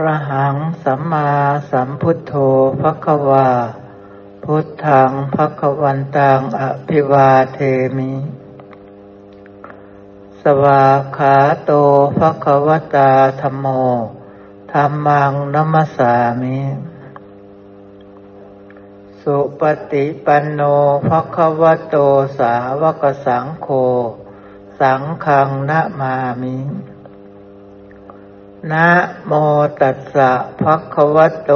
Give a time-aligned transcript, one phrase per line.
[0.00, 1.30] ระหังสัมมา
[1.70, 2.34] สัมพุทโธ
[2.80, 3.48] ภควา
[4.44, 7.58] พุทธังภควันตังอภิวาเท
[7.96, 8.12] มิ
[10.42, 10.84] สวา
[11.16, 11.72] ขาโต
[12.18, 13.66] ภควตาธรรมโม
[14.72, 16.58] ธรรมังนัมสามิ
[19.22, 19.62] สุป
[19.92, 20.60] ฏิปันโน
[21.08, 21.96] ภควโต
[22.38, 23.68] สาวกสังโฆ
[24.80, 26.56] สังฆังนะมามิ
[28.70, 28.88] นะ
[29.26, 29.32] โม
[29.80, 31.52] ตัสสะภะคะวะโต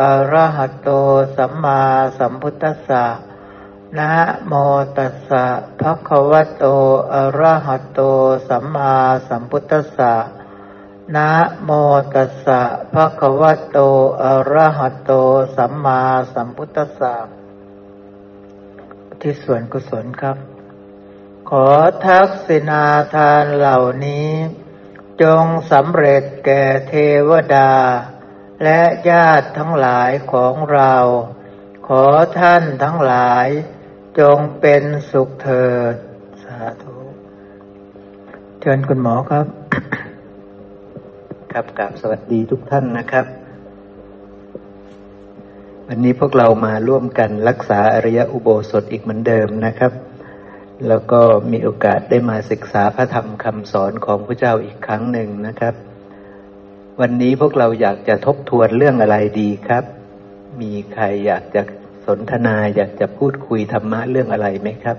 [0.00, 0.90] อะระหะโต
[1.36, 1.82] สัมมา
[2.18, 3.04] สัมพุทธัสสะ
[3.98, 4.12] นะ
[4.46, 4.52] โม
[4.96, 5.44] ตัสสะ
[5.80, 6.64] ภะคะวะโต
[7.14, 8.00] อะระหะโต
[8.48, 8.94] สัมมา
[9.28, 10.14] สัมพุทธัสสะ
[11.16, 11.30] นะ
[11.64, 11.70] โม
[12.14, 12.60] ตัสสะ
[12.92, 13.78] ภะคะวะโต
[14.22, 15.12] อะระหะโต
[15.56, 16.00] สัมมา
[16.34, 17.14] สัมพุทธัสสะ
[19.20, 20.36] ที่ส่วนกุศลครับ
[21.50, 21.68] ขอ
[22.04, 22.84] ทักษิณา
[23.14, 24.30] ทานเหล่านี้
[25.22, 26.94] จงสำเร็จแก่เท
[27.28, 27.72] วดา
[28.64, 30.94] และญาติทั้งหลายของเรา
[31.86, 32.04] ขอ
[32.38, 33.46] ท่านทั้งหลาย
[34.18, 35.94] จงเป็นสุขเถิด
[36.42, 36.98] สาธุ
[38.60, 39.46] เชิญคุณหมอครับ
[41.52, 43.26] ครับกราบสวัสดีทุกท่านนะครับ
[45.88, 49.92] วันนี้พวกเรามาร่วมกันรักษาอริยอุโบสถอีกเหมือนเดิมนะครับ
[50.88, 51.20] แล้วก็
[51.52, 55.74] มีโอกาสได้มาศึกษาพระธรรมคำสอนของพระเจ้าอีกครั้งหนึ่งนะครับ
[57.00, 59.84] วันนี้พวกเราอยากจะทบทวนเรื่องอะไรดีครับ
[60.60, 61.62] มีใครอยากจะ
[62.06, 64.96] สนทนาอยากจะพูดคุยธรรมะเรื่องอะไรไหมครับ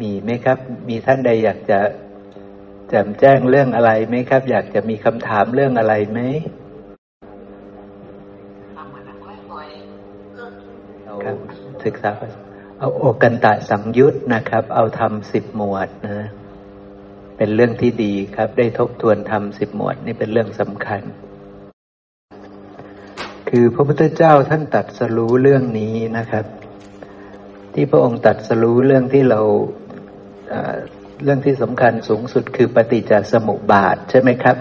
[0.00, 1.78] มีไหมครับ มีท่านใดอยากจะ
[2.88, 6.20] แจมแจ้งเรื่องอะไรไหมครับ อยากจะมีคำถามเรื่องอะไรไหม
[11.24, 11.36] ครับ
[11.86, 12.12] ศึกษา
[12.78, 16.28] เอาโอกันตะสังยุตนะครับ เอาทำสิบหมวดนะ
[17.36, 21.02] เป็นเรื่องที่ดีครับ ได้ทบทวนทำสิบหมวด นี่เป็นเรื่องสำคัญ
[23.48, 26.44] คือพระพุทธเจ้าท่านตัดสรู้เรื่องนี้นะครับ
[27.74, 29.40] ที่พระองค์ตัดสรู้เรื่องที่เรา
[31.22, 34.56] เรื่องที่สำคัญสูงสุดคือปฏิจจสมุปบาทใช่ไหมครับ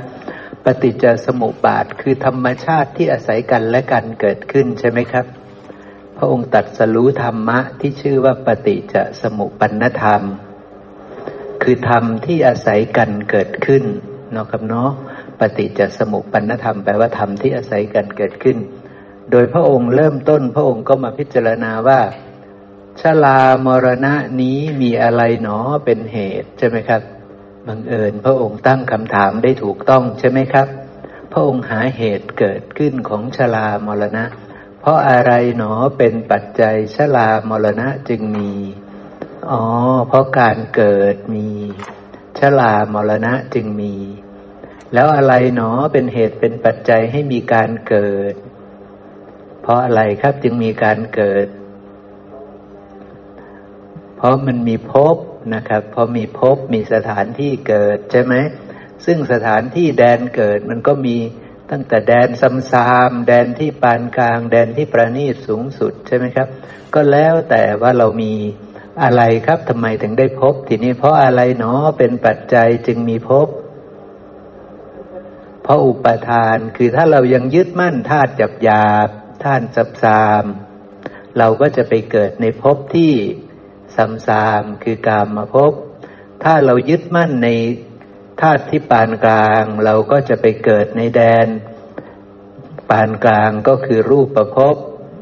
[0.65, 5.25] ปฏิจจสมุปบาทคือธรรมชาติที่อาศัยกันและกันเกิดขึ้นใช่ไหมครับ
[6.21, 10.23] ระองค์ตัดสรู้ธรรมะที่ชื่อว่าปฏิจจสมุปปนธรรม
[11.61, 13.83] คือธรรมที่อาศัยกันเกิดขึ้น
[14.31, 14.91] เนาะครับเนาะ
[15.39, 18.57] ปฏิจจสมุปปนธรรมแปลว่าธรรมที่อาศัยกันเกิดขึ้น
[19.31, 22.01] โดยพระองค์เริ่มต้นพระองค์ก็มาพิจารณาว่า
[23.01, 27.01] ชลามรณะนี้มีอะไรหนอเป็นเหตุใช่ไหมครับ
[27.67, 30.67] บังเอิญพระองค์ตั้งคำถามได้ถูกต้องใช่ไหมครับ
[31.31, 34.25] พระองค์หาเหตุเกิดขึ้นของชลามรณะ
[34.81, 38.51] เพราะอะไรหนอเป็นปัจจัยชรามรณะจึงมี
[39.51, 39.63] อ๋อ
[40.07, 41.47] เพราะการเกิดมี
[42.39, 43.93] ชรามรณะจึงมี
[44.93, 48.33] แล้วอะไรหนอเป็นเหตุเป็นปัจจัยให้มีการเกิด
[49.61, 51.47] เพราะอะไรครับจึงมีการเกิด
[54.17, 55.17] เพราะมันมีภพ
[55.55, 58.33] นะครับพอมีภพมีสถานที่เกิดใช่ไหม
[59.05, 61.17] ซึ่งสถานที่แดนเกิดมันก็มี
[61.71, 66.47] ตั้งแต่แดนซัมซามแดนที่ปานกลาง แดนที่ประณีตสูงสุดใช่ไหมครับ
[66.93, 68.33] ก็แล้วแต่ว่าเรามี
[69.03, 73.47] อะไรครับทำไมถึงได้พบ ทีนี้เพราะอะไรเนาะเป็นปัจจัยจึงมีพบ
[75.63, 79.09] เพราะอุปทานคือถ้าเรายังยึดมั่นธาตุจับหยาบ
[79.43, 80.43] ธาตุซับซาม
[81.37, 83.13] เราก็จะไปเกิดในภพที่
[83.95, 85.71] ซัมซามคือกามมาพบ
[86.43, 87.49] ถ้าเรายึดมั่นใน
[88.39, 91.47] ธาตุที่ปานกลางเราก็จะไปเกิดในแดน
[92.89, 94.75] ปานกลางก็คือรูปประพบ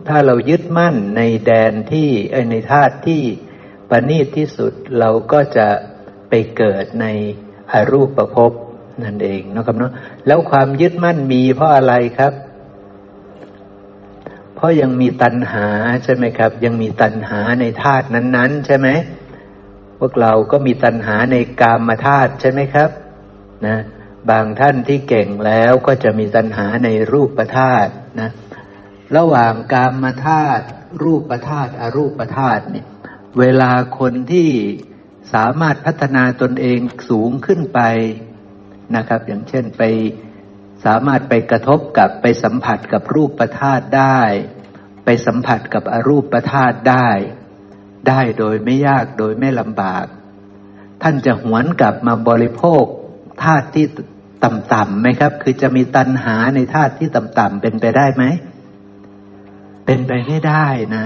[0.08, 2.10] ถ้าเรายึดมั่นในแดนที่
[2.52, 3.22] ในธาตุที่
[3.90, 5.68] ประณีตที่สุดเราก็จะ
[6.30, 7.06] ไปเกิดใน
[7.72, 8.52] อรูปประพบ
[9.04, 9.92] นั่นเองนะครับเนาะ
[10.28, 12.34] แล้วความยึดมั่นมีเพราะอะไรครับ
[14.56, 15.68] เพราะยังมีตัณหา
[16.04, 18.88] ใช่ไหมครับ ยังมีตัณหาในธาตุนั้น ๆ ใช่ไหม
[20.00, 22.90] พวกเราก็มีตัณหาในกามธาตุใช่ไหมครับ
[23.68, 23.78] นะ
[24.30, 28.30] บางท่านที่เก่งแล้วก็จะมีตัณหาในรูปธาตุนะ
[29.18, 30.66] ระหว่างกามธาตุ
[31.04, 32.86] รูปธาตุอรูปธาตุเนี่ย
[33.40, 34.50] เวลาคนที่
[35.34, 36.80] สามารถพัฒนาตนเอง
[37.10, 37.80] สูงขึ้นไป
[38.96, 39.84] นะครับ อย่างเช่นไป
[40.86, 44.20] สามารถไปกระทบกับไปสัมผัสกับรูปธาตุได้
[45.06, 47.10] ไปสัมผัสกับอรูปธาตุได้
[48.08, 50.06] ได้โดยไม่ยากโดยไม่ลำบาก
[51.02, 52.84] ท่านจะหวนกลับมาบริโภค
[53.44, 53.86] ธาตุที่
[54.44, 58.24] ต่ำๆไหมครับ คือจะมีตัณหาในธาตุที่ต่ำๆเป็นไปได้ไหม
[59.86, 61.06] เป็นไปไม่ได้นะ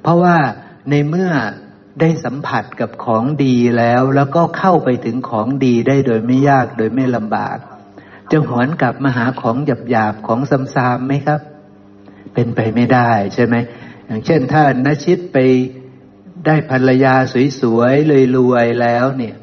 [0.00, 0.36] เพราะว่า
[0.90, 1.30] ในเมื่อ
[2.00, 7.56] ได้สัมผัสกับของดีแล้ว แล้วก็เข้าไปถึงของดีได้โดยไม่ยากโดยไม่ลำบาก
[8.30, 9.56] จะหวนกลับมาหาของ
[9.90, 10.40] หยาบๆของ
[10.74, 11.40] ซ้ำๆไหมครับ
[12.34, 13.54] เป็นไปไม่ได้ใช่ไหม
[14.06, 15.38] อย่างเช่นถ้านชิตไป
[16.46, 17.14] ได้ภรรยา
[17.60, 19.34] สวยๆเลยรวยแล้วเนี่ย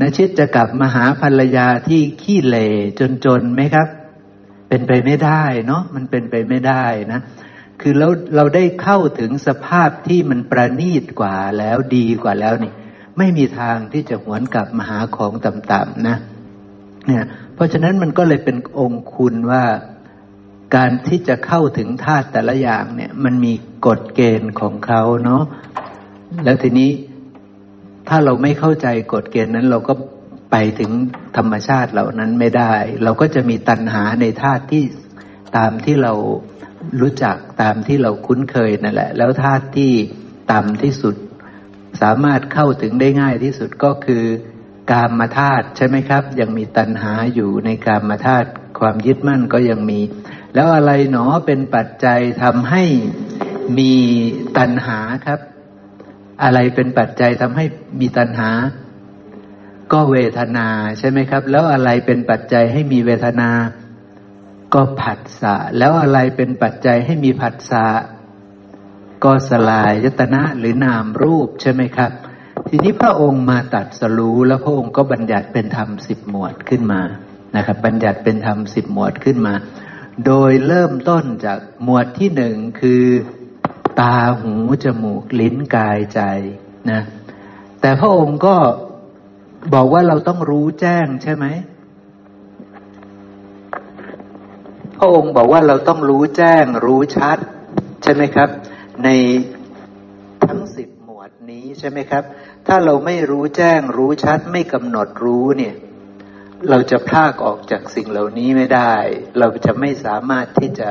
[0.00, 2.68] นชิตจะกลับมาหาภรรยาที่ขี้เหร่
[3.24, 3.88] จนๆไหมครับ
[4.68, 7.20] เป็นไปไม่ได้เนาะมันเป็นไปไม่ได้นะ
[7.80, 12.72] คือเราเราได้เข้าถึงสภาพที่มันประณีตกว่าแล้วดีกว่าแล้วนี่
[13.18, 16.16] ไม่มีทางที่จะหวนกลับมาหาของต่ำๆนะ
[17.06, 17.24] เนี่ย
[17.54, 19.64] เพราะฉะนั้นมันก็เลยเป็นองค์คุณว่า
[20.76, 23.52] การที่จะเข้าถึงธาตุแต่ละอย่างเนี่ย มันมี
[23.86, 25.42] กฎเกณฑ์ของเขาเนาะ
[26.44, 26.90] แล้วทีนี้
[28.08, 29.94] ถ้าเราไม่เข้าใจกฎเกณฑ์นั้นเราก็
[30.50, 30.90] ไปถึง
[31.36, 32.74] ธรรมชาติเหล่านั้นไม่ได้
[33.04, 34.84] เราก็จะมีตัณหาในธาตุที่
[35.56, 36.12] ตามที่เรา
[37.00, 39.92] รู้จักตามที่เราคุ้นเคยนั่นแหละ แล้วธาตุที่
[40.52, 41.14] ต่ำที่สุด
[42.02, 44.24] สามารถเข้าถึงได้ง่ายที่สุดก็คือ
[44.92, 48.48] กามมาธาตุใช่ไหมครับ ยังมีตัณหาอยู่ในกามมาธาตุ
[48.78, 50.00] ความยึดมั่นก็ยังมี
[50.54, 52.84] แล้วอะไรหนอเป็นปัจจัยทำให้
[53.78, 53.92] มี
[54.58, 55.40] ตัณหาครับ
[56.42, 57.64] อะไรเป็นปัจจัยทำให้
[58.00, 58.50] มีตัณหา
[59.92, 63.50] ก็เวทนาใช่ไหมครับ แล้วอะไรเป็นปัจจัยให้มีเวทนา
[64.74, 67.86] ก็ผัสสะ แล้วอะไรเป็นปัจจัยให้มีผัสสะ
[69.24, 72.10] ก็สลายยตนะหรือนามรูปใช่ไหมครับ
[72.68, 77.02] ทีนี้พระองค์มาตัดสรู้แล้วพระองค์ก็บัญญัติเป็นธรรมสิบหมวดขึ้นมา
[77.56, 79.54] นะครับ บัญญัติเป็นธรรมสิบหมวดขึ้นมา
[80.26, 83.04] โดยเริ่มต้นจากหมวดที่หนึ่งคือ
[84.00, 84.52] ตาหู
[84.84, 86.20] จมูกลิ้นกายใจ
[86.90, 87.00] นะ
[87.80, 88.56] แต่พระองค์ก็
[89.74, 91.46] บอกว่าเราต้องรู้แจ้งใช่ไหม
[94.96, 97.38] พระองค์บอกว่าเราต้องรู้แจ้งรู้ชัด
[98.02, 98.48] ใช่ไหมครับ
[99.04, 99.08] ใน
[100.46, 102.24] ทั้งสิบหมวดนี้ใช่ไหมครับ
[102.66, 105.74] ถ้าเราไม่รู้แจ้งรู้ชัดไม่กำหนดรู้เนี่ย
[106.68, 108.94] เราจะพลากออกจากสิ่งเหล่านี้ไม่ได้
[109.38, 110.88] เราจะไม่สามารถที่จะ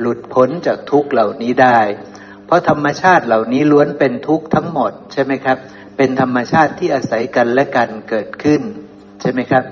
[0.00, 1.80] หลุดพ้นจากทุกเหล่านี้ได้
[2.46, 5.58] เพราะธรรมชาติเหล่านี้ล้วนเป็นทุกข์ทั้งหมดใช่ไหมครับ
[5.96, 8.62] เป็นธรรมชาติที่อาศัยกันและกันเกิดขึ้น
[9.20, 9.64] ใช่ไหมครับ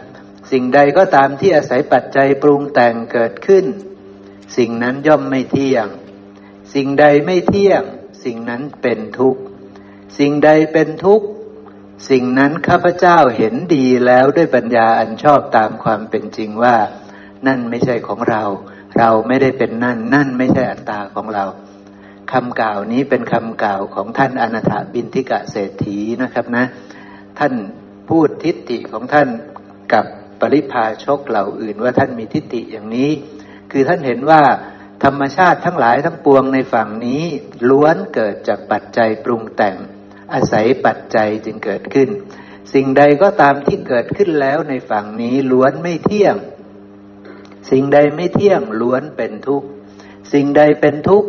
[0.50, 3.64] สิ่งใดก็ตามที่อาศัยปัจจัยปรุงแต่งเกิดขึ้น
[4.56, 5.86] สิ่งนั้นย่อมไม่เที่ยง
[6.74, 7.82] สิ่งใดไม่เที่ยง
[8.24, 9.40] สิ่งนั้นเป็นทุกข์
[10.18, 11.26] สิ่งใดเป็นทุกข์
[12.10, 16.76] สิ่งนั้นข้าพเจ้าเห็นดีแล้วด้วยปัญญาอันชอบตามความเป็นจริงว่า
[17.46, 18.42] นั่นไม่ใช่ของเรา
[18.98, 21.44] เราไม่ได้เป็นนั่น นั่นไม่ใช่อัตตาของเรา
[22.32, 26.64] คำกล่าวนี้เป็นคำกล่าวของท่านอนาถบินทิกะเศรษฐีนะครับนะ
[27.38, 27.54] ท่าน
[28.08, 29.28] พูดทิฏฐิของท่าน
[29.92, 30.06] กับ
[30.40, 33.10] ปริพาชกเหล่าอื่น ว่าท่านมีทิฏฐิอย่างนี้
[33.70, 34.42] คือท่านเห็นว่า
[35.04, 37.22] ธรรมชาติทั้งหลายทั้งปวงในฝั่งนี้
[37.68, 39.76] ล้วนเกิดจากปัจจัยปรุงแต่ง
[40.32, 42.08] อาศัยปัจจัยจึงเกิดขึ้น
[42.74, 46.36] สิ่งใดก็ตามที่เกิดขึ้นแล้วในฝั่งนี้ล้วนไม่เที่ยง
[47.70, 49.68] สิ่งใดไม่เที่ยงล้วนเป็นทุกข์
[50.32, 51.28] สิ่งใดเป็นทุกข์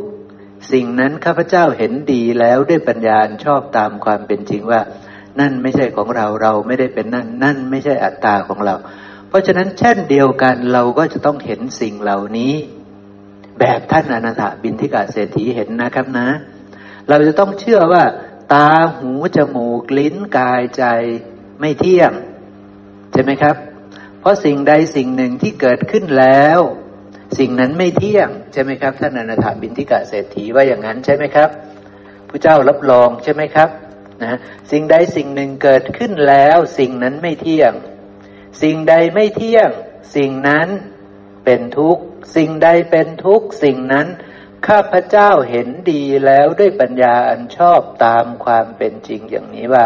[0.72, 4.82] สิ่งนั้นข้าพเจ้าเห็นดีแล้วด้วยปัญญาชอบตามความเป็นจริงว่า
[5.40, 8.76] นั่นไม่ใช่ของเราเราไม่ได้เป็นนั่น นั่นไม่ใช่อัตตาของเรา
[9.30, 12.54] เพราะฉะนั้นเช่นเดียวกันเราก็จะต้องเห็นสิ่งเหล่านี้
[13.60, 16.28] แบบท่านอนาถบินทิกาเศรษฐีเห็นนะครับนะ
[17.10, 18.04] เราจะต้องเชื่อว่า
[18.54, 20.84] ตาหูจมูกลิ้นกายใจ
[21.60, 22.12] ไม่เที่ยง
[23.12, 23.56] ใช่ไหมครับ
[24.20, 26.60] เพราะสิ่งใดสิ่งหนึ่งที่เกิดขึ้นแล้ว
[27.40, 31.50] สิ่งนั้นไม่เที่ยงใช่ไหมครับท่านอนาถบินทิกาเศรษฐีว่าอย่างนั้นใช่ไหมครับ
[32.30, 33.70] พระเจ้ารับรองใช่ไหมครับ
[34.24, 34.38] นะ
[34.72, 37.74] สิ่งใดสิ่งหนึ่งเกิดขึ้นแล้ว สิ่งนั้นไม่เที่ยง
[38.64, 39.70] สิ่งใดไม่เที่ยง
[40.16, 40.68] สิ่งนั้น
[41.46, 42.04] เป็นทุกข์
[42.36, 44.08] สิ่งใดเป็นทุกข์สิ่งนั้น
[44.68, 49.86] ข้าพเจ้าเห็นดีแล้วด้วยปัญญาอันชอบตามความเป็นจริงอย่างนี้ว่า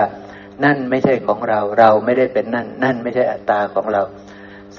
[0.63, 4.01] นั่นไม่ใช่ของเราเราไม่ได้เป็นนั่น นั่นไม่ใช่อัตตาของเรา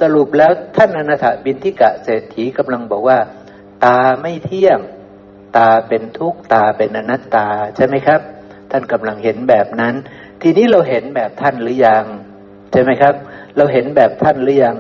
[0.00, 3.18] สรุปแล้วท่านอนาถบินทิกะเศรษฐีกำลังบอกว่า
[3.84, 4.78] ตาไม่เที่ยง
[5.56, 8.20] ตาเป็นทุกข์ตาเป็นอนัตตาใช่ไหมครับ
[8.70, 9.94] ท่านกำลังเห็นแบบนั้น
[10.42, 12.04] ทีนี้เราเห็นแบบท่านหรือยัง
[12.72, 13.14] ใช่ไหมครับ
[13.56, 14.76] เราเห็นแบบท่านหรือยัง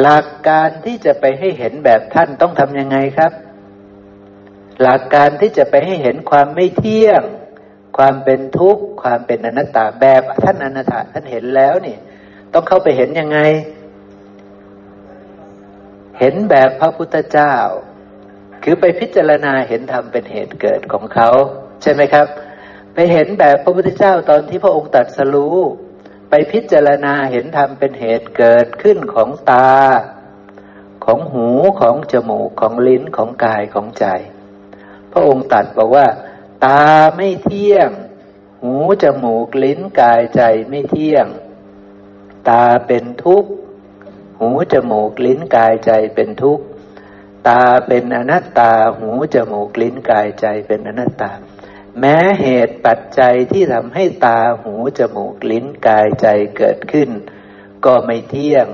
[0.00, 3.32] หลักการที่จะไปให้เห็นแบบท่านต้องทำยังไงครับ
[4.82, 7.22] หลักการที่จะไปให้เห็นความไม่เที่ยง
[7.96, 11.96] ความเป็นทุกข์ ความเป็นอนัตตาแบบท่านอนัตตาท่านเห็นแล้วนี่
[12.52, 13.38] ต้องเข้าไปเห็นยังไง
[16.18, 17.54] เห็นแบบพระพุทธเจ้า
[18.62, 21.30] คือไปพิจารณาเห็นธรรมเป็นเหตุเกิดของเขา
[21.82, 22.26] ใช่ไหมครับ
[22.94, 25.56] ไปเห็นแบบพระพุทธเจ้าตอนที่พระองค์ตรัสรู้
[26.30, 29.72] ไปพิจารณาเห็นธรรมเป็นเหตุเกิดขึ้นของตา
[31.04, 31.48] ของหู
[31.80, 34.06] ของจมูกของลิ้นของกายของใจ
[35.12, 36.06] พระองค์ตรัสบอกว่า
[36.64, 36.84] ตา
[37.16, 37.90] ไม่เที่ยง
[38.60, 41.26] หหูจมูกลิ้นกายใจไม่เที่ยง
[42.48, 43.50] ตาเป็นทุกข์
[44.44, 46.64] หูจมูกลิ้นกายใจเป็นทุกข์
[47.48, 51.30] ตาเป็นอนัตตา หูจมูกลิ้นกายใจเป็นอนัตตา
[51.98, 57.08] แม้เหตุปัจจัยที่ทำให้ตาหูจมูกลิ้นกายใจเกิดขึ้น
[57.84, 58.66] ก็ไม่เที่ยง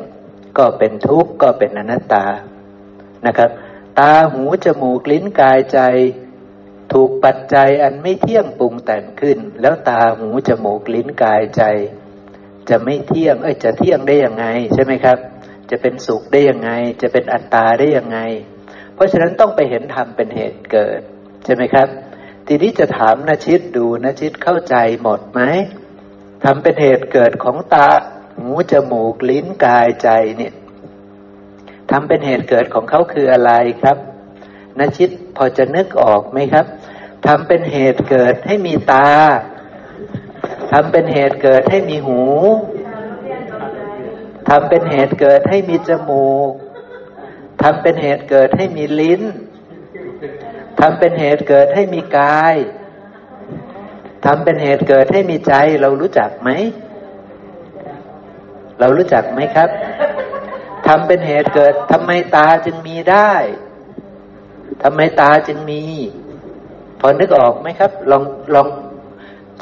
[0.59, 2.27] ก็เป็นทุกข์ก็เป็นอนัตตา
[3.27, 3.51] นะครับ
[3.99, 5.81] ตาหูจมูกลิ้นกายใจ
[6.93, 11.63] ถูกปัจจัยอันไม่เที่ยงปรุงแต่งขึ้น แล้วตาหูจมูกลิ้นกายใจ
[12.69, 15.19] จะไม่เที่ยง เอ้ยจะเที่ยงได้ยังไงใช่ไหมครับ
[15.71, 16.71] จะเป็นสุขได้ยังไง
[17.03, 18.19] จะเป็นอัตตาได้ยังไง
[18.95, 21.01] เพราะฉะนั้นต้องไปเห็นธรรมเป็นเหตุเกิด
[21.45, 21.89] ใช่ไหมครับ
[22.47, 25.41] ทีนี้จะถามนาชิตดูนาชิตเข้าใจหมดไหม
[26.45, 27.89] ทำเป็นเหตุเกิดของตา
[28.37, 30.53] หูจมูกลิ้นกายใจเนี่ย
[31.91, 33.97] ทำเป็นเหตุเกิดของเขาคืออะไรครับ
[34.79, 36.67] นาชิตพอจะนึกออกไหมครับ
[37.27, 39.09] ทำเป็นเหตุเกิดให้มีตา
[40.73, 42.21] ทำเป็นเหตุเกิดให้มีหู
[44.49, 46.52] ทำเป็นเหตุเกิดให้มีจมูก
[47.62, 49.23] ทำเป็นเหตุเกิดให้มีลิ้น
[50.81, 52.55] ทำเป็นเหตุเกิดให้มีกาย
[54.25, 56.50] ทำเป็นเหตุเกิดให้มีใจ เรารู้จักไหม
[58.81, 59.71] เรารู้จักไหมครับ
[60.87, 63.33] ทำเป็นเหตุเกิดทำไมตาจึงมีได้
[64.83, 65.83] ทำไมตาจึงมี
[67.00, 68.23] พอนึกออกไหมครับ ลอง
[68.55, 68.67] ลอง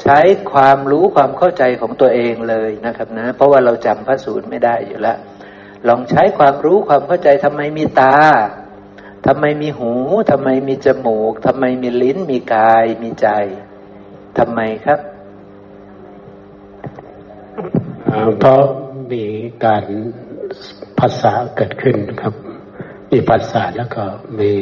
[0.03, 0.19] ใช้
[0.51, 5.17] ความรู้ความเข้าใจของตัวเองเลยนะครับนะ เพราะว่าเราจำพระสูตรไม่ได้อยู่แล้ว
[5.87, 8.15] ลองใช้ความรู้ความเข้าใจทำไมมีตา
[9.27, 9.91] ทำไมมีหู
[10.31, 13.27] ทำไมมีจมูกทำไมมีลิ้นมีกาย มีใจ
[14.37, 14.99] ทำไมครับ
[18.39, 18.61] เพราะ
[19.11, 19.25] มี
[19.65, 19.85] การ
[20.99, 22.33] ภาษาเกิดขึ้นครับ
[23.11, 24.03] มีภาษาแล้วก็
[24.39, 24.53] มี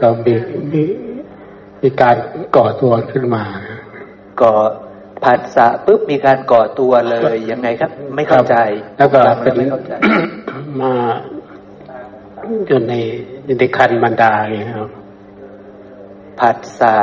[0.00, 0.34] ก็มี
[0.72, 0.82] มี
[1.82, 2.16] มีการ
[2.56, 3.44] ก่อตัวขึ้นมา
[4.42, 4.54] ก่อ
[5.24, 8.56] ผัสสะปุ๊บมีการก่อตัวเลยยังไงครับ ไม่เข้าใจ
[8.98, 9.92] แล้วก็ฟังเป็นไม่เข้าใจ
[10.80, 10.92] มา
[12.68, 12.94] อยู่ใน
[13.46, 14.90] อยู่ในคันบรรดาอย่างเงี้ยครับ
[16.40, 16.96] ผัสสะ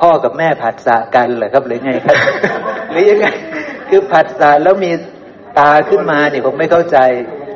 [0.00, 2.16] พ่อกับแม่ผัสสะกันเหรอครับหรือไงครับ
[2.90, 3.26] หรือยังไง
[3.88, 4.92] คือผัสสะแล้วมี
[5.58, 6.98] ตาขึ้นมาเนี่ยผมไม่เข้าใจ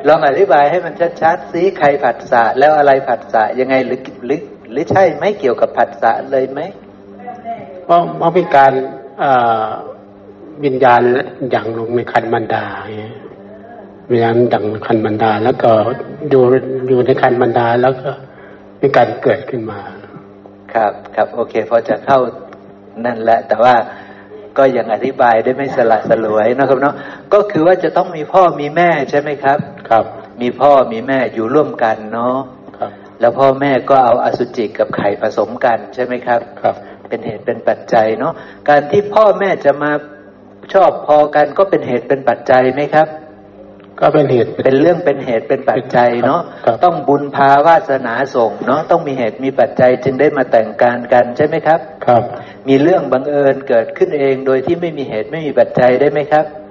[0.07, 4.39] ลองอธิบายให้มันชัดๆสิใครผัสสะแล้วอะไรผัสสะยังไงหรือหรือ
[4.73, 6.59] หรือใช่ไหมเกี่ยวกับผัสสะเลยไหม
[7.83, 8.73] เพราะเพราะมีการ
[9.19, 9.31] เอ่
[9.63, 9.67] อ
[10.63, 11.01] วิญญาณ
[11.51, 13.15] อย่างลงในคันบรรดาอย่างเงี้ย
[14.11, 15.71] วิญญาณดังคันบรรดา แล้วก็
[16.29, 16.43] อยู่
[16.87, 18.09] อยู่ในคันบรรดาแล้วก็
[18.81, 19.79] มีการเกิดขึ้นมา
[20.73, 22.19] ครับครับโอเคพอจะเข้า
[23.05, 23.75] นั่นแหละ แต่ว่า
[24.57, 26.95] ก็ยังอธิบายได้ไม่สละสลวยนะครับเนาะ
[27.33, 30.05] ก็คือว่าจะต้องมีพ่อมีแม่ใช่ไหมครับ ครับ
[30.41, 32.62] มีพ่อมีแม่อยู่ร่วมกันเนาะครับ
[33.23, 36.75] แล้วพ่อแม่ก็เอาอสุจิกับไข่ผสมกันใช่ไหมครับ ครับ
[37.09, 38.33] เป็นเหตุเป็นปัจจัยเนาะ
[38.69, 39.91] การที่พ่อแม่จะมา
[40.73, 43.07] ชอบพอกันก็เป็นเหตุเป็นปัจจัยไหมครับ
[43.99, 52.23] ก็เป็นเหตุเป็นเรื่องเป็นเหตุเป็นปัจจัยเนาะครับต้องบุญพาวาสนาส่งเนาะต้องมีเหตุมีปัจจัยจึงได้มาแต่งการกันใช่ไหมครับ ครับ
[52.67, 56.62] มีเรื่องบังเอิญเกิดขึ้นเองโดยที่ไม่มีเหตุไม่มีปัจจัยได้ไหมครับก็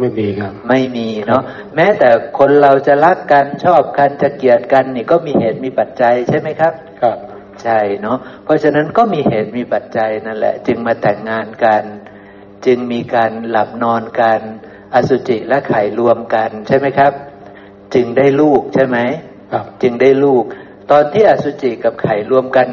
[0.00, 1.42] ไม่มีครับ ไม่มีเนาะ
[1.76, 7.18] แม้แต่คนเราจะรักกันชอบกันจะเกลียดกันนี่ก็มีเหตุมีปัจจัยใช่ไหมครับ ครับ
[7.62, 11.84] ใช่เนาะเพราะฉะนั้นก็มีเหตุมีปัจจัยนั่นแหละ จึงมาแต่งงานกัน
[12.66, 14.40] จึงมีการหลับนอนกัน
[14.94, 17.12] อสุจิและไข่รวมกันใช่ไหมครับ
[17.94, 18.98] จึงได้ลูกใช่ไหม
[19.52, 20.44] ครับ จึงได้ลูก
[20.90, 22.68] ตอนที่อสุจิกับไข่รวมกัน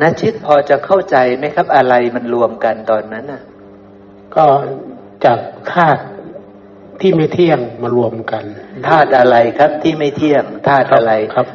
[0.00, 3.42] นชิตพอจะเข้าใจไหมครับ อะไรมันรวมกันตอนนั้นน่ะ
[4.36, 4.44] ก็
[5.24, 5.40] จาก
[5.72, 6.02] ธาตุ
[7.00, 8.44] ที่ไม่เที่ยงมารวมกัน
[8.88, 11.46] ธาตุอะไรครับที่ไม่เที่ยงธาตุอะไรครับ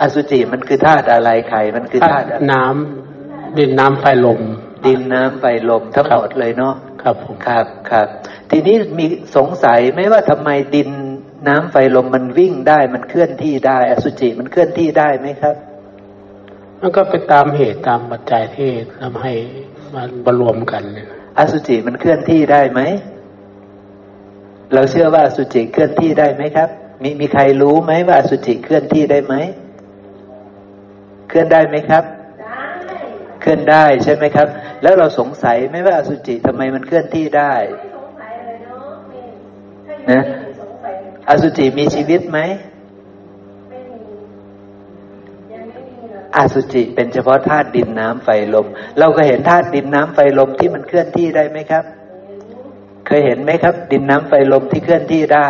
[0.00, 4.40] อสุจิมันคือธาตุอะไรไข่มันคือธาตุอะไรน้ำดินน้ำไฟลม
[4.86, 8.06] ดินน้ำไฟลมทั้งหมดเลยเนาะครับผมครับครับ
[8.50, 9.06] ทีนี้มี
[9.36, 10.88] สงสัยไหมว่าทำไมดิน
[11.48, 15.56] น้ำไฟลมมันวิ่งได้มันเคลื่อนที่ได้ อสุจิมันเคลื่อนที่ได้ไหมครับ
[16.80, 18.68] มันก็เป็นตามเหตุตามปัจจัยที่
[19.00, 19.32] ทำให้
[19.94, 22.80] มันมารวมกันเนี่ยอสุจิมันเคลื่อนที่ได้ไหม
[24.74, 26.68] เราเชื่อว่าสุจิเคลื่อนที่ได้ไหมครับ
[27.02, 29.34] มีมีใครรู้ไหมว่าสุจิเคลื่อนที่ได้ไหม
[31.28, 32.04] เคลื่อนได้ไหมครับ
[33.40, 34.48] เคลื่อนได้ใช่ไหมครับ
[34.82, 37.54] แล้วเราสงสัยไหมว่าอสุจิทำไมมันเคลื่อนที่ได้
[40.10, 40.22] นะ
[41.28, 42.38] อสุจิมีชีวิตไหม
[46.36, 48.66] อสุจิเป็นเฉพาะธาตุดินน้ำไฟลม
[48.98, 51.84] เราก็เห็นธาตุดินน้ำไฟลมที่มันเคลื่อนที่ได้ไหมครับ
[53.06, 55.48] เคยเห็นไหมครับ ดินน้ำไฟลมที่เคลื่อนที่ได้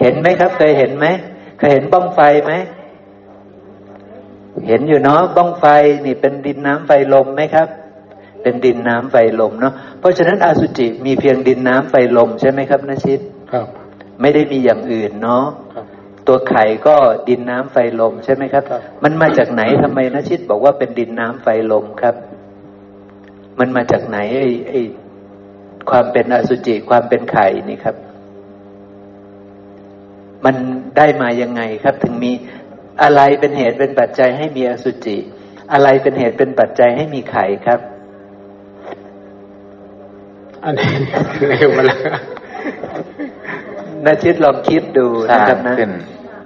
[0.00, 1.06] เห็นไหมครับ เคยเห็นไหม
[1.58, 2.52] เคยเห็นบ้องไฟไหม
[4.66, 5.64] เห็นอยู่เนาะบ้องไฟ
[6.06, 7.68] นี่เป็นดินน้ำไฟลมไหมครับ
[8.42, 13.20] เป็นดินน้ำไฟลมเนาะเพราะฉะนั้นอสุจิมีเพียงดินน้ำไฟลมใช่ไหมครับนชิต
[13.52, 13.66] ครับ
[14.20, 15.44] ไม่ได้มีอย่างอื่นเนาะ
[15.74, 15.84] ครับ
[16.26, 16.96] ตัวไข่ก็
[17.28, 22.14] ดินน้ำไฟลมใช่ไหมครับครับมันมาจากไหนทำไมนชิตบอกว่าเป็นดินน้ำไฟลมครับ
[23.58, 24.80] มันมาจากไหนไอ้ไอ้
[25.90, 27.96] ความเป็นอสุจิความเป็นไข่นี่ครับ
[30.44, 30.56] มัน
[30.96, 32.32] ได้มายังไงครับ ถึงมี
[33.02, 35.16] อะไรเป็นเหตุเป็นปัจจัยให้มีอสุจิ
[35.72, 37.80] อะไรเป็นเหตุเป็นปัจจัยให้มีไข่ครับ
[40.64, 40.92] อันนี้
[41.48, 42.00] เร็วมาแล้ว
[44.04, 45.92] นาชิตลองคิดดูสร้านะงครับนะขึ้น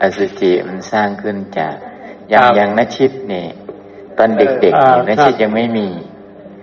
[0.03, 1.75] อสุจิมันสร้างขึ้นจาก
[2.31, 3.45] อย่างครับอย่างนชิตนี่
[4.19, 5.89] ตอนเด็กๆอ่านี่นชิตครับยังไม่มี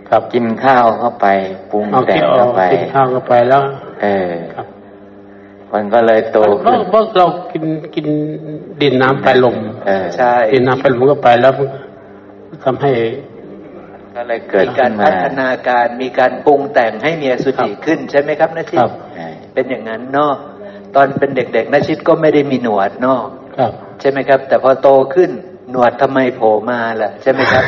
[0.10, 1.28] ครับ กินข้าวเข้าไป
[1.72, 3.62] ปรุงเอาแต่คิดงออเข้ากไปกินข้าวเข้าไปแล้ว
[4.02, 4.68] เออครับ
[5.74, 7.64] มันก็เลยโตเพราะขึ้นเพราะเรากิน
[7.96, 8.08] กิน
[8.82, 9.58] ดินน้ำไฟลม
[9.88, 11.54] เออใช่ดินน้ำไฟลมเข้าไปแล้ว
[12.50, 12.92] มันทำให้
[14.16, 20.34] ก็เลยเกิดมีกาขึ้รนพัมาฒนาการมีการปรุงแต่งให้มีอสุจิครับขึ้นใช่ไหมครับนาชิคตรับใช่เป็นอย่างนั้นเนาะ
[20.96, 23.20] ตอนเป็นเด็กๆนาชิตก็ไม่ได้มีหนวดเนาะ
[23.58, 25.32] ครับใช่ไหมครับ แต่พอโตขึ้น
[25.72, 27.64] หนวดทำไมโผล่มาล่ะ ใช่ไหมครับ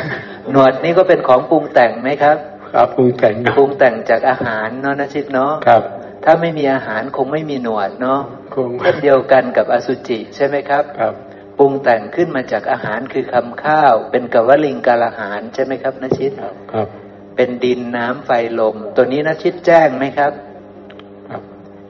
[0.52, 2.36] หนวดนี่ก็เป็นของปรุงแต่งไหมครับ
[2.74, 5.82] ครับปรุงแต่งนะปรุงแต่งจากอาหารเนาะนาชิตเนาะครับ
[6.24, 8.20] ถ้าไม่มีอาหารคงไม่มีหนวดเนาะ
[8.54, 11.14] คงเช่นเดียวกันกับอสุจิใช่ไหมครับครับ
[11.58, 16.88] ปรุงแต่งขึ้นมาจากอาหารคือคำข้าว เป็นกวลิงกาลอาหารใช่ไหมครับนชิตครับครับ
[17.36, 20.32] เป็นดินน้ำไฟลม ตัวนี้นชิตแจ้งไหมครับ
[21.28, 21.42] ครับ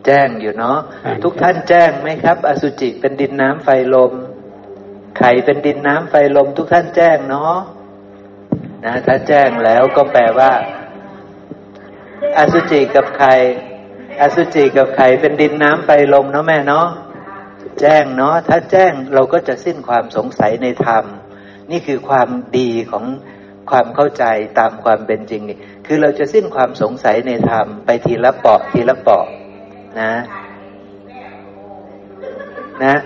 [0.07, 4.13] แจ้งอยู่เนาะแจ้งทุกท่านแจ้งไหมครับ อสุจิเป็นดินน้ำไฟลม
[5.19, 7.55] ไข่เป็นดินน้ำไฟลม ทุกท่านแจ้งเนาะ
[8.85, 10.53] นะถ้าแจ้งแล้วก็แปลว่า
[12.39, 13.35] อสุจิกับไข่
[14.21, 16.89] อสุจิกับไข่เป็นดินน้ำไฟลมเนาะแม่เนาะ
[17.81, 21.05] แจ้งเนาะถ้าแจ้งเราก็จะสิ้นความสงสัยในธรรม
[21.71, 23.05] นี่คือความดีของ
[23.71, 24.25] ความเข้าใจ
[24.59, 29.27] ตามความเป็นจริงนี่คือเราจะสิ้นความสงสัยในธรรมไปทีละเปาะทีละเปาะ
[30.01, 30.13] นะ
[32.85, 32.97] นะ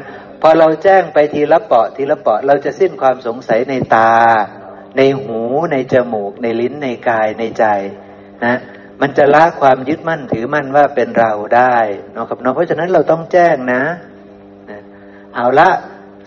[0.40, 4.12] พอเราแจ้งไปทีละเปาะทีละเปาะ เราจะสิ้นความสงสัยในตา
[4.96, 5.40] ในหู
[5.72, 7.64] ในจมูก ในลิ้นในกายในใจ
[8.44, 8.58] นะ
[9.00, 11.76] มันจะละความยึดมั่นถือมั่นว่าเป็นเราได้
[12.12, 13.82] เนาะครับเนาะเพราะฉะนั้นเราต้องแจ้งนะ
[14.70, 14.80] นะ
[15.34, 15.70] เอาละ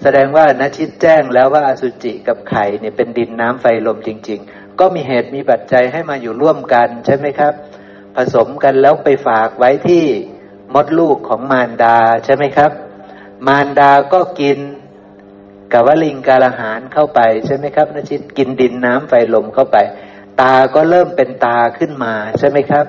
[0.02, 7.54] แสดงว่านะชิดแจ้งแล้วว่าอสุจิกับไข่เนี่ยเป็นดินน้ำไฟลมจริง ๆ ก็มีเหตุมีปัจจัยให้มาอยู่ร่วมกันใช่ไหมครับ
[8.16, 10.06] ผสมกันแล้วไปฝากไว้ที่
[10.74, 12.72] มดลูกของมารดาใช่ไหมครับ
[13.48, 14.58] มารดาก็กิน
[15.74, 19.78] กวลิงกาลหารเข้าไปใช่ไหมครับนชิตกินดินน้ำไฟลมเข้าไป
[20.42, 22.86] ตาก็เริ่มเป็นตาขึ้นมาใช่ไหมครับ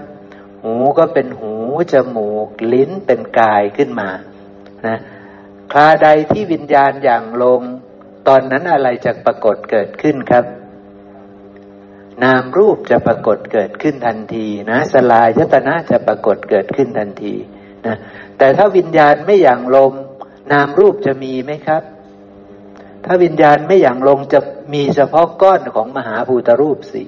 [0.62, 1.54] หูก็เป็นหู
[1.92, 4.10] จมูก ลิ้นเป็นกายขึ้นมา
[4.86, 4.98] นะ
[5.72, 7.60] คราใดที่วิญญาณอย่างลง
[8.28, 10.44] ตอนนั้นอะไรจะปรากฏเกิดขึ้นครับ
[12.24, 17.34] นามรูปจะปรากฏเกิดขึ้นทันทีนะสลายยตนะจะปรากฏเกิดขึ้นทันที
[17.86, 17.96] นะ
[18.38, 19.92] แต่ถ้าวิญญาณไม่อย่างลม
[20.52, 21.82] นามรูปจะมีไหมครับ
[23.06, 24.40] ถ้าวิญญาณไม่อย่างลงจะ
[24.74, 27.04] มีเฉพาะก้อนของมหาภูตรูปสี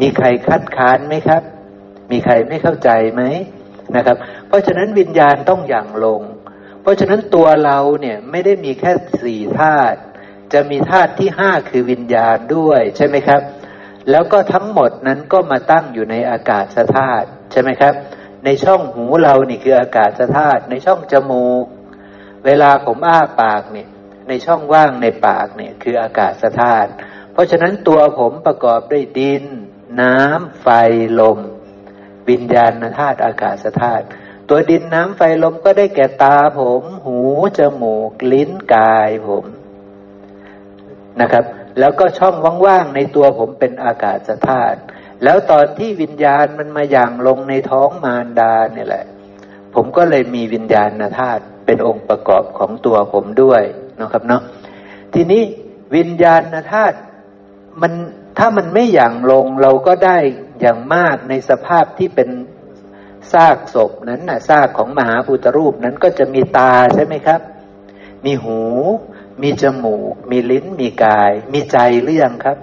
[0.00, 1.42] มีใครคัดค้านไหมครับ
[2.10, 3.22] มีใครไม่เข้าใจไหม
[3.96, 4.16] นะครับ
[4.48, 6.22] เพราะฉะนั้นวิญญาณต้องอย่างลง
[6.82, 9.98] เพราะฉะนั้นตัวเราเนี่ยไม่ได้มีแค่สี่ธาตุ
[10.52, 13.42] จะมีธาตุที่ห้าคือวิญญาณด้วยใช่ไหมครับ
[14.10, 16.64] แล้วก็ทั้งหมดนั้นก็มาตั้งอยู่ในอากาศ
[16.96, 17.94] ธาตุใช่ไหมครับ
[18.44, 21.64] ในช่องหูเรานี่คืออากาศธาตุในช่องจมูก
[22.46, 23.88] เวลาผมอ้าปากเนี่ย
[24.28, 26.90] ในช่องว่างในปากเนี่ยคืออากาศธาตุ
[27.32, 29.44] เพราะฉะนั้นตัวผมประกอบด้วยดิน
[30.00, 30.66] น้ำไฟ
[31.20, 31.38] ลม
[32.28, 34.04] วิญญาณธาตุอากาศธาตุ
[34.48, 37.18] ตัวดินน้ำไฟลมก็ได้แก่ตาผม หู
[37.58, 39.44] จมูก ลิ้นกายผม
[41.20, 41.44] นะครับ
[41.78, 42.34] แล้วก็ช่อง
[42.66, 44.78] ว่างๆในตัวผมเป็นอากาศธาตุ
[45.24, 49.04] แล้วตอนที่วิญญาณมันมาอย่างลงในท้องมารดาเนี่ยแหละ
[49.74, 53.62] ผมก็เลยมีวิญญาณธาตุเป็นองค์ประกอบของตัวผมด้วย
[54.00, 54.42] นะครับเนาะ
[55.14, 55.42] ทีนี้
[55.94, 56.98] วิญญาณธาตุ
[57.80, 57.92] มัน
[58.38, 60.18] ถ้ามันไม่อย่างลงเราก็ได้
[60.60, 62.28] อย่างมากในสภาพที่เป็น
[63.32, 67.40] ซากศพนั้นนะซากของมหาพุทธรูปนั้นก็จะมีตาใช่ไหมครับ
[68.24, 68.60] มีหู
[69.42, 72.58] มีจมูก มีลิ้น มีกาย มีใจหรือยังครับ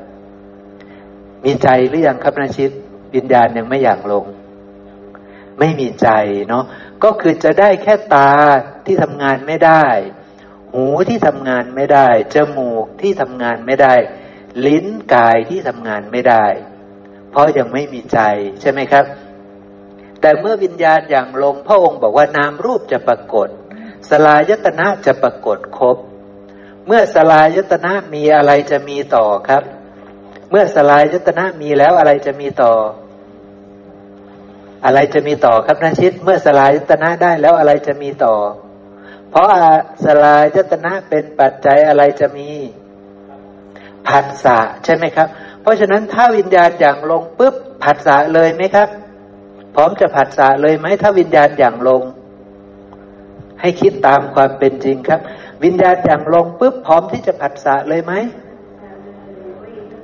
[1.43, 2.71] มีใจหรือยังครับนาชิต
[3.15, 4.25] วิญญาณยังไม่อย่างลง
[5.59, 6.09] ไม่มีใจ
[6.49, 6.63] เนาะ
[7.03, 8.31] ก็คือจะได้แค่ตา
[8.85, 9.85] ที่ทำงานไม่ได้
[10.75, 13.95] หูที่ทำงานไม่ได้ จมูกที่ทำงานไม่ได้
[14.65, 16.45] ลิ้นกายที่ทำงานไม่ได้
[17.31, 18.19] เพราะยังไม่มีใจ
[18.61, 19.05] ใช่ไหมครับ
[20.21, 23.49] แต่เมื่อวิญญาณอย่างลงพระองค์บอกว่านามรูปจะปรากฏ
[24.09, 25.97] สลายตนะจะปรากฏครบ
[26.87, 29.63] เมื่อสลายตนะมีอะไรจะมีต่อครับ
[30.49, 32.73] เมื่อสลายตนะมีแล้วอะไรจะมีต่อ
[34.85, 38.35] อะไรจะมีต่อครับนาชิต เมื่อสลายตนะได้แล้วอะไรจะมีต่อ
[39.35, 39.73] เพราะอา
[40.05, 42.49] สลายตนะเป็นปัจจัยอะไรจะมี
[44.07, 45.27] ผัสสะใช่ไหมครับ
[45.61, 48.89] เพราะฉะนั้นถ้าวิญญาณอย่างลงปุ๊บผัสสะเลยไหมครับ
[49.75, 52.01] พร้อมจะผัสสะเลยไหมถ้าวิญญาณอย่างลง
[53.61, 55.19] ให้คิดตามความเป็นจริงครับ
[55.63, 58.13] วิญญาณอย่างลงปุ๊บพร้อมที่จะผัสสะเลยไหม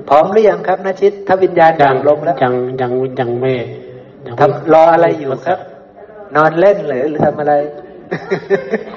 [0.10, 3.54] พร้อมหรือยังครับนาชิตถ้าวิญญาณอย่างลงแล้วยังยังยังไม่
[4.26, 5.60] ยังไม่ทำรออะไรอยู่ครับ
[6.36, 7.56] นอนเล่นหรือหรือทำอะไร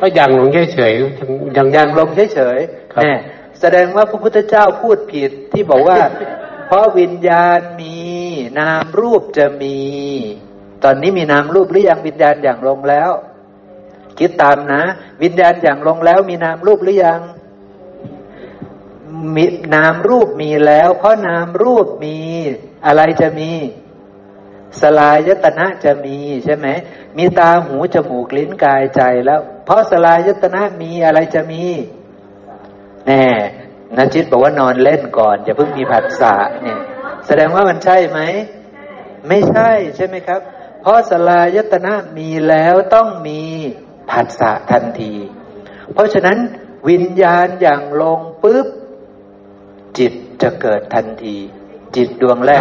[0.00, 2.58] ก็ยังลงเฉยๆยังยังอย่างลงเฉย
[2.92, 3.14] ครับๆแน่
[3.60, 5.98] แสดงว่าพระพุทธเจ้าพูดผิดที่บอกว่า
[6.66, 7.98] เพราะวิญญาณมี
[8.58, 9.78] นามรูปจะมี
[10.84, 13.10] ตอนนี้มีนามรูปหรือยังวิญญาณอย่างลงแล้ว
[14.18, 14.82] คิดตามนะ
[15.22, 17.20] วิญญาณอย่างลงแล้ว มีนามรูปหรือยัง
[19.36, 22.16] มีนามรูปมีแล้ว เพราะนามรูปมี
[22.86, 23.50] อะไรจะมี
[24.82, 26.66] สลายตนะจะมีใช่ไหม
[27.18, 31.64] มีตาหูจมูกลิ้นกายใจแล้ว เพราะสลายตนะมีอะไรจะมี
[33.06, 33.24] แน่
[33.96, 36.78] นันจิตบอกว่านอนเล่นก่อนอย่าเพิ่งมีผัสสะเนี่ย
[37.26, 38.20] แสดงว่ามันใช่ไหม
[39.28, 40.40] ไม่ใช่ใช่ไหมครับ
[40.82, 43.42] เพราะสลายตนะมีแล้วต้องมี
[44.10, 45.14] ผัสสะทันที
[45.92, 46.38] เพราะฉะนั้น
[46.88, 48.66] วิญญาณอย่างลงปุ๊บ
[49.98, 51.36] จิตจะเกิดทันที
[51.96, 52.60] จิตดวงแรก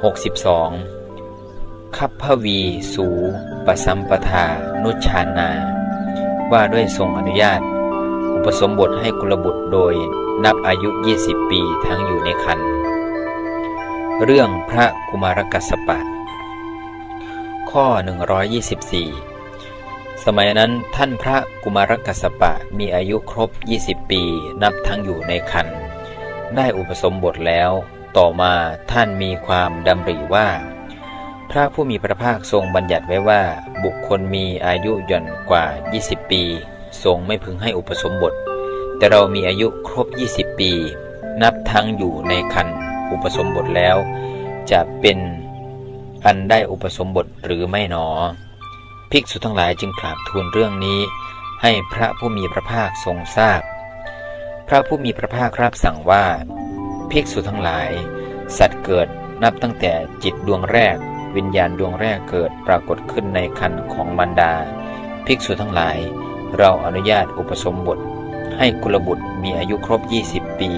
[0.00, 2.60] 62คัพพวี
[2.94, 3.06] สู
[3.66, 4.44] ปสัมปทา
[4.82, 5.50] นุชานา
[6.52, 7.60] ว่าด้วยทรงอนุญาต
[8.34, 9.94] อุปสมบทให้กุลบุตรโดย
[10.44, 12.60] นับอายุ 20 ปีทั้งอยู่ในคัน
[14.24, 15.98] เรื่องพระกุมารกัสปะ
[17.70, 17.86] ข้อ
[19.46, 23.50] 124 สมัยนั้นท่านพระกุมารกัสสปะมีอายุครบ
[23.82, 24.22] 20 ปี
[24.62, 25.66] นับทั้งอยู่ในคัน
[26.56, 27.72] ได้อุปสมบทแล้ว
[28.16, 28.54] ต่อมา
[28.90, 30.48] ท่านมีความดำริว่า
[31.50, 33.42] พระผู้มีพระภาคทรงบัญญัติไว้ว่า
[33.84, 35.64] บุคคลมีอายุย่อนกว่า
[35.98, 36.42] 20 ปี
[37.02, 38.32] ทรงไม่พึงให้อุปสมบท
[38.96, 40.72] แต่เรามีอายุครบ 20 ปี
[41.42, 42.68] นับทั้งอยู่ในคัน
[43.12, 43.96] อุปสมบทแล้ว
[44.70, 45.18] จะเป็น
[46.24, 48.06] อันได้อุปสมบทหรือไม่หนอ
[49.10, 51.00] ภิกษุทั้งหลายจึงกราบทูลเรื่องนี้
[51.62, 53.60] ให้พระผู้มีพระภาคทรงทราบ
[54.68, 56.24] พระผู้มีพระภาครับสั่งว่า
[57.12, 57.90] ภิกษุทั้งหลาย
[58.58, 59.08] สัตว์เกิด
[59.42, 59.92] นับตั้งแต่
[60.24, 60.96] จิตดวงแรก
[61.36, 64.52] วิญญาณดวงแรกเกิดปรากฏขึ้นในคันของมารดา
[65.26, 65.98] ภิกษุทั้งหลาย
[66.58, 67.98] เราอนุญาตอุปสมบท
[68.58, 70.00] ให้กุลบุตรมีอายุครบ
[70.32, 70.70] 20 ปี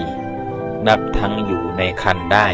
[0.87, 2.47] นับทั้งอยู่ในคันได้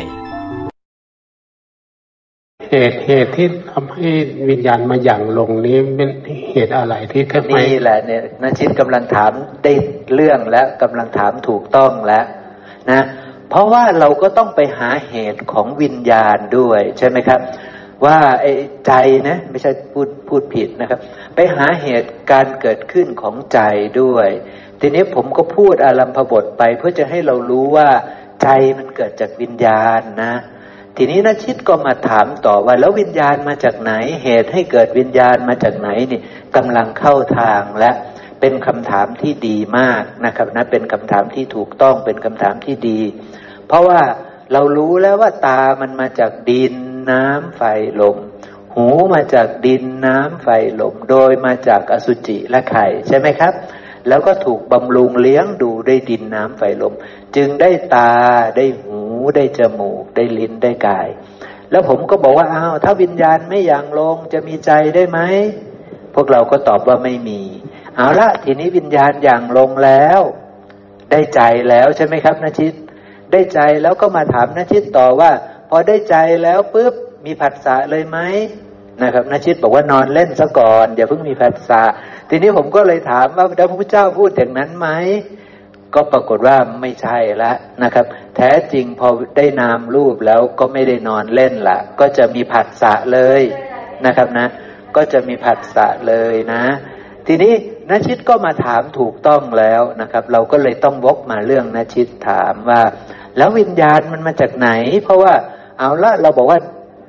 [2.69, 4.07] เหตุเหตุที่ทำให้
[4.49, 6.09] วิญญาณมาหยั่งลงนี้เป็น
[6.51, 9.31] เหตุอะไรที่ทำไมนี่แหละเนี่ยนาชิตกำลังถาม
[9.63, 9.73] ได้
[10.13, 12.25] เรื่องแล้วกำลังถามถูกต้องแล้ว
[12.89, 13.01] นะ
[13.49, 17.39] เพราะว่าเราก็ต้องไปหาเหตุของวิญญาณด้วยใช่ไหมครับ
[18.05, 18.51] ว่าไอ้
[18.88, 18.93] ใจ
[19.27, 20.99] นะไม่ใช่พูดพูดผิดนะครับ
[21.35, 23.59] ไปหาเหตุการเกิดขึ้นของใจ
[24.01, 24.29] ด้วย
[24.79, 27.89] ทีนี้ผมก็พูดอารัมพบทไป เพื่อจะให้เรารู้ว่า
[28.43, 30.33] ใจมันเกิดจากวิญญาณนะ
[30.97, 33.91] ทีนี้นชิตก็มาถามต่อว่าแล้ววิญญาณมาจากไหน
[34.23, 36.19] เหตุให้เกิดวิญญาณมาจากไหนนี่
[36.55, 37.91] กำลังเข้าทางและ
[38.41, 42.99] เป็นคำถามที่ดีมากนะครับนะเป็นคำถามที่ถูกต้องเป็นคำถามที่ดี
[43.69, 44.01] เพราะว่า
[44.53, 46.73] เรารู้แล้วว่าตามันมาจากดิน
[47.12, 47.63] น้ำไฟ
[48.01, 48.17] ลม
[48.75, 50.47] หูมาจากดินน้ำไฟ
[50.82, 53.53] ลม โดยมาจากอสุจิและไข่ใช่ไหมครับ
[54.08, 56.93] แล้วก็ถูกบำรุงเลี้ยงดูด้วยดินน้ำไฟลม
[57.36, 58.13] จึงได้ตา
[58.58, 58.99] ได้หู
[59.36, 61.08] ได้จมูก ได้ลิ้นได้กาย
[61.71, 65.19] แล้วผมก็บอกว่าอ้าวถ้าวิญญาณไม่อย่างลงจะมีใจได้ไหม
[66.15, 67.41] พวกเราก็ตอบว่าไม่มี
[67.95, 70.21] เอาละทีนี้วิญญาณอย่างลงแล้ว
[71.12, 72.73] ได้ใจแล้วใช่ไหมครับนาชิต
[73.31, 75.31] ได้ใจแล้วก็มาถามนาชิตต่อว่า
[75.69, 76.93] พอได้ใจแล้วปุ๊บ
[77.25, 78.17] มีผัสสะเลยไหม
[79.03, 81.83] นะครับนาชิตบอกว่านอนเล่นซะก่อนอย่าเพิ่งมีผัสสะ
[82.29, 84.87] ทีนี้ผมก็เลยถามว่าพระพุทธเจ้าพูดอย่างนั้นไหม
[85.95, 87.51] ก็ปรากฏว่าไม่ใช่ละ
[87.83, 93.41] นะครับ แท้จริงพอได้นามรูปแล้วก็ไม่ได้นอนเล่นละก็จะมีผัสสะเลย
[94.05, 94.47] นะครับนะ
[94.95, 96.63] ก็จะมีผัสสะเลยนะ
[97.27, 97.53] ทีนี้
[97.89, 102.81] นชิตก็มาถามถูกต้องแล้วนะครับ เราก็เลยต้องวกมาเรื่องนชิตถามว่า
[103.39, 104.69] แล้ววิญญาณมันมาจากไหน
[105.04, 105.34] เพราะว่า
[105.80, 106.60] เอาละเราบอกว่า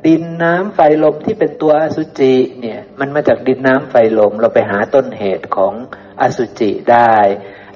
[0.06, 5.74] ดินน้ำไฟลมที่เป็นตัวอสุจิเนี่ย มันมาจากดินน้ำไฟลม เราไปหาต้นเหตุของ
[6.20, 7.14] อสุจิได้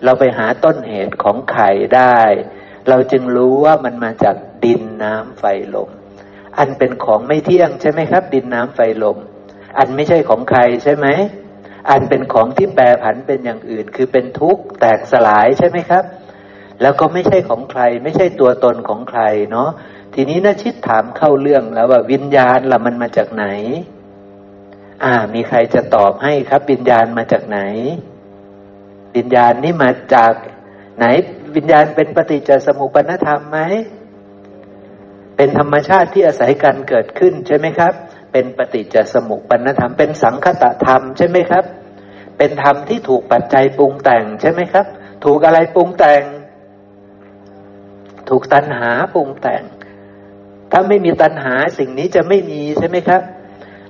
[0.05, 2.19] เราไปหาต้นเหตุของไข่ได้
[2.89, 5.91] เราจึงรู้ว่ามันมาจากดินน้ำไฟลม
[6.59, 9.19] อันเป็นของไม่เที่ยงใช่ไหมครับ ดินน้ำไฟลม
[9.79, 11.07] อันไม่ใช่ของใครใช่ไหม
[11.91, 16.05] อันเป็นของที่แปรผันเป็นอย่างอื่น คือเป็นทุกข์แตกสลายใช่ไหมครับ
[16.83, 19.69] แล้วก็ไม่ใช่ของใคร ไม่ใช่ตัวตนของใครเนาะ
[20.15, 23.47] ทีนี้นาชิตถามเข้าเรื่องแล้วว่าวิญญาณล่ะมันมาจากไหน
[25.05, 27.61] อ่า มีใครจะตอบให้ครับ วิญญาณมาจากไหน
[29.17, 30.33] วิญญาณนี่มาจาก
[30.99, 31.05] ไหน
[31.57, 33.59] วิญญาณเป็นปฏิจจสมุปนธรรมไหม
[35.37, 37.93] เป็นธรรมชาติที่อาศัยกันเกิดขึ้นใช่ไหมครับ
[38.33, 41.65] เป็นปฏิจจสมุปนธรรม เป็นสังคตธรรมใช่ไหมครับ
[42.39, 44.87] เป็นธรรมที่ถูกปัจจัยปรุงแต่งใช่ไหมครับ
[45.25, 46.23] ถูกอะไรปรุงแต่ง
[48.29, 49.63] ถูกตัณหาปรุงแต่ง
[50.73, 53.23] ถ้าไม่มีตัณหาสิ่งนี้จะไม่มีใช่ไหมครับ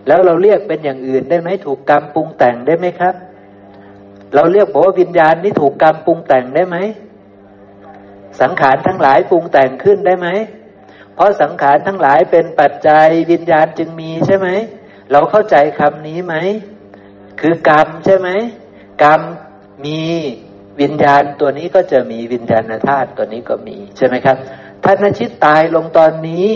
[0.07, 3.15] แล้วเราเรียกเป็นอย่างอื่นได้ไหมถูกกรรมปรุงแต่งได้ไหมครับ
[4.35, 6.77] เราเรียกบอกว่าวิญญาณนี้ถูกกรรมปรุงแต่งได้ไหม
[8.41, 10.29] สังขารทั้งหลายปรุงแต่งขึ้นได้ไหม
[11.15, 14.49] เพราะสังขารทั้งหลายเป็นปัจจัยวิญญาณจึงมีใช่ไหม
[15.13, 16.35] เราเข้าใจคำนี้ไหม
[17.41, 18.29] คือกรรมใช่ไหม
[19.03, 19.21] กรรม
[19.85, 20.03] มี
[20.81, 24.37] วิญญาณตัวนี้ก็จะมีวิญญาณธาตุตัวนี้ก็มีใช่ไหมครับ
[24.85, 26.51] ถ้านชิตตายลงตอนนี้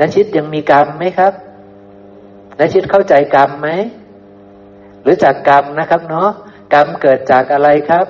[0.00, 1.32] นชิตยังมีกรรมไหมครับ
[2.58, 3.68] นชิตเข้าใจกรรมไหม
[5.02, 6.30] หรือจากกรรมนะครับเนาะ
[6.74, 8.06] กรรมเกิดจากอะไรครับ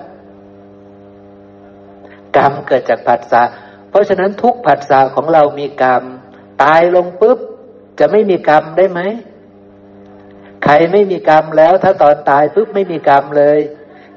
[2.36, 3.42] กรรมเกิดจากผัสสะ
[3.90, 6.02] เพราะฉะนั้นทุกผัสสะของเรามีกรรม
[6.62, 7.38] ตายลงปุ๊บ
[7.98, 9.00] จะไม่มีกรรมได้ไหม
[10.64, 13.58] ใครไม่มีกรรมแล้ว ถ้าตอนตายปุ๊บไม่มีกรรมเลย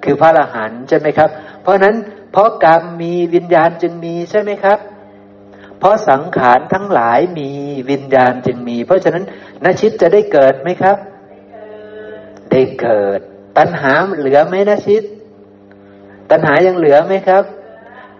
[0.03, 1.29] คือพระอรหันต์ใช่ไหมครับ
[1.61, 1.95] เพราะนั้น
[2.31, 4.79] เพราะกรรมมีวิญญาณจึงมีใช่ไหมครับ
[5.79, 7.49] เพราะสังขารทั้งหลายมี
[7.89, 9.23] วิญญาณจึงมี เพราะฉะนั้น
[9.63, 10.97] นชิตจะได้เกิดไหมครับ
[12.51, 13.19] ได้เกิด
[13.57, 15.03] ตัณหาเหลือไหมนชิต
[16.31, 17.43] ตัณหายังเหลือไหมครับ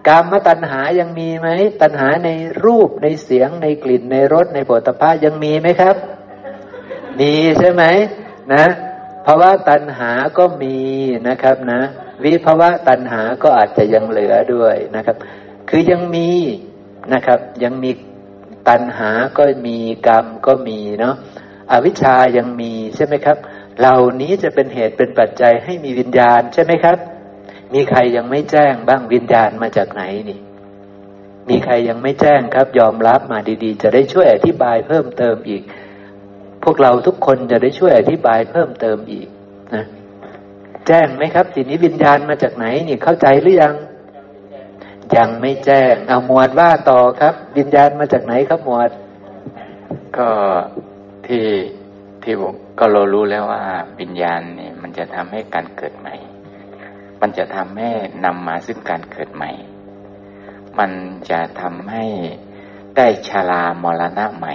[0.08, 1.48] กรรมตัณหายังมีไหม
[1.82, 2.30] ตัณหาใน
[2.64, 5.96] รูปในเสียงในกลิ่นในรสในโผฏฐัพพะยังมีไหมครับ
[7.20, 7.84] มีใช่ไหม
[8.54, 8.64] นะ
[9.26, 10.76] ภาวะตัณหาก็มี
[11.28, 11.80] นะครับนะ
[12.24, 15.16] วิภาวะตัณหาก็อาจจะยังเหลือด้วยนะครับ
[15.68, 16.30] คือยังมี
[17.14, 17.90] นะครับ ยังมี
[18.68, 21.14] ตัณหาก็มีกรรมก็มีเนาะ
[21.70, 23.36] อวิชชายังมีใช่ไหมครับ
[23.78, 26.98] เหล่านี้จะเป็นเหตุเป็นปัจจัยให้มีวิญญาณใช่ไหมครับ
[27.74, 30.40] มีใครยังไม่แจ้งบ้างวิญญาณมาจากไหนนี่
[31.48, 35.62] มีใครยังไม่แจ้งครับ ยอมรับมาดีๆ จะได้ช่วยอธิบายเพิ่มเติมอีก
[36.62, 39.28] พวกเราทุกคนจะได้ช่วยอธิบายเพิ่มเติมอีก
[39.74, 39.84] นะ
[40.86, 43.74] แจ้งไหมครับทีนี้วิญญาณมาจากไหนนี่เข้าใจหรือยัง
[45.16, 48.90] ยังไม่แจ้ง เอาหมวดว่าต่อครับ วิญญาณมาจากไหนครับหมวด
[50.16, 50.28] ก็
[51.26, 51.46] ที่
[52.22, 53.62] ที่ผมก็เรารู้แล้วว่า
[54.00, 56.14] วิญญาณเนี่ยมันจะทำให้การเกิดใหม่
[57.20, 57.90] มันจะทำให้
[58.24, 59.50] นำมาซึ่งการเกิดใหม่
[60.78, 60.92] มัน
[61.30, 62.04] จะทำให้
[62.96, 64.54] ได้ชรามรณะใหม่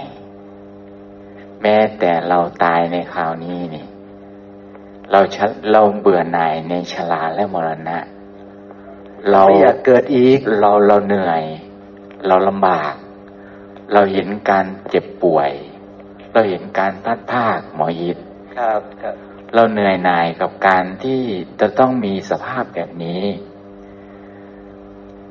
[1.62, 3.86] แม้แต่เราตายในคราวนี้นี่
[5.10, 7.98] เราชะเราเบื่อหน่ายในชราและมรณะ
[9.30, 11.42] เราไม่อยากเกิดอีก เราเราเหนื่อย
[12.26, 12.94] เราลำบาก
[13.92, 15.50] เราเห็นการเจ็บป่วย
[16.32, 18.18] เราเห็นการพัดภาคหมอยิด
[18.58, 19.14] ครับครับ
[19.54, 21.22] เราเหนื่อยหน่ายกับการที่
[21.60, 23.22] จะต้องมีสภาพแบบนี้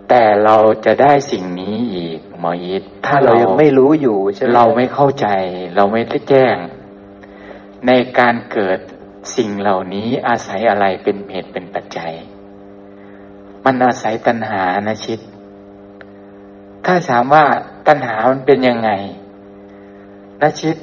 [0.09, 5.27] แต่เราจะได้สิ่งนี้อีก หมอยิดถ้าเรายังไม่รู้อยู่ใช่ไหมเราไม่เข้าใจ
[5.75, 6.55] เราไม่ได้แจ้ง
[7.87, 8.79] ในการเกิด
[9.35, 12.13] สิ่งเหล่านี้อาศัยอะไรเป็นเหตุเป็นปัจจัย
[13.65, 15.19] มันอาศัยตัณหานะชิด
[16.85, 17.45] ถ้าถามว่า
[17.87, 18.91] ตัณหามันเป็นยังไง
[20.41, 20.77] นะชิด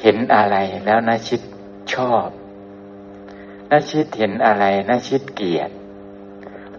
[0.00, 1.40] เห็นอะไรแล้วนะชิด
[1.94, 2.26] ชอบ
[3.70, 5.70] นะชิดเห็นอะไรนะชิดเกลียด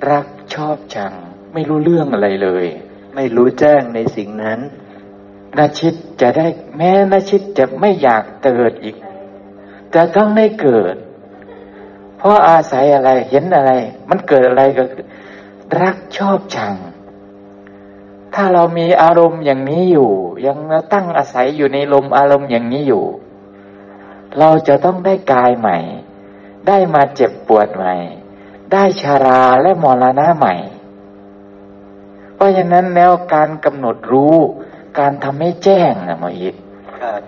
[0.10, 1.14] รักชอบชัง
[1.54, 2.66] ไม่รู้เรื่องอะไรเลย
[3.16, 4.60] ไม่รู้แจ้งในสิ่งนั้น
[5.58, 6.48] นาชิตจะได้
[6.78, 8.96] แม้นาชิตจะไม่อยากเกิดอีก
[9.96, 10.96] จะต้องได้เกิด
[12.18, 13.72] เพราะอาศัยอะไรเห็นอะไร
[14.10, 14.84] มันเกิดอะไรก็
[15.82, 16.74] รักชอบชัง
[18.34, 20.12] ถ้าเรามีอารมณ์อย่างนี้อยู่
[20.46, 20.58] ยัง
[20.94, 23.06] ตั้งอาศัยอยู่ในลมอารมณ์อย่างนี้อยู่
[24.40, 25.78] เราจะต้องได้กายใหม่
[26.68, 27.96] ได้มาเจ็บปวดใหม่
[28.74, 30.56] ได้ชาราและมรณะใหม่
[32.36, 34.38] เพราะฉะนั้นแล้วการกำหนดรู้
[35.00, 36.56] การทำให้แจ้งนะหมออิท
[37.00, 37.22] ครับ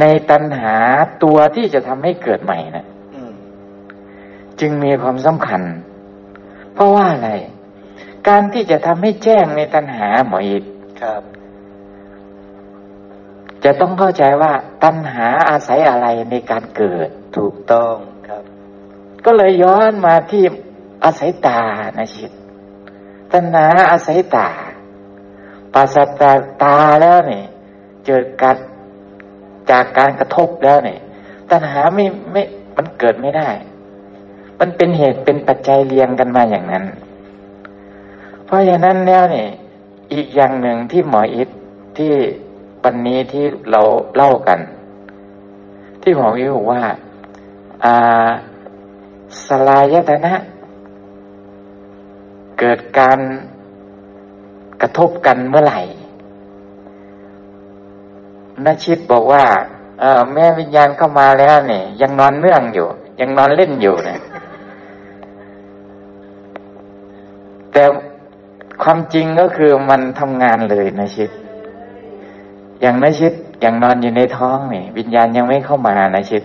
[0.00, 0.76] ในตัณหา
[1.22, 3.32] ตัวที่จะทำให้เกิดใหม่นะอืม
[4.60, 5.62] จึงมีความสำคัญ
[6.74, 7.30] เพราะว่าอะไร
[8.28, 10.64] การที่จะทำให้แจ้งในตัณหาหมออิท
[11.02, 11.22] ครับ
[13.64, 14.52] จะต้องเข้าใจว่า
[14.84, 17.94] ตัณหาอาศัยอะไรในการเกิดถูกต้อง
[18.28, 18.42] ครับ
[19.24, 20.44] ก็เลยย้อนมาที่
[21.04, 21.60] อาศัยตา
[21.98, 22.30] นะชิด
[23.32, 24.48] ตัณหาอาศัยตา
[25.74, 27.44] ปราศจาตาแล้วเนี่ย
[28.06, 28.56] เจอการ
[29.70, 30.98] จากการกระทบแล้วเนี่ย
[31.50, 32.42] ตัณหาไม่ไม่
[32.76, 33.48] มันเกิดไม่ได้
[34.60, 36.84] มันเป็นเหตุเป็นปัจจัยเรียงกันมาอย่างนั้น
[38.44, 39.48] เพราะฉะนั้นแล้วเนี่ย
[40.12, 41.48] อีกอย่างหนึ่งที่หมออิท
[41.98, 42.12] ที่
[42.82, 43.82] วันนี้ที่เรา
[44.16, 44.58] เล่ากัน
[46.02, 46.82] ที่หมออิทบอกว่า
[47.84, 48.28] อ่า
[49.46, 50.34] สลายตนะ
[52.58, 53.18] เกิดการ
[54.80, 55.80] กระทบกันเมื่อไหร่
[58.64, 59.44] นชิตบอกว่า
[60.00, 62.88] เออแม่วิญญาณเข้ามาแล้วเนี่ย ยังนอนเนื่องอยู่
[63.20, 64.20] ยังนอนเล่นอยู่เนี่ย
[67.72, 67.84] แต่
[68.82, 71.30] ความจริงก็คือมันทำงานเลยนะชิต
[72.80, 76.42] อย่างนะชิตอย่างนอนอยู่ในท้องนี่วิญญาณยังไม่เข้ามานะชิต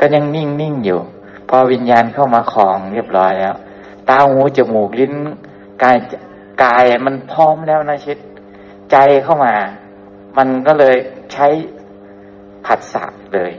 [0.00, 1.00] ก็ยังนิ่งนิ่งอยู่
[1.48, 3.54] พอวิญญาณเข้ามาคลองเรียบร้อยแล้ว
[4.08, 5.14] ตาหูจมูกลิ้น
[5.82, 5.96] กาย
[6.62, 8.18] กายมันพร้อมแล้วนะชิด
[8.90, 9.54] ใจเข้ามา
[10.36, 10.96] มันก็เลย
[11.32, 11.46] ใช้
[12.64, 13.52] ผัสสะเลย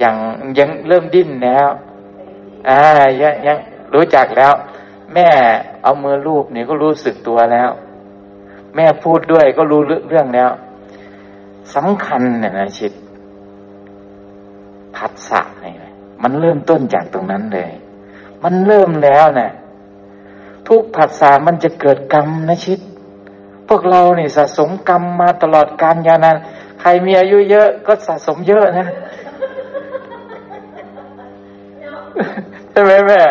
[0.00, 0.14] อยัง
[0.58, 1.68] ยังเริ่มดิ้นแล้ว
[2.68, 2.78] อ่า
[3.22, 3.56] ยังยัง
[3.94, 4.52] รู้จักแล้ว
[5.14, 5.28] แม่
[5.82, 7.70] เอามือลูบเนี่ยก็รู้สึกตัวแล้ว
[8.74, 10.50] แม่พูดด้วยก็รู้เรื่องแล้ว
[11.74, 12.92] สำคัญเนี่ยนะชิด
[14.96, 15.74] ผัสสะเนี่ย
[16.22, 17.70] มันเริ่มต้นจากตรงนั้นเลย
[18.42, 19.50] มันเริ่มแล้วเนะี่ย
[20.68, 22.80] ทุกผัสสะมันจะเกิดกรรมนะชิด
[23.68, 26.36] พวกเราเนี่ยสะสมกรรมมาตลอดกาลยาวนาน
[26.80, 28.86] ใครมีอายุเยอะก็สะสมเยอะนะ
[32.70, 33.22] ใช่ไหมแม่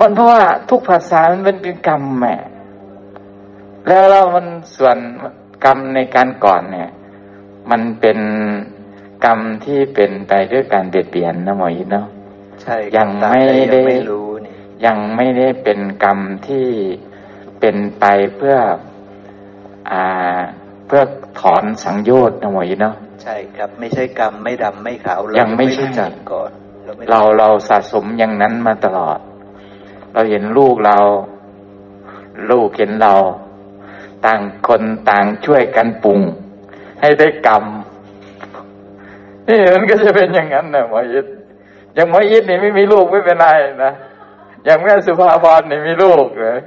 [0.00, 2.34] มันเพราะว่าทุกภาษามันเป็นกรรมแม่
[3.88, 4.96] แล้วเรามันส่วน
[5.64, 6.90] กรรมในการก่อนเนี่ย
[7.70, 8.18] มันเป็น
[9.24, 12.06] กรรมที่เป็นไปด้วยการเบียดเบียนนะหมอยินเนาะ
[12.62, 13.40] ใช่ยังไม่
[13.72, 14.52] ได้ยังไม่รู้นี่
[14.86, 16.66] ยังไม่ได้เป็นกรรมที่
[17.60, 18.04] เป็นไป
[18.36, 18.56] เพื่อ
[19.90, 20.38] อ่า
[20.86, 21.02] เพื่อ
[21.40, 26.50] ถอนสังโยชน์นะหมอยินเนาะใช่ครับไม่ใช่กรรมไม่ดำไม่ขาวยังไม่ใช่รู้จักก่อน
[26.96, 29.18] ไม่เราเราสะสมอย่างนั้นมาตลอด
[30.12, 30.98] เราเห็นลูกเรา
[32.50, 33.14] ลูกเห็นเรา
[34.24, 36.20] ต่างคนต่างช่วยกันปรุง
[37.00, 37.64] ให้ได้กรรม
[39.48, 41.26] นี่มันก็จะเป็นอย่างนั้นนะหมอยิด
[41.94, 43.48] อย่างหมอยิดนี่ไม่มีลูกไม่เป็นไร
[43.84, 43.92] นะ
[44.64, 46.58] อย่างแม่สุภาพรนี่มีลูกเลย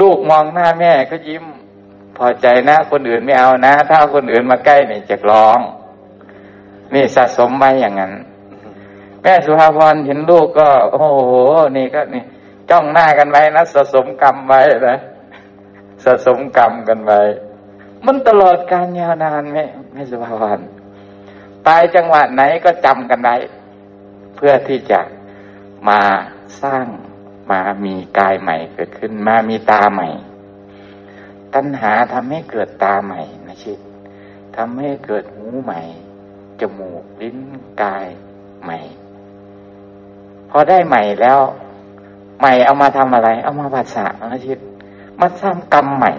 [0.00, 1.44] ลูกมองหน้าแม่ก็ยิ้ม
[2.16, 5.60] พอใจนะ คนอื่นไม่เอานะ ถ้าคนอื่นมาใกล้นี่จะร้อง
[6.94, 8.12] นี่สะสมไว้อย่างนั้น
[9.22, 11.32] แม่สุภาพรเห็นลูกก็ โอ้โห
[11.76, 12.22] นี่ก็นี่
[12.70, 14.98] จ้องหน้ากันไว้นะสะสมกรรมไว้นะ
[16.04, 17.20] สะสมกรรมกันไว้
[18.06, 20.58] มันตลอดการยาวนานแม่แม่สุภาพร
[21.66, 23.36] ตายจังหวะไหนก็จำกันไว้
[24.36, 25.00] เพื่อที่จะ
[25.88, 26.00] มา
[26.62, 26.86] สร้าง
[27.50, 30.08] มามีกายใหม่เกิดขึ้น มามีตาใหม่
[31.54, 33.78] ตัณหาทำให้เกิดตาใหม่นะชิด
[34.56, 35.80] ทำให้เกิดหูใหม่
[36.60, 37.38] จมูกลิ้น
[37.82, 38.06] กาย
[38.62, 38.78] ใหม่
[40.50, 41.40] พอได้ใหม่แล้ว
[42.40, 44.58] ใหม่เอามาทำอะไร เอามาภาษานะชิด
[45.20, 46.12] มาสร้างกรรมใหม่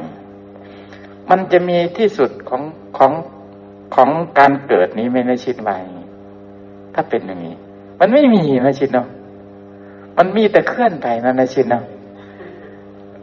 [1.30, 2.64] มันจะมีที่สุดของ
[2.98, 3.12] ของ
[3.96, 5.78] ของการเกิดนี้ไม่ได้ชิดไว้
[6.94, 7.56] ถ้าเป็นอย่างนี้
[8.00, 9.08] มันไม่มีนะชิดเนาะ
[10.18, 11.84] มันมีแต่เคลื่อนไปนะนะชิดเนาะ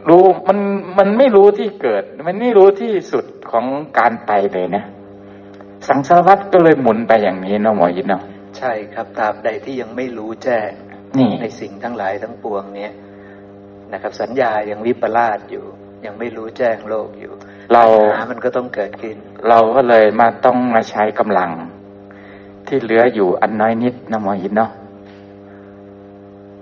[0.07, 0.59] รู้มัน
[0.97, 3.65] มันไม่รู้ที่เกิด มันไม่รู้ที่สุดของ
[3.97, 4.83] การไปเลยนะ
[5.87, 8.21] สังสารวัตรก็เลยหมุนไปอย่างนี้เนาะหมอยินเนาะ
[8.57, 10.69] ใช่ครับตราบใดที่ยังไม่รู้แจ้ง
[11.17, 12.91] นี่ในสิ่งทั้งหลายทั้งปวงเนี้ย
[13.93, 15.65] นะครับ สัญญายังวิปลาสอยู่
[16.05, 17.33] ยังไม่รู้แจ้งโลกอยู่
[17.73, 19.15] เราปัญหามันก็ต้องเกิดขึ้น
[19.49, 21.51] เราก็เลยมาต้องมาใช้กำลัง
[22.67, 24.71] ที่เหลืออยู่อันน้อยนิดนะหมอยินเนาะ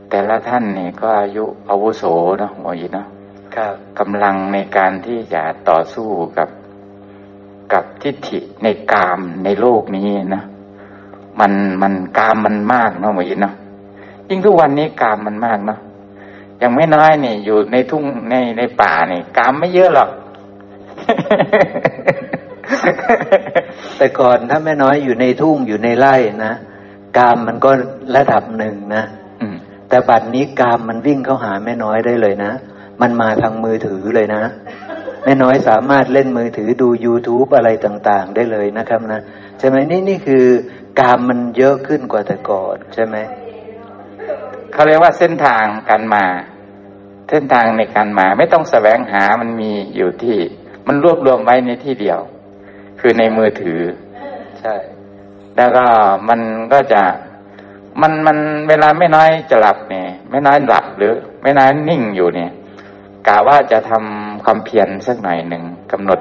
[0.10, 2.04] แต่ละท่านนี่ก็อายุอาวุโส
[2.40, 3.08] เนาะหมอยินเนาะ
[3.56, 6.50] ครับกำลังในการที่จะต่อสู้กับ
[7.74, 10.44] กับทิฏฐิในกามในโลกนี้นะ
[11.40, 13.54] มันมันกามมันมากเนาะหมอยินเนาะ
[14.30, 15.80] ยิ่งทุกวันนี้กามมันมากเนาะ
[16.60, 20.10] อย่างไม่น้อยนี่อยู่ในทุ่งในในป่านี่กามไม่เยอะหรอก
[23.98, 26.16] แต่ก่อนถ้าแม่น้อยอยู่ในทุ่งอยู่ในไร่
[26.46, 26.54] นะ
[27.18, 27.72] กามมันก็
[28.16, 29.04] ระดับหนึ่งนะ
[29.42, 29.56] อืม
[29.90, 32.52] แต่บัดนี้กามมันวิ่งเข้าหาแม่น้อยได้เลยนะ
[33.02, 34.44] มันมาทางมือถือเลยนะ
[35.24, 39.22] แม่น้อยสามารถเล่นมือถือดู YouTube อะไรต่าง ๆ ได้เลยนะครับนะ
[39.60, 40.46] ใช่ไหมนี่นี่คือ
[41.00, 43.16] กามมันเยอะขึ้นกว่าแต่ก่อนใช่ไหม
[44.74, 46.26] เขาเรียกว่าเส้นทางการมา
[47.30, 50.38] เส้นทางในการมาไม่ต้องแสวงหามันมีอยู่ที่
[50.88, 52.20] มันรวบรวมไว้ในที่เดียว
[53.00, 53.82] คือในมือถือ
[54.60, 54.76] ใช่
[55.56, 55.86] แล้วก็
[56.30, 56.40] มัน
[56.74, 57.02] ก็จะ
[58.02, 58.38] มันมัน
[58.70, 62.52] เวลาไม่น้อยจะหลับเนี่ยไม่น้อยหลับหรือไม่น้อยนิ่งอยู่เนี่ย
[63.28, 66.20] กะว่าจะทำความเพียรสักหน่อยหนึ่งกำหนด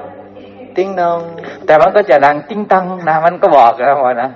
[0.75, 1.19] ติ้งนอง
[1.65, 4.29] แต่มันก็จะดังติ้งตังนะมันก็บอกนะวนะ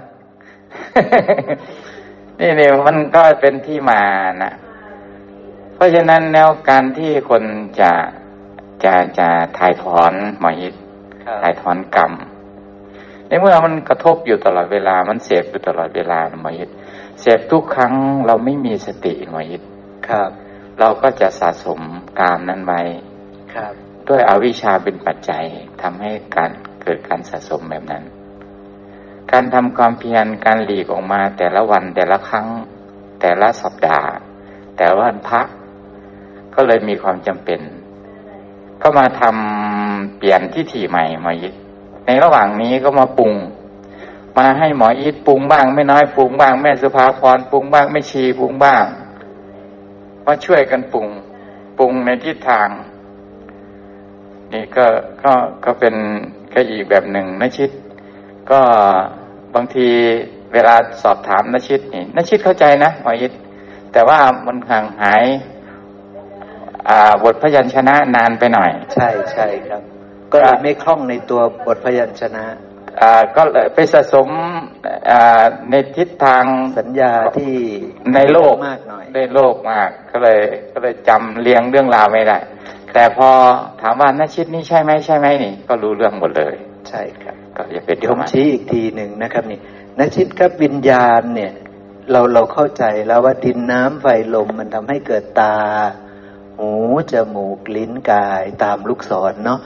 [2.39, 4.01] นี่นี่มันก็เป็นที่มา
[4.43, 4.51] นะ
[5.75, 7.43] เพราะฉะนั้นแนวการที่คน
[7.79, 7.91] จะ
[8.83, 9.27] จะจะ
[9.57, 10.75] ถ่ายถอนหมอยิด
[11.25, 12.11] ครับถ่ายถอนกรรม
[13.27, 16.69] ในเมื่อมันกระทบอยู่ตลอดเวลา มันเสพอยู่ตลอดเวลาหมอยิด
[17.21, 17.93] เสพทุกครั้ง
[18.25, 19.61] เราไม่มีสติหมอยิด
[20.07, 20.29] ครับ
[20.79, 21.79] เราก็จะสะสม
[22.19, 22.81] กามนั้นไว้
[23.55, 23.73] ครับ
[24.07, 25.45] ด้วยอวิชชาเป็นปัจจัย
[25.81, 28.03] ทำให้การเกิดการสะสมแบบนั้น
[29.31, 32.47] การทำความเพียรการหลีกออกมา แต่ละวันแต่ละครั้ง
[33.21, 34.09] แต่ละสัปดาห์
[34.77, 35.47] แต่ละวันพัก
[36.55, 37.59] ก็เลยมีความจำเป็น
[38.83, 41.53] ก็มาทำเปลี่ยนที่ถี่ใหม่หมออิท
[42.05, 43.33] ในระหว่างนี้ก็มาปรุง
[44.37, 48.83] มาให้หมออิทปรุงบ้างไม่น้อยปรุงบ้างแม่สุภาพรปรุงบ้างไม่ชีปรุงบ้าง
[50.25, 51.07] มาช่วยกันปรุง
[51.77, 52.69] ปรุงในทิศทาง
[54.53, 54.85] นี่ก็
[55.23, 55.33] ก็
[55.65, 55.95] ก็เป็น
[56.53, 57.71] ก็อีกแบบหนึ่งนชิต
[58.51, 58.59] ก็
[59.53, 59.87] บางที
[60.53, 63.33] เวลาสอบถามนชิตนี่นชิตเข้าใจนะหมออิท
[63.91, 65.23] แต่ว่ามันห่างหาย
[67.23, 69.81] บทพยัญชนะนานไปหน่อย ใช่ใช่ครับ
[70.31, 72.45] ก็เลยไม่คล่องในตัวบทพยัญชนะ
[73.01, 74.27] อ่าก็เลยไปสะสม
[75.09, 76.45] อ่าในทิศทาง
[76.77, 77.53] สัญญาที่
[78.15, 80.39] ในโลกมากหน่อยในโลกมากก็เลย
[80.73, 82.37] ก็เลยจำเรียงเรื่องราวไม่ได้
[82.93, 83.29] แต่พอ
[83.81, 86.55] ถามว่านชิตนี่ใช่ไหมใช่ไหมนี่ ก็รู้เรื่องหมดเลย
[86.89, 89.59] ใช่ครับก็จะเป็นเดี๋ยวปผมระมาณชี้อีกทีหนึ่งนะครับนี่
[89.97, 91.53] นชิตครับวิญญาณเนี่ย
[92.11, 94.05] เราเราเข้าใจแล้วว่าดินน้ำไฟ
[94.35, 95.55] ลมมันทำให้เกิดตา
[96.57, 96.71] หู
[97.11, 99.59] จมูกลิ้นกายตามลูกศรเนาะ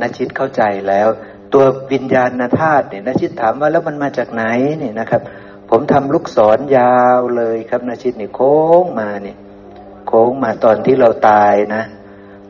[0.00, 1.08] นชิตเข้าใจแล้ว
[1.52, 4.44] ตัววิญญาณธาตุเนี่ยนชิตถามว่าแล้วมันมาจากไหน
[4.78, 5.22] เนี่ยนะครับ
[5.70, 9.36] ผมทำลูกศรยาวเลยครับนชิตเนี่ยโค้งมาเนี่ย
[10.06, 11.82] โค้งมาตอนที่เราตายนะ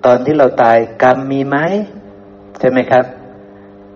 [0.06, 1.56] ตอนที่เราตายกรรมมีไหม
[2.60, 3.04] ใช่ไหมครับ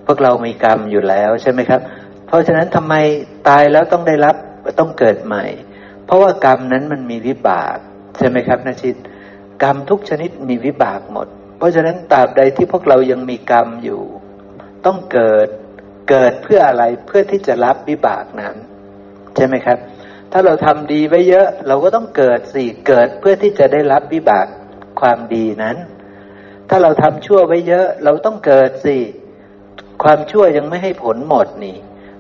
[0.07, 1.81] พวกเรามีกรรมอยู่แล้วใช่ไหมครับ
[2.27, 2.95] เพราะฉะนั้นทำไม
[3.49, 4.37] ตายแล้วต้องได้รับ
[4.79, 5.45] ต้องเกิดใหม่
[6.07, 7.77] เพราะว่ากรรมนั้นมันมีวิบาก
[8.19, 8.97] ใช่ไหมครับนาชิต
[9.63, 11.29] กรรมทุกชนิดมีวิบากหมด
[11.59, 14.03] เพราะฉะนั้นตราบใดที่พวกเรายังมีกรรมอยู่
[14.87, 15.49] ต้องเกิด
[16.11, 18.57] เกิดเพื่ออะไรเพื่อที่จะรับวิบากนั้น
[19.37, 19.79] ใช่ไหมครับ
[20.33, 24.47] ถ้าเราทำดีไว้เยอะ เราก็ต้องเกิดสิเกิดเพื่อที่จะได้รับวิบาก
[25.01, 25.77] ความดีนั้น
[26.69, 28.97] ถ้าเราทำชั่วไว้เยอะ เราต้องเกิดสิ
[30.03, 31.77] ความชั่วยังไม่ให้ผลหมดนี่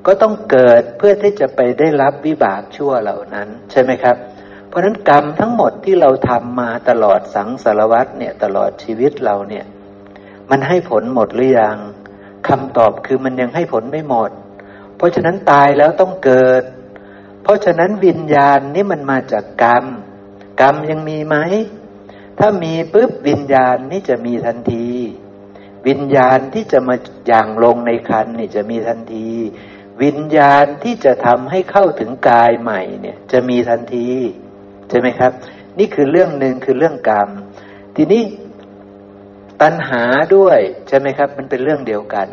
[0.06, 9.64] ก็ต้องเกิดเพื่อที่จะไปได้รับวิบากชั่วเหล่านั้น ใช่ไหมครับเราะฉะนั้นกรรมทั้งหมดที่เราทำมาตลอดสังสารวัตเนี่ยตลอดชีวิตเราเนี่ย
[10.50, 11.78] มันให้ผลหมดหรือยัง
[12.48, 14.30] คำตอบคือมันยังให้ผลไม่หมด
[14.96, 16.62] เพราะฉะนั้นตายแล้วต้องเกิด
[17.42, 19.84] เพราะฉะนั้นวิญญาณนี่มันมาจากกรรม
[20.60, 21.36] กรรมยังมีไหม
[22.38, 24.88] ถ้ามีปุ๊บวิญญาณนี่จะมีทันที
[25.86, 26.96] วิญญาณที่จะมา
[27.26, 29.28] อย่างลงในคันนี่จะมีทันที
[30.02, 34.10] วิญญาณที่จะทำให้เข้าถึงกายใหม่เนี่ย จะมีทันที
[34.88, 35.32] ใช่ไหมครับ
[35.78, 37.28] นี่คือเรื่องหนึ่งคือเรื่องกรรม
[37.96, 38.22] ทีนี้
[39.62, 40.02] ตัณหา
[40.36, 40.58] ด้วย
[40.88, 42.26] ใช่ไหมครับ มันเป็นเรื่องเดียวกัน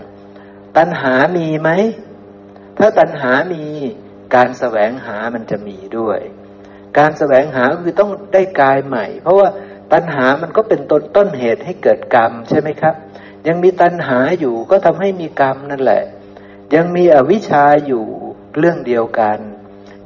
[0.78, 1.70] ตัณหามีไหม
[2.78, 3.64] ถ้าตัณหามี
[4.36, 6.20] การแสวงหามันจะมีด้วย
[7.00, 9.50] การแสวงหาคือต้องได้กายใหม่ เพราะว่า
[9.94, 12.96] ตัณหามันก็เป็นต้นต้นเหตุให้เกิดกรรมใช่ไหมครับ
[13.48, 16.04] ยังมีตัณหาอยู่ก็ทำให้มีกรรมนั่นแหละ
[16.76, 18.06] ยังมีอวิชชาอยู่
[18.58, 19.38] เรื่องเดียวกัน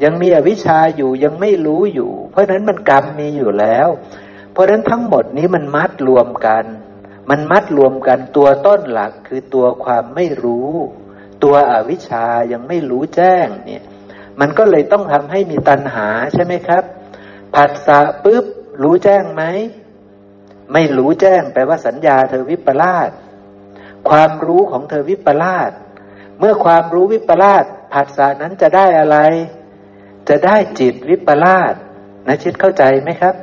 [0.04, 3.88] ยังมีอวิชชาอยู่ยังไม่รู้อยู่ เพราะฉะนั้นมันกรรมมีอยู่แล้ว
[4.52, 6.66] เพราะฉะนั้นทั้งหมดนี้มันมัดรวมกัน
[7.30, 10.70] มันมัดรวมกันตัวต้นหลักคือตัวความไม่รู้
[11.43, 13.84] ตัวอวิชชายังไม่รู้แจ้งเนี่ย
[14.39, 16.84] มันก็เลยต้องทำให้มีตัณหาใช่ไหมครับ
[17.56, 18.45] ผัสสะปุ๊บ
[18.84, 19.43] รู้แจ้งไหม
[20.74, 23.10] ไม่รู้แจ้งแปลว่าสัญญาเธอวิปลาส
[24.10, 25.72] ความรู้ของเธอวิปลาส
[26.39, 29.18] เมื่อความรู้วิปลาสผัสสะนั้นจะได้อะไร
[30.30, 31.74] จะได้จิตวิปลาส
[32.28, 33.36] นะชิดเข้าใจไหมครับ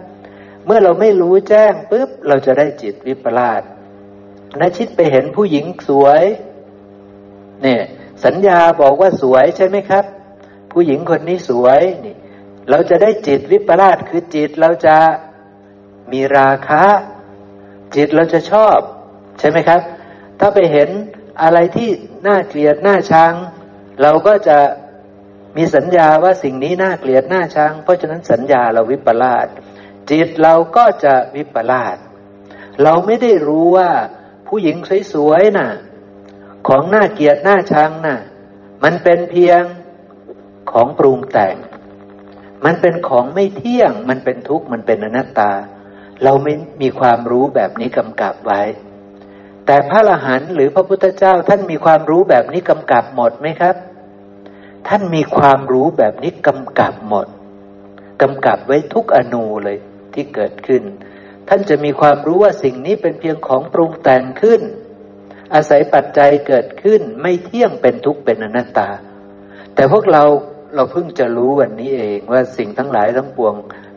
[0.66, 3.62] เมื่อเราไม่รู้แจ้งปุ๊บเราจะได้จิตวิปลาส
[4.60, 6.22] นะชิดไปเห็นผู้หญิงสวย
[7.62, 7.82] เนี่ย
[8.24, 10.04] สัญญาบอกว่าสวยใช่ไหมครับ
[10.72, 12.14] ผู้หญิงคนนี้สวยนี่
[12.70, 14.96] เราจะได้จิตวิปลาสคือจิตเราจะ
[16.12, 16.84] มีราคะ
[17.96, 18.78] จิตเราจะชอบ
[19.38, 19.80] ใช่ไหมครับ
[20.40, 20.88] ถ้าไปเห็น
[21.42, 21.90] อะไรที่
[22.26, 23.32] น่าเกลียดน่าชัง
[24.02, 24.58] เราก็จะ
[25.56, 29.46] มีสัญญาว่าสิ่งนี้น่าเกลียดน่าชัง เพราะฉะนั้นสัญญาเราวิปลาส
[30.10, 31.96] จิตเราก็จะวิปลาส
[32.82, 33.90] เราไม่ได้รู้ว่า
[34.48, 34.76] ผู้หญิง
[35.12, 35.70] สวยๆน่ะ
[36.68, 38.18] ของน่าเกลียดน่าชังน่ะ
[38.84, 39.62] มันเป็นเพียง
[40.70, 41.56] ของปรุงแต่ง
[42.64, 45.52] มันเป็นของไม่เที่ยง มันเป็นทุกข์มันเป็นอนัตตา
[46.24, 48.62] เราไม่มีความรู้แบบนี้กำกับไว้
[49.66, 53.76] แต่พระอรหันต์หรือพระพุทธเจ้าท่านมีความรู้แบบนี้กำกับหมดไหมครับ
[54.88, 57.26] ท่านมีความรู้แบบนี้กำกับหมด
[58.22, 59.78] กำกับไว้ทุกอนูเลย
[60.14, 60.82] ที่เกิดขึ้น
[61.48, 64.62] ท่านจะมีความรู้ว่าสิ่งนี้เป็นเพียงของปรุงแต่งขึ้น
[65.54, 68.88] อาศัยปัจจัยเกิดขึ้นไม่เที่ยงเป็นทุกข์เป็นอนัตตา
[69.74, 70.22] แต่พวกเรา
[70.74, 73.54] เราเพิ่งจะรู้วันนี้เองว่าสิ่งทั้งหลายทั้งปวง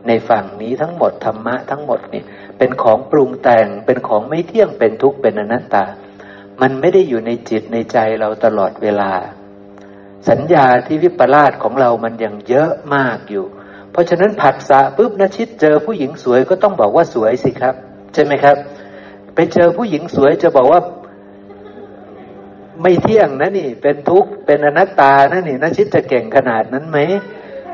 [0.08, 2.24] ในฝั่งนี้ทั้งหมดธรรมะทั้งหมดนี่
[2.58, 5.86] เป็นของปรุงแต่งเป็นของไม่เที่ยงเป็นทุกข์เป็นอนัตตา
[6.62, 9.12] มันไม่ได้อยู่ในจิตในใจเราตลอดเวลา
[10.30, 13.46] สัญญาที่วิปลาสของเรามันยังเยอะมากอยู่
[13.92, 17.76] เพราะฉะนั้นผัสสะปุ๊บนะชิดเจอผู้หญิงสวยก็ต้องบอกว่าสวยสิครับ
[18.14, 18.56] ใช่ไหมครับ
[19.36, 20.82] ไปเจอผู้หญิงสวยจะบอกว่า
[22.82, 26.98] ไม่เที่ยงนะนี่ เป็นทุกข์เป็นอนัตตานะนี่นะชิดจะเก่งขนาดนั้นไหม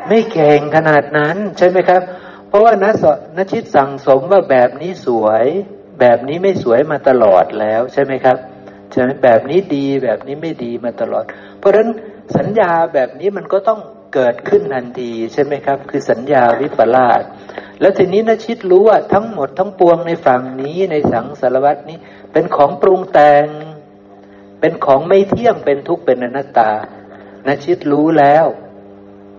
[0.08, 2.02] ไม่เก่งขนาดนั้น ใช่ไหมครับ
[2.48, 3.04] เพราะว่านัส
[3.38, 5.46] นชิตสั่งสมว่าแบบนี้สวย
[6.00, 8.38] แบบนี้ไม่สวยมาตลอดแล้วใช่ไหมครับ
[8.92, 11.24] ใช่ไหมแบบนี้ดีแบบนี้ไม่ดีมาตลอด
[11.60, 11.90] เพราะฉะนั้น
[12.38, 13.80] สัญญาแบบนี้มันก็ต้อง
[14.14, 17.22] เกิดขึ้นทันทีใช่ไหมครับ คือสัญญาวิปลาส
[17.82, 21.98] แล้วทีนี้นชิตรู้ว่าทั้งหมดทั้งปวงในฝั่งนี้ในสังสารวัตนี้
[22.32, 23.48] เป็นของปรุงแต่ง
[24.60, 26.72] เป็นของไม่เที่ยงเป็นทุกข์เป็นอนัตตา
[27.48, 28.46] นชิตรู้แล้ว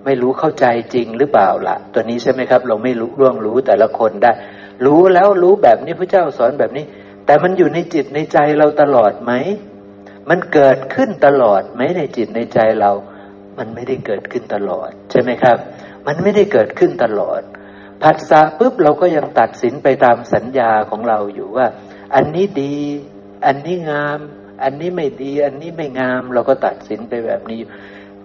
[0.04, 4.32] ไม่รู้เข้าใจจริงหรือเปล่าล่ะ ตัวนี้ใช่ไหมครับ เราไม่รู้ร่วงรู้แต่ละคนได้
[4.84, 6.84] รู้แล้วรู้แบบนี้พระเจ้าสอนแบบนี้
[7.26, 9.32] แต่มันอยู่ในจิตในใจเราตลอดไหม
[10.28, 12.90] มันเกิดขึ้นตลอดไหมในจิตในใจเรา
[13.58, 15.56] มันไม่ได้เกิดขึ้นตลอด ใช่ไหมครับ
[16.06, 17.40] มันไม่ได้เกิดขึ้นตลอด
[18.02, 21.66] ผัสสะปุ๊บเราก็ยังตัดสินไปตามสัญญาของเราอยู่ว่า
[22.14, 22.76] อันนี้ดี
[23.46, 24.18] อันนี้งาม
[24.62, 27.60] อันนี้ไม่ดี อันนี้ไม่งาม เราก็ตัดสินไปแบบนี้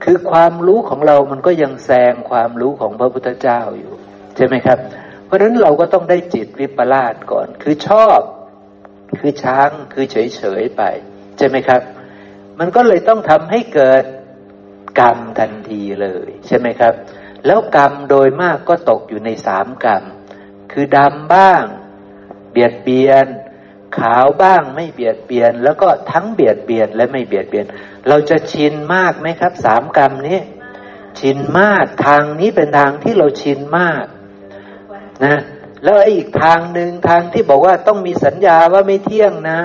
[0.04, 3.94] คือความรู้ของเรามันก็ยังแซงความรู้ของพระพุทธเจ้าอยู่
[4.36, 4.78] ใช่ไหมครับ
[5.26, 8.20] เพราะฉะนั้นเราก็ต้องได้จิตวิปลาสก่อน คือชอบ
[9.20, 10.84] คือช้างคือเฉยเฉยไป
[11.40, 11.82] ใช่ไหมครับ
[12.60, 14.04] มันก็เลยต้องทำให้เกิด
[15.00, 16.94] กรรมทันทีเลยใช่ไหมครับ
[17.46, 20.04] แล้วกรรมโดยมากก็ตกอยู่ในสามกรรม
[20.72, 21.64] คือดำบ้าง
[22.52, 23.28] เบียดเบียน
[23.98, 27.66] ขาวบ้างไม่เบียดเบียน แล้วก็ทั้งเบียดเบียนและไม่เบียดเบียน
[28.08, 30.40] เราจะชินมากไหมครับสามกรรมนี้
[31.20, 34.06] ชินมากทางนี้เป็นทางที่เราชินมาก
[35.26, 35.40] นะ
[35.84, 39.62] แล้วอีกทางหนึ่งทางที่บอกว่าต้องมีสัญญาว่าไม่เที่ยงนะ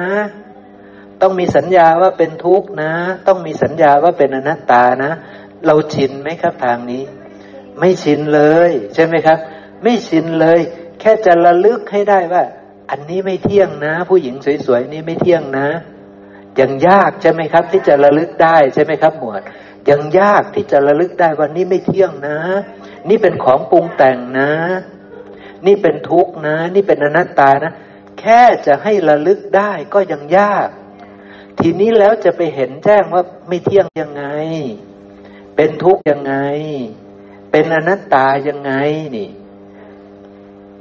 [1.25, 2.93] ต้องมีสัญญาว่าเป็นทุกข์นะ
[3.29, 5.13] ต้องมีสัญญาว่าเป็นอนัตตานะ
[5.67, 7.03] เราชินไหมครับทางนี้
[7.81, 9.39] ไม่ชินเลย ใช่ไหมครับ
[9.83, 10.61] ไม่ชินเลย
[11.01, 12.43] แค่จะระลึกให้ได้ว่า
[12.91, 14.35] อันนี้ไม่เที่ยงนะ ผู้หญิง
[14.67, 15.69] สวยๆนี้ไม่เที่ยงนะ
[16.61, 19.43] ยังยากใช่ไหมครับ ที่จะระลึกได้ใช่ไหมครับ หมวด
[19.91, 22.39] ยังยากที่จะระลึกได้ว่านี่ไม่เที่ยงนะ
[23.09, 24.51] นี่เป็นของปรุงแต่งนะ
[25.67, 27.73] นี่เป็นทุกข์นะ นี่เป็นอนัตตานะ
[28.21, 30.69] แค่จะให้ระลึกได้ก็ยังยาก
[31.67, 34.25] ทีนี้แล้วจะไปเห็นแจ้งว่าไม่เที่ยงยังไง
[35.57, 36.35] เป็นทุกข์ยังไง
[37.51, 38.73] เป็นอนัตตายังไง
[39.17, 39.31] นี่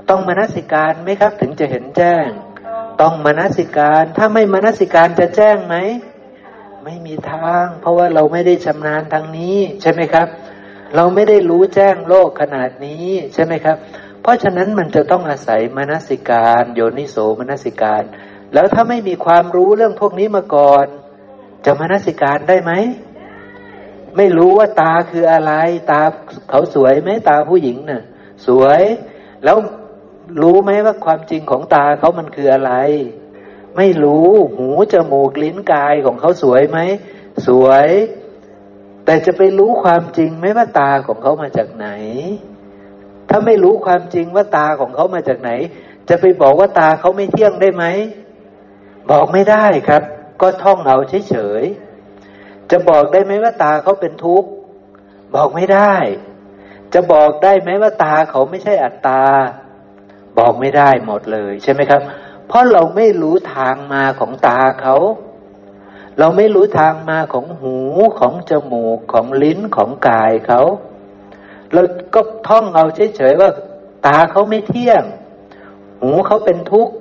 [0.09, 2.27] ต้องมนสิการไหมครับ ถึงจะเห็นแจ้ง
[3.01, 5.75] ต้องมนสิการ ถ้าไม่มนสิการจะแจ้งไหม
[6.83, 10.27] ไม่มีทาง เพราะว่าเราไม่ได้ชำนาญทางนี้ ใช่ไหมครับ
[10.95, 13.77] เราไม่ได้รู้แจ้งโลกขนาดนี้ใช่ไหมครับ
[14.21, 18.03] เพราะฉะนั้นมันจะต้องอาศัยมนสิการ โยนิโสมนสิการ
[18.53, 20.85] แล้วถ้าไม่มีความรู้เรื่องพวกนี้มาก่อน
[21.65, 22.71] จะมานสิการได้ไหม
[24.17, 25.53] ไม่รู้ว่าตาคืออะไร
[25.91, 26.01] ตา
[26.49, 28.03] เขาสวยไหมตาผู้หญิงน่ะ
[28.47, 28.81] สวย
[29.43, 29.57] แล้ว
[30.41, 32.73] รู้ไหมว่าความจริงของตาเขามันคืออะไร
[33.77, 36.79] ไม่รู้หูจมูกลิ้นกายของเขาสวยไหม
[37.47, 37.87] สวย
[39.05, 41.87] แต่จะไปรู้ความจริงไหมว่าตาของเขามาจากไหน
[43.29, 45.51] ถ้าไม่รู้ความจริงว่าตาของเขามาจากไหน
[46.09, 47.85] จะไปบอกว่าตาเขาไม่เที่ยงได้ไหม
[49.11, 50.03] บอกไม่ได้ครับ
[50.41, 50.97] ก็ท่องเอา
[51.29, 54.49] เฉยๆจะบอกได้ไหมว่าตาเขาเป็นทุกข์
[55.35, 55.95] บอกไม่ได้
[56.93, 59.23] จะบอกได้ไหมว่าตาเขาไม่ใช่อัตตา
[60.37, 62.01] บอกไม่ได้หมดเลยใช่ไหมครับ
[62.47, 64.95] เพราะเราไม่รู้ทางมาของตาเขา
[66.19, 67.77] เราไม่รู้ทางมาของหู
[68.19, 70.61] ของจมูกของลิ้นของกายเขา
[71.73, 71.81] เรา
[72.13, 73.49] ก็ท่องเอาเฉยๆว่า
[74.05, 75.03] ตาเขาไม่เที่ยง
[75.99, 76.93] หูเขาเป็นทุกข์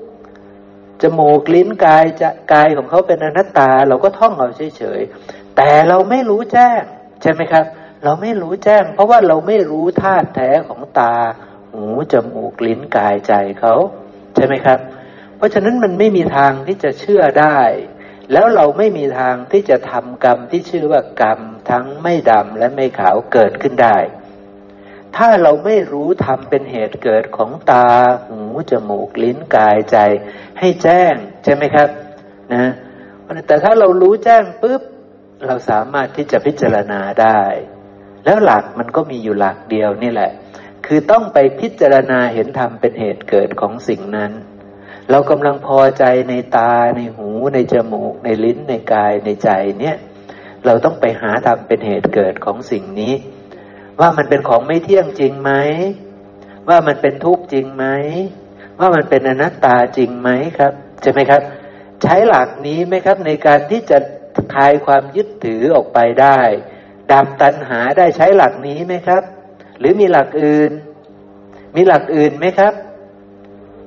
[1.03, 6.83] จมูกลิ้นกายจะกายของเขาเป็นอนัตตา เราก็ท่องเอาเฉยๆแต่เราไม่รู้แจ้ง
[7.23, 7.65] ใช่ไหมครับ
[8.05, 11.15] เราไม่รู้แจ้ง เพราะว่าเราไม่รู้ธาตุแท้ของตา
[11.73, 13.75] หูจมูกลิ้นกายใจเขา
[14.35, 14.79] ใช่ไหมครับ
[15.37, 17.59] เพราะฉะนั้นมันไม่มีทางที่จะเชื่อได้
[18.33, 21.41] แล้วเราไม่มีทางที่จะทำกรรมที่ชื่อว่ากรรม
[21.71, 23.97] ทั้งไม่ดำและไม่ขาวเกิดขึ้นได้
[25.17, 27.87] ถ้าเราไม่รู้ทำเป็นเหตุเกิดของตา
[28.29, 28.41] หู
[28.71, 29.97] จมูก ลิ้น กาย ใจ
[30.59, 31.89] ให้แจ้ง ใช่ไหมครับ
[32.53, 32.73] นะ
[33.47, 34.83] แต่ถ้าเรารู้แจ้งปุ๊บ
[35.47, 37.41] เราสามารถที่จะพิจารณาได้
[38.25, 40.31] แล้วหลักมันก็มีอยู่หลักเดียวนี่แหละ
[40.87, 44.33] คือต้องไปพิจารณาเห็นธรรมเป็นเหตุเกิดของสิ่งนั้น
[45.11, 49.51] เรากำลังพอใจในตา ในหู ในจมูก ในลิ้น ในกาย ในใจ
[49.81, 49.97] เนี่ย
[50.67, 53.13] เราต้องไปหาธรรมเป็นเหตุเกิดของสิ่งนี้
[54.01, 55.53] ว่ามันเป็นของไม่เที่ยงจริงไหม
[56.69, 57.85] ว่ามันเป็นทุกข์จริงไหม
[58.81, 60.29] ว่ามันเป็นอนัตตาจริงไหม
[60.59, 60.73] ครับ
[61.03, 61.43] ใช่ไหมครับ
[62.03, 63.99] ใช้หลักนี้ไหมครับ ในการที่จะ
[64.55, 66.41] คลายความยึดถือออกไปได้
[67.11, 69.23] ดับตัณหาได้ใช้หลักนี้ไหมครับ
[69.79, 70.73] หรือมีหลักอื่น
[71.77, 72.73] มีหลักอื่นไหมครับ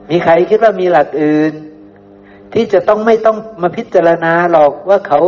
[0.10, 1.54] มีใครคิดว่ามีหลักอื่น
[2.54, 5.20] ที่จะต้องไม่ต้องมาพิจารณาหรอกว่าเขา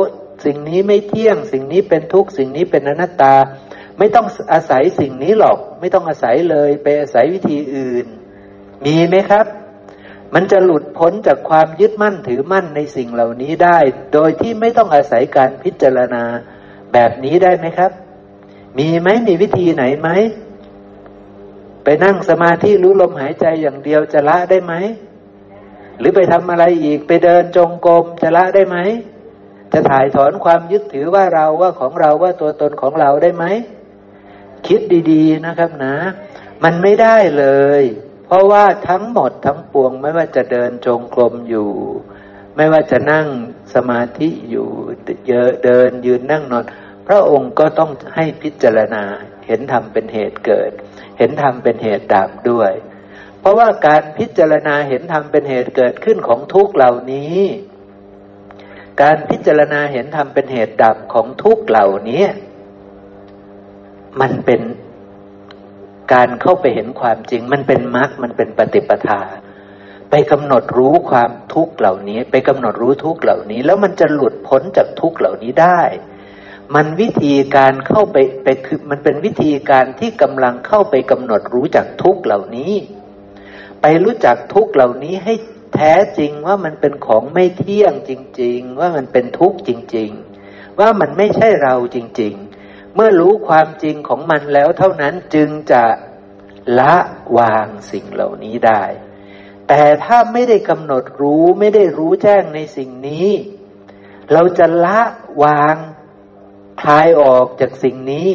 [0.45, 3.34] สิ่งนี้ไม่เที่ยง สิ่งนี้เป็นทุกข์สิ่งนี้เป็นอนัตตา
[4.00, 8.06] ไม่ต้องอาศัยสิ่งนี้หรอก ไม่ต้องอาศัยเลยไปอาศัยวิธีอื่น
[8.86, 9.45] มีไหมครับ
[10.34, 13.78] มันจะหลุดพ้นจากความยึดมั่นถือมั่นในสิ่งเหล่านี้ได้
[14.14, 16.24] โดยที่ไม่ต้องอาศัยการพิจารณา
[16.93, 17.91] แบบนี้ได้ไหมครับ
[18.78, 20.10] มีไหมมีวิธีไหนไหม
[21.84, 24.74] ไปนั่งสมาธิรู้ลมหายใจอย่างเดียวจะละได้ไหม
[26.00, 28.78] หรือไปทำอะไรอีกไปเดินจงกรมจะละได้ไหม
[29.74, 33.45] จะถ่ายถอนความยึดถือว่าเราว่าของเราว่าตัวตนของเราได้ไหม
[34.68, 35.95] คิดดีๆนะครับนะ
[36.63, 37.45] มันไม่ได้เล
[37.82, 37.84] ย
[38.26, 41.70] เพราะว่าทั้งหมดทั้งปวง ไม่ว่าจะเดินจงกรมอยู่
[42.55, 43.28] ไม่ว่าจะนั่ง
[43.76, 44.68] สมาธิอยู่
[45.28, 46.65] เยอะเดินยืนนั่งนอน
[47.07, 49.03] พระองค์ก็ต้องให้พิจารณา
[49.47, 50.72] เห็นธรรมเป็นเหตุเกิด
[51.18, 52.72] เห็นธรรมเป็นเหตุดับด้วย
[53.39, 57.39] เพราะว่าการพิจารณาเห็นธรรมเป็นเหตุเกิดขึ้นของทุกเหล่านี้
[59.01, 62.26] การพิจารณาเห็นธรรมเป็นเหตุดับของทุกเหล่านี้
[64.22, 64.61] มันเป็น
[66.13, 69.22] การเข้าไปเห็นความจริง มันเป็นมรรคมันเป็นปฏิปทา
[70.09, 75.82] ไปกำหนดรู้ความทุกข์เหล่านี้ ไปกำหนดรู้ทุกข์เหล่านี้ แล้วมันจะหลุดพ้นจากทุกข์เหล่านี้ได้
[76.76, 82.74] มันวิธีการเข้าไปไปคือมันเป็นวิธีการที่กำลังเข้าไปกำหนดรู้จักทุกข์เหล่านี้
[83.82, 85.34] ไปรู้จักทุกข์เหล่านี้ให้
[85.76, 88.11] แท้จริงว่ามันเป็นของไม่เที่ยงจ
[88.41, 90.11] ริง ๆ ว่ามันเป็นทุกข์จริง
[90.45, 92.47] ๆ ว่ามันไม่ใช่เราจริง ๆ
[93.00, 95.84] เมื่อรู้ความจริงของมันแล้วเท่านั้นจึงจะ
[96.80, 96.95] ละ
[97.38, 98.84] วางสิ่งเหล่านี้ได้
[99.68, 103.30] แต่ถ้าไม่ได้กำหนดรู้ไม่ได้รู้แจ้งในสิ่งนี้
[104.32, 105.02] เราจะละ
[105.43, 105.76] วาง
[106.82, 108.30] คลายออกจากสิ่งนี้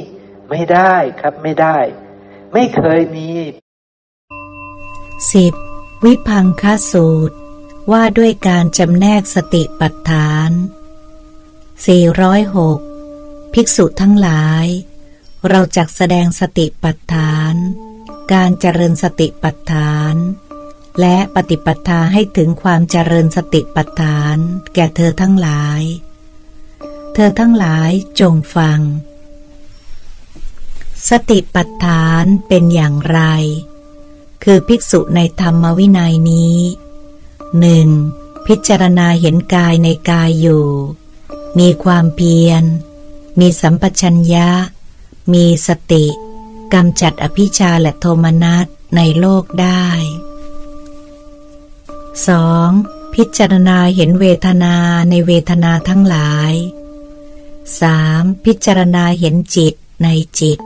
[0.51, 1.79] ไม่ได้ครับไม่ได้
[2.53, 3.31] ไม่เคยมี
[5.33, 5.55] สิบ
[6.05, 7.37] วิพังคสูตร
[7.93, 10.51] ว่าด้วยการจำแนกสติปัฏฐาน
[11.93, 12.92] 406
[13.55, 14.67] ภิกษุทั้งหลาย
[15.49, 17.55] เราจักแสดงสติปัฏฐาน
[18.33, 20.15] การเจริญสติปัฏฐาน
[21.01, 24.37] และปฏิปัฏฐาให้ถึงความเจริญสติปัฏฐาน
[24.75, 25.83] แก่เธอทั้งหลาย
[27.15, 27.91] เธอทั้งหลาย
[28.21, 28.81] จงฟัง
[31.09, 33.21] สติปัฏฐานเป็นอย่างไร
[34.45, 36.59] คือภิกษุในธรรมวินัยนี้
[37.61, 37.89] หนึ่ง
[38.47, 40.67] พิจารณาเห็นกายในกายอยู่
[41.59, 42.65] มีความเพียร
[43.41, 44.49] มีสัมปชัญญะ
[45.33, 46.07] มีสติ
[46.75, 48.67] กำจัดอภิชาและโทมนัส
[48.97, 49.87] ในโลกได้
[52.33, 53.15] 2.
[53.15, 54.75] พิจารณาเห็นเวทนา
[55.11, 56.53] ในเวทนาทั้งหลาย
[57.73, 58.45] 3.
[58.45, 60.09] พิจารณาเห็นจิตใน
[60.41, 60.59] จิต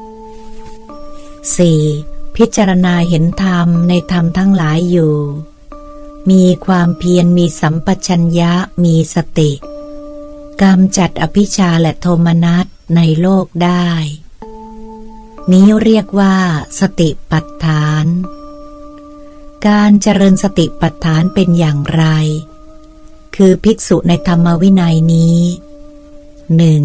[1.54, 2.36] 4.
[2.36, 5.16] พิจารณาเห็นธรรมในธรรมทั้งหลายอยู่
[6.30, 8.52] มีความเพียรมีสัมปชัญญะ
[8.84, 9.50] มีสติ
[10.62, 13.90] กรรจัดอภิชาและโทมนัสในโลกได้
[15.52, 16.36] นี้เรียกว่า
[16.80, 18.06] สติปัฏฐาน
[19.66, 22.04] การเจริญสติปัฏฐานเป็นอย่างไร
[23.36, 25.40] คือภิกษุในธรรมวินัยนี้
[26.56, 26.82] หนึ่ง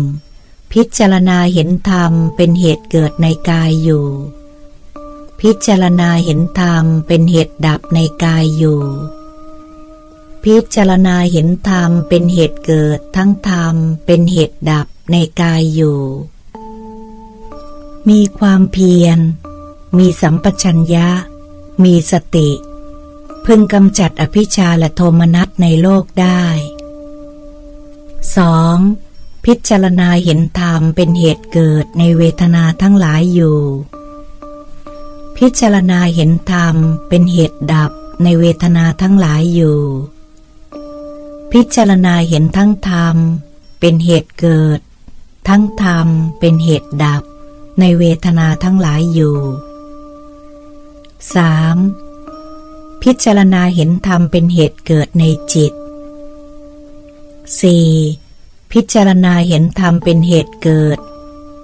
[0.74, 4.08] พิจารณาเห็นธรรมเป็นเหตุเกิดในกายอยู่
[5.42, 8.82] พิจารณาเห็นธรรมเป็นเหตุดับในกายอยู่
[10.44, 13.76] พิจารณาเห็นธรรมเป็นเหตุเกิดทั้งธรรม
[14.06, 16.02] เป็นเหตุดับในกายอยู่
[18.10, 19.20] มีความเพียร
[19.98, 21.10] มีสัมปชัญญะ
[21.84, 22.50] มีสติ
[23.46, 26.44] พึงกำจัดอภิชาและโทมนัสในโลกได้
[28.56, 29.46] 2.
[29.46, 33.60] พิจารณาเห็นธรรมเป็นเหตุเกิดในเวทนาทั้งหลายอยู่
[35.38, 36.76] พิจารณาเห็นธรรม
[37.08, 37.92] เป็นเหตุดับ
[38.24, 39.80] ในเวทนาทั้งหลายอยู่
[41.56, 43.16] พิจารณาเห็นทั้งธรรม
[43.80, 44.80] เป็นเหตุเกิด
[45.48, 46.08] ทั้งธรรม
[46.40, 47.24] เป็นเหตุดับ
[47.80, 49.38] ในเวทนาทั้งหลายอยู่
[51.80, 53.04] 3.
[53.04, 55.24] พิจารณาเห็นธรรมเป็นเหตุเกิดใน
[55.54, 55.74] จิต
[57.62, 58.72] 4.
[58.72, 60.98] พิจารณาเห็นธรรมเป็นเหตุเกิด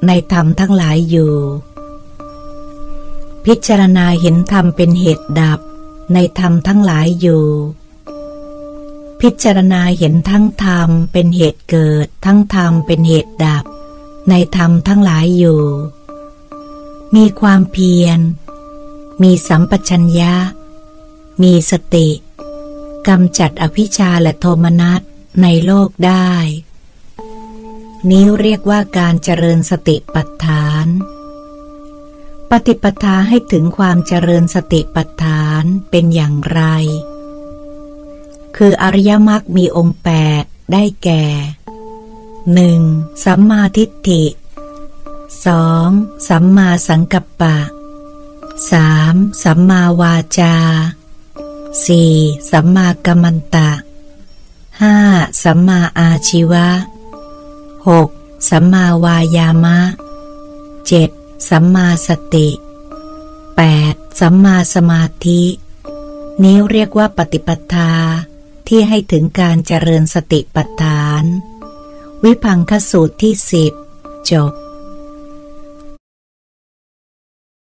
[0.08, 1.36] ในธรรมทั้งหลายอยู่
[3.46, 5.60] พิจารณาเห็นธรรมเป็นเหตุดับ
[6.14, 7.46] ในธรรมทั้งหลายอยู่
[9.22, 13.64] พิจารณาเห็นทั้งธรรมเป็นเหตุเกิด ทั้งธรรมเป็นเหตุดับ
[14.30, 15.64] ในธรรมทั้งหลายอยู่
[17.16, 18.20] มีความเพียร
[19.24, 20.36] มีสัมปชัญญะ
[21.44, 22.10] มีสติ
[23.08, 25.02] กำจัดอภิชาและโทมนัส
[25.42, 26.32] ในโลกได้
[28.10, 30.88] นี้เรียกว่าการเจริญสติปัฏฐาน
[32.50, 36.62] ปฏิปทาให้ถึงความเจริญสติปัฏฐานเป็นอย่างไร
[38.58, 40.10] คืออริยมรรคมีองค์แป
[40.42, 41.24] ดได้แก่
[42.54, 42.80] หนึ่ง
[43.26, 44.24] สัมมาทิฏฐิ
[45.46, 45.88] สอง
[46.28, 47.58] สัมมาสังกัปปะ
[48.72, 50.56] สามสัมมาวาจา
[51.86, 52.14] สี่
[52.52, 53.70] สัมมากัมมันตะ
[54.82, 54.96] ห้า
[55.44, 56.68] สัมมาอาชีวะ
[57.88, 58.10] หก
[58.50, 59.80] สัมมาวายามะ
[60.88, 61.10] เจ็ด
[61.50, 62.50] สัมมาสติ
[63.56, 65.42] แปดสัมมาสมาธิ
[66.44, 67.92] นี้เรียกว่าปฏิปทา
[68.68, 71.24] ที่ให้ถึงการเจริญสติปัฏฐาน
[72.24, 73.74] วิพังคสูตรที่สิบ
[74.32, 74.52] จบ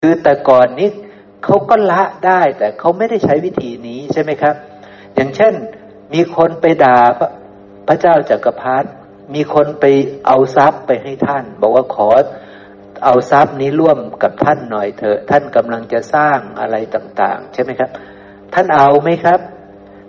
[0.01, 0.89] คือแต่ก่อนนี้
[1.45, 4.55] เขาก็ละได้แต่เขาไม่ได้ใช้วิธีนี้ใช่ไหมครับ
[5.15, 5.55] อย่างเช่น
[6.15, 7.31] มีคนไปด่าพระ
[7.89, 8.89] พระเจ้าจากักรพรรดิ
[9.35, 9.85] มีคนไป
[10.27, 12.09] เอาทรัพย์ไปให้ท่าน บอกว่าขอ
[13.05, 17.91] เอาทรัพย์นี้ร่วมกับท่านหน่อยเถอะ ท่านกำลังจะสร้างอะไรต่าง ๆ ใช่ไหมครับ
[18.55, 19.41] ท่านเอาไหมครับ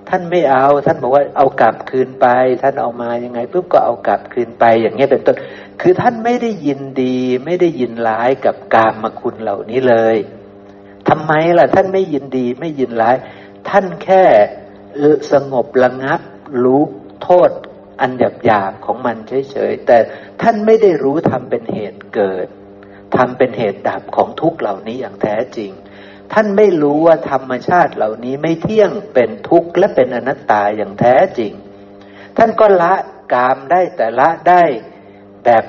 [0.10, 2.28] ท่านไม่เอา ท่านบอกว่าเอากลับคืนไป
[2.62, 5.38] ท่านเอามายังไงปุ๊บก็เอากลับคืนไปอย่างเงี้ยเป็นต้น
[5.82, 10.18] คือท่านไม่ได้ยินดี ไม่ได้ยินร้ายกับกามมาคุณเหล่านี้เลย
[11.10, 13.16] ทำไมล่ะ ท่านไม่ยินดีไม่ยินร้าย
[13.70, 14.24] ท่านแค่
[15.32, 16.22] สงบระงับ
[16.64, 16.82] รู้
[17.24, 17.50] โทษ
[18.02, 19.98] อันหยาบหยาบของมันเฉยๆแต่
[20.42, 22.48] ท่านไม่ได้รู้ทำเป็นเหตุเกิด
[23.16, 25.72] ทำเป็นเหตุดับของทุกเหล่านี้อย่างแท้จริง
[26.34, 31.52] ท่านไม่รู้ว่าธรรมชาติเหล่านี้ไม่เที่ยงเป็นทุกข์และเป็นอนัตตาอย่างแท้จริง
[32.38, 32.94] ท่านก็ละ
[33.34, 34.64] กามได้แต่ละได้
[35.46, 35.64] แบบ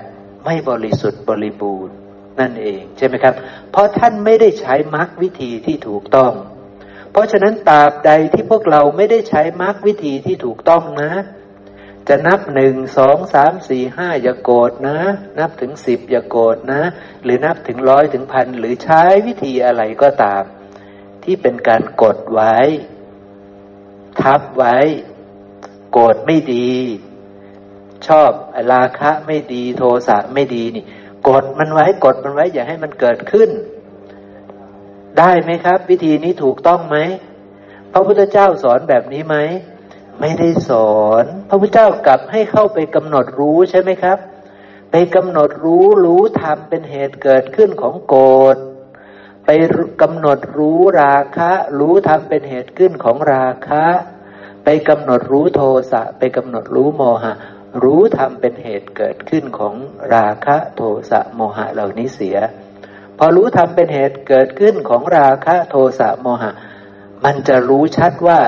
[0.44, 1.94] ไม่บริสุทธิ์บริบูรณ์
[2.40, 3.34] นั่นเองใช่ไหมครับ
[3.70, 6.32] เพราะท่านไม่ได้ใช้มรรควิธีที่ถูกต้อง
[7.12, 11.12] เพราะฉะนั้นตราบใดที่พวกเราไม่ได้ใช้มรรควิธีที่ถูกต้องนะ
[12.08, 14.98] จะนับหนึ่งสองสามสี่ห้าอย่าโกรธนะ
[15.38, 16.82] นับถึงสิบอย่าโกรธนะ
[17.24, 20.42] หรือนับถึงร้อยถึงพันหรือใช้วิธีอะไรก็ตาม
[21.24, 22.56] ที่เป็นการกดไว้
[24.22, 24.76] ทับไว้
[25.92, 26.70] โกรธไม่ดี
[28.08, 28.30] ชอบ
[28.72, 30.84] ราคะไม่ดีโทสะไม่ดีนี่
[31.28, 33.50] กดมันไว้กดมันไว้ อย่าให้มันเกิดขึ้น
[35.18, 36.96] ได้ไหมครับ วิธีนี้ถูกต้องไหม
[37.92, 39.36] พระพุทธเจ้าสอนแบบนี้ไหม
[40.20, 44.18] ไม่ได้สอน พระพุทธเจ้ากลับให้เข้าไปกำหนดรู้ใช่ไหมครับ
[44.90, 48.56] ไปกำหนดรู้รู้ธรรมเป็นเหตุเกิดขึ้นของโกรธ
[49.46, 49.50] ไป
[50.02, 53.84] กำหนดรู้ราคะ รู้ธรรมเป็นเหตุขึ้นของราคะ
[54.64, 55.60] ไปกำหนดรู้โท
[55.92, 57.32] สะ ไปกำหนดรู้โมหะ
[57.82, 59.74] รู้ธรรมเป็นเหตุเกิดขึ้นของ
[60.14, 62.36] ราคะโทสะโมหะเหล่านี้เสีย
[63.18, 66.50] พอรู้ธรรมเป็นเหตุเกิดขึ้นของราคะโทสะโมหะ
[67.24, 68.40] มันจะรู้ชัดว่า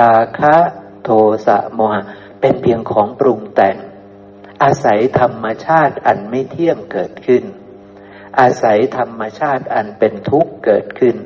[0.00, 0.54] ราคะ
[1.10, 1.14] โท
[1.46, 2.02] สะโมหะ
[2.40, 3.76] เป็นเพียงของปรุงแต่ง
[4.62, 7.44] อาศัยธรรมชาติอันไม่เที่ยงเกิดขึ้น
[8.40, 11.16] อาศัยธรรมชาติอันเป็นทุกข์เกิดขึ้น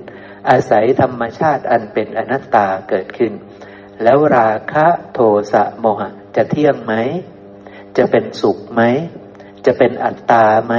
[0.50, 3.32] อาศัยธรรมชาติอันเป็นอนัตตาเกิดขึ้น
[4.02, 5.18] แล้วราคะโท
[5.52, 6.92] สะโมหะ จะเที่ยงไหม
[7.96, 8.82] จะเป็นสุขไหม
[9.66, 10.74] จะเป็นอัตตาไหม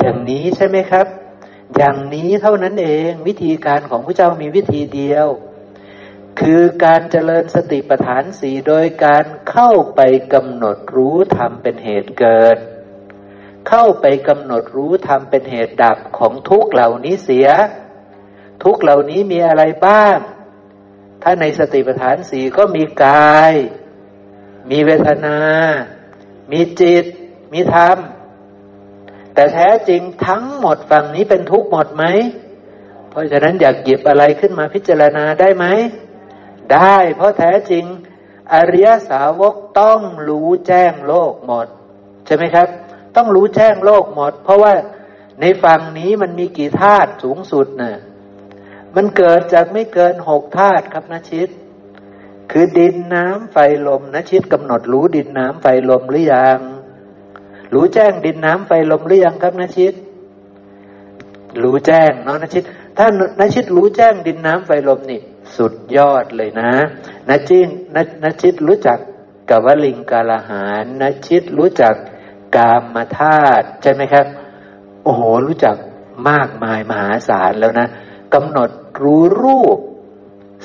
[0.00, 1.06] อย่างนี้ใช่ไหมครับ
[1.76, 5.28] อย่างนี้เท่านั้นเองวิธีการของพระเจ้ามีวิธีเดียว
[6.38, 10.00] คือการเจริญสติปัฏฐานสีโดยการเข้าไป
[10.34, 12.58] กำหนดรู้ธรรมเป็นเหตุเกิด
[13.68, 17.48] เข้าไปกำหนดรู้ธรรมเป็นเหตุดับของทุกเหล่านี้เสีย
[18.64, 20.16] ทุกเหล่านี้มีอะไรบ้าง
[21.22, 23.52] ถ้าในสติปัฏฐานสีก็มีกาย
[24.70, 25.38] มีเวทนา
[26.52, 27.04] มีจิต
[27.52, 27.96] มีธรรม
[29.34, 32.04] แต่แท้จริงทั้งหมดฝั่งนี้เป็นทุกข์หมดไหม
[33.10, 35.66] เพราะฉะนั้นอยากหยิบอะไรขึ้นมาพิจารณาได้ไหม
[36.72, 37.84] ได้ เพราะแท้จริง
[38.52, 41.66] อริยสาวกต้องรู้แจ้งโลกหมด
[42.26, 42.68] ใช่ไหมครับ
[43.16, 44.72] ต้องรู้แจ้งโลกหมด เพราะว่า
[45.40, 47.94] ในฝั่งนี้มันมีกี่ธาตุสูงสุดนะ่ะ
[48.96, 51.48] มันเกิดจากไม่เกินหกธาตุครับนะชิด
[52.50, 53.56] คือดินน้ำไฟ
[53.86, 56.58] ลมนะชิดกำหนดรู้ดินน้ำไฟลมหรือยัง
[57.74, 59.94] รู้แจ้งดินน้ำไฟลมหรือยังครับนะชิด
[61.62, 62.64] รู้แจ้งเนาะนะชิด
[62.96, 63.06] ถ้า
[63.40, 65.20] นะชิดรู้แจ้งดินน้ำไฟลมนี่
[65.56, 66.72] สุดยอดเลยนะ
[67.28, 68.98] นจินนนชิดรู้จัก
[69.50, 71.94] กวลิงกาลหารนชิตรู้จัก
[72.56, 74.26] กามมาธาตุใช่ไหมครับ
[75.04, 75.76] โอ้โห รู้จัก
[76.28, 77.88] มากมายมหาศาลแล้วนะ
[78.34, 78.70] กำหนด
[79.02, 79.78] รู้รูป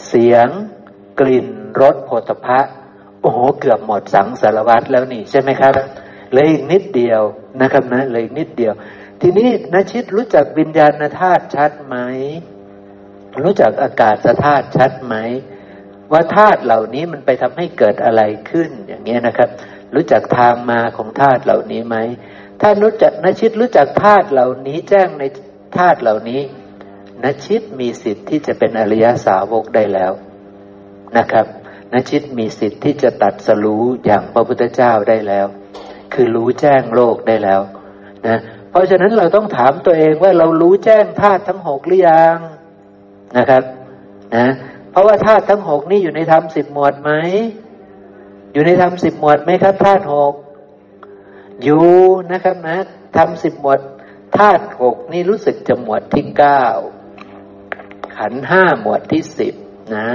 [0.08, 0.48] เสียง
[1.20, 1.48] กลิ่น
[1.82, 2.60] รสโผฏฐะ
[3.22, 5.74] โอ้โห เกือบหมดสังสารวัตรแล้วนี่ใช่ไหมครับ
[6.32, 7.22] เหลยอีกนิดเดียว
[7.62, 8.74] นะครับนะเหลยอีกนิดเดียว
[9.22, 11.96] ทีนี้นชิตรู้จักวิญญาณธาตุชัดไหม
[13.42, 15.16] รู้จักอากาศธาตุชัดไหม
[16.12, 19.50] ว่าธาตุเหล่านี้มันไปทำให้เกิดอะไรขึ้นอย่างเงี้ยนะครับ
[19.96, 21.98] รู้จักทางมาของธาตุเหล่านี้ไหม
[22.62, 25.24] ถ้ารู้จักนชิตรู้จักธาตุเหล่านี้แจ้งใน
[25.78, 26.42] ธาตุเหล่านี้
[27.24, 30.12] นชิตมีสิทธิ์ที่จะเป็นอริยสาวกได้แล้ว
[31.18, 31.46] นะครับ
[31.94, 35.48] นชิตมีสิทธิ์ที่จะตัดสรู้อย่างพระพุทธเจ้าได้แล้ว
[36.14, 37.62] คือรู้แจ้งโลกได้แล้ว
[38.28, 42.38] นะเพราะฉะนั้นเราต้องถามตัวเองว่าเรารู้แจ้งธาตุทั้งหกหรือยัง
[43.38, 43.64] นะครับ
[44.36, 44.48] นะ
[44.92, 47.12] เพราะว่าธาตุทั้งหกนี่อยู่ในธรรมสิบหมวดไหม
[48.54, 50.34] อยู่ในธรรมสิบหมวดไหมครับธาตุหก
[51.64, 51.86] อยู่
[52.32, 52.78] นะครับนะ
[53.18, 53.80] ธรรมสิบหมวด
[54.38, 56.66] ธาตุหกนี่รู้สึกจะหมวดที่เก้า
[58.18, 59.54] ขันห้าหมวดที่สิบ
[59.96, 60.08] นะ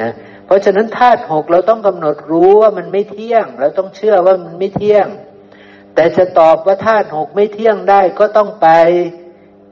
[0.00, 0.10] นะ
[0.46, 5.06] เพราะฉะนั้นธาตุหกเราต้องกำหนดรู้ว่ามันไม่เที่ยง เราต้องเชื่อว่ามันไม่เที่ยง
[5.94, 8.68] แต่จะตอบว่าธาตุหกไม่เที่ยงได้ก็ต้องไป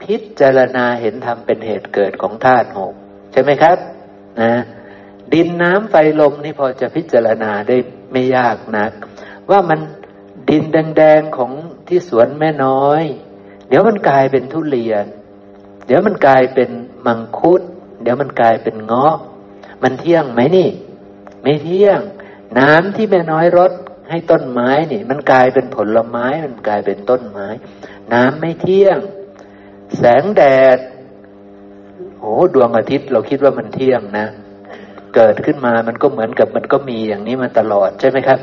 [0.09, 2.95] พิจารณาเห็นธรรมเป็นเหตุเกิดของธาตุหก
[3.33, 3.79] ใช่ไหมครับ
[4.41, 4.53] นะ
[5.35, 7.77] ดินน้ำไฟลมนี่พอจะพิจารณาได้
[8.13, 8.93] ไม่ยากนัก
[9.51, 9.81] ว่ามัน
[10.51, 11.53] ดินแดงๆของ
[11.89, 13.03] ที่สวนแม่น้อย
[13.69, 15.05] เดี๋ยวมันกลายเป็นทุเรียน
[15.87, 16.71] เดี๋ยวมันกลายเป็น
[17.07, 17.63] มังคุด
[18.03, 19.15] เดี๋ยวมันกลายเป็นเงาะ
[19.83, 20.69] มันเที่ยงไหมนี่
[21.43, 22.01] ไม่เที่ยง
[22.59, 23.73] น้ำที่แม่น้อยรด
[24.11, 27.47] ให้ต้นไม้นี่ มันกลายเป็นผลไม้ มันกลายเป็นต้นไม้
[28.13, 28.99] น้ำไม่เที่ยง
[29.97, 30.43] แสงแด
[30.77, 30.79] ด
[32.21, 34.27] โอ้ดวงอาทิตย์เราคิดว่ามันเที่ยงนะ
[35.15, 38.39] เกิดขึ้นมามันก็เหมือนกับมันก็มีอย่างนี้มาตลอดใช่ไหมครับ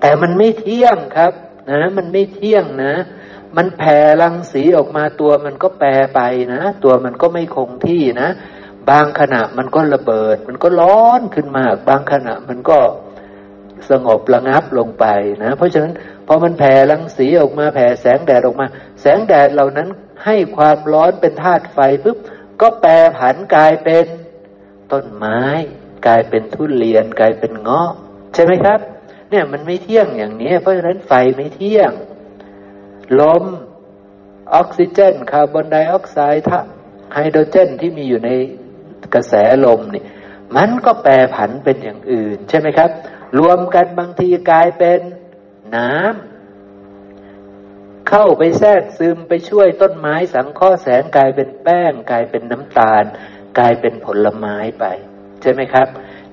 [0.00, 1.32] แต่มันไม่เที่ยงครับ
[1.70, 2.94] นะ มันไม่เที่ยงนะ
[3.56, 6.20] มันแผ่รังสีออกมาตัวมันก็แปรไป
[6.52, 8.28] นะ ตัวมันก็ไม่คงที่นะ
[8.90, 12.78] บางขณะมันก็ระเบิด มันก็ร้อนขึ้นมาบางขณะมันก็
[13.90, 15.06] สงบระงับลงไป
[15.44, 15.92] นะ เพราะฉะนั้น
[16.26, 18.66] พอมันแผ่รังสีออกมาแผ่แสงแดดออกมา
[19.00, 19.88] แสงแดดเหล่านั้น
[20.24, 22.18] ให้ความร้อนเป็นธาตุไฟปุ๊บ
[22.60, 24.06] ก็แปรผันกลายเป็น
[24.92, 25.40] ต้นไม้
[26.06, 27.90] กลายเป็นทุเรียนกลายเป็นเงาะ
[28.34, 28.80] ใช่ไหมครับ
[29.30, 31.92] เนี่ยมันไม่เที่ยงอย่างนี้ เพราะฉะนั้นไฟไม่เที่ยง
[33.20, 33.44] ลม
[34.54, 36.44] ออกซิเจนคาร์บอนไดออกไซด์
[37.14, 38.30] ไฮโดรเจนที่มีอยู่ใน
[39.14, 40.04] กระแสลมนี่
[40.56, 42.90] มันก็แปรผันเป็นอย่างอื่น ใช่ไหมครับ
[43.38, 45.00] รวมกันบางทีกลายเป็น
[45.76, 46.35] น้ำ
[48.08, 53.04] เข้าไปแทรกซึมไปช่วยต้นไม้สังข้อแสงกลายเป็นแป้ง กลายเป็นน้ำตาล
[53.58, 54.84] กลายเป็นผลไม้ไป
[55.42, 55.88] ใช่ไหมครับ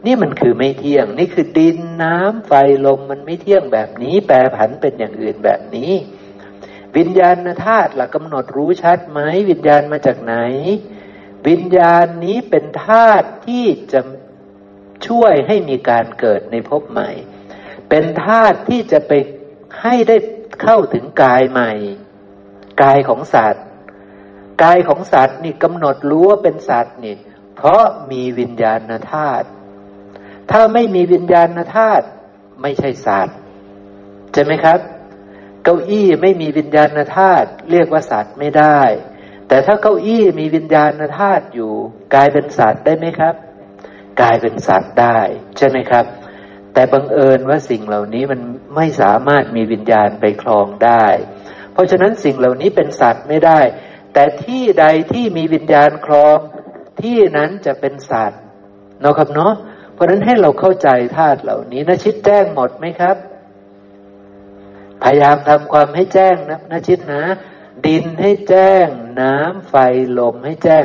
[0.05, 2.51] นี่มันคือไม่เที่ยง นี่คือดินน้ำไฟ
[2.85, 5.91] ลมมันไม่เที่ยงแบบนี้ แปรผันเป็นอย่างอื่นแบบนี้
[6.97, 9.19] วิญญาณธาตุหล่ะกำหนดรู้ชัดไหม
[9.49, 10.35] วิญญาณมาจากไหน
[11.47, 14.01] วิญญาณนี้เป็นธาตุที่จะ
[15.07, 17.09] ช่วยให้มีการเกิดในภพใหม่
[17.89, 19.11] เป็นธาตุที่จะไป
[19.81, 20.15] ให้ได้
[20.61, 21.71] เข้าถึงกายใหม่
[22.81, 23.63] กายของสัตว์
[24.63, 27.15] กายของสัตว์นี่กำหนดรู้ว่าเป็นสัตว์นี่
[27.55, 29.47] เพราะมีวิญญาณธาตุ
[30.51, 32.05] ถ้าไม่มีวิญญาณธาตุ
[32.61, 33.37] ไม่ใช่สัตว์
[34.33, 34.79] ใช่ไหมครับ
[35.63, 38.79] เก้าอี้ไม่มีวิญญาณธาตุเรียกว่าสัตว์ไม่ได้
[39.47, 41.73] แต่ถ้าเก้าอี้มีวิญญาณธาตุอยู่
[42.13, 43.35] กลายเป็นสัตว์ได้ไหมครับ
[44.21, 45.17] กลายเป็นสัตว์ได้
[45.57, 46.05] ใช่ไหมครับ
[46.73, 48.39] แต่บังเอิญว่าสิ่งเหล่านี้มัน
[48.75, 51.05] ไม่สามารถมีวิญญาณไปครองได้
[51.73, 53.59] เพราะฉะนั้นสิ่งเหล่านี้เป็นสัตว์ไม่ได้
[54.13, 56.37] แต่ที่ใดที่มีวิญญาณครอง
[57.01, 58.41] ที่นั้นจะเป็นสัตว์
[59.01, 59.53] เนาะครับเนาะ
[59.93, 63.17] เพราะฉะนั้นให้เราเข้าใจธาตุเหล่านี้นะชิดแจ้งหมดไหมครับ
[65.03, 67.23] พยายามทำความให้แจ้งนะนะชิดนะ
[67.85, 68.87] ดินให้แจ้ง
[69.21, 69.75] น้ำไฟ
[70.19, 70.83] ลมให้แจ้ง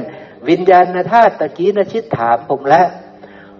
[0.49, 2.86] วิญญาณธาตุตะกี้นะชิตถามผมแล้ว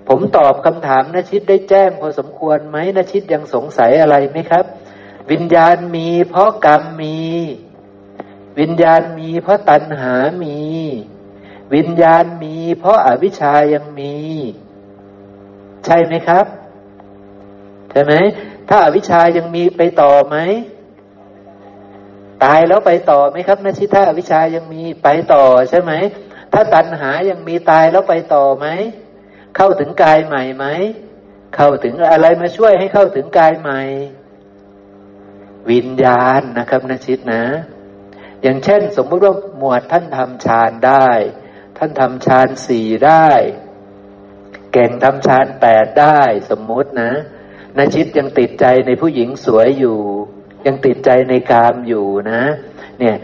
[0.09, 4.65] ผมตอบคำถามนชิตได้แจ้งพอสมควรไหมนชิตยังสงสัยอะไรไหมครับ
[5.31, 7.21] วิญญาณมีเพราะกรรมมี
[8.59, 10.59] วิญญาณมีเพราะตัณหามี
[11.75, 14.15] วิญญาณมีเพราะอาวิชายังมี
[15.85, 16.47] ใช่ไหมครับ
[17.91, 18.13] ใช่ไหม
[18.69, 20.37] ถ้าอาวิชายังมีไปต่อไหม
[22.45, 25.93] ตายแล้วไปต่อไหมครับนชิตถ้าอวิชายังมีไปต่อใช่ไหม
[26.53, 28.67] ถ้าตัณหายังมีตายแล้วไปต่อไหม
[29.61, 30.67] เข้าถึงกายใหม่ไหม
[31.57, 33.81] เข้าถึงอะไรมาช่วยให้เข้าถึงกายใหม่
[35.71, 37.45] วิญญาณนะครับนชิตนะ
[38.43, 41.09] อย่างเช่น สมมติว่าหมวดท่านทำฌานได้
[41.79, 43.29] ท่านทำฌานสี่ได้
[44.73, 47.11] เก่งทำฌานแปดได้สมมตินะ
[47.77, 49.99] นาชิตยังติดใจในผู้หญิงสวยอยู่
[50.67, 52.43] ยังติดใจในกามอยู่นะ
[52.99, 53.17] เนี่ย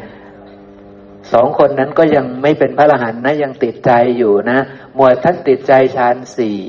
[1.33, 4.59] สองคนนั้นก็ยังไม่เป็นพระอรหันต์นะยังติดใจอยู่นะ
[4.95, 6.61] หมวดท่านติดใจฌานสี่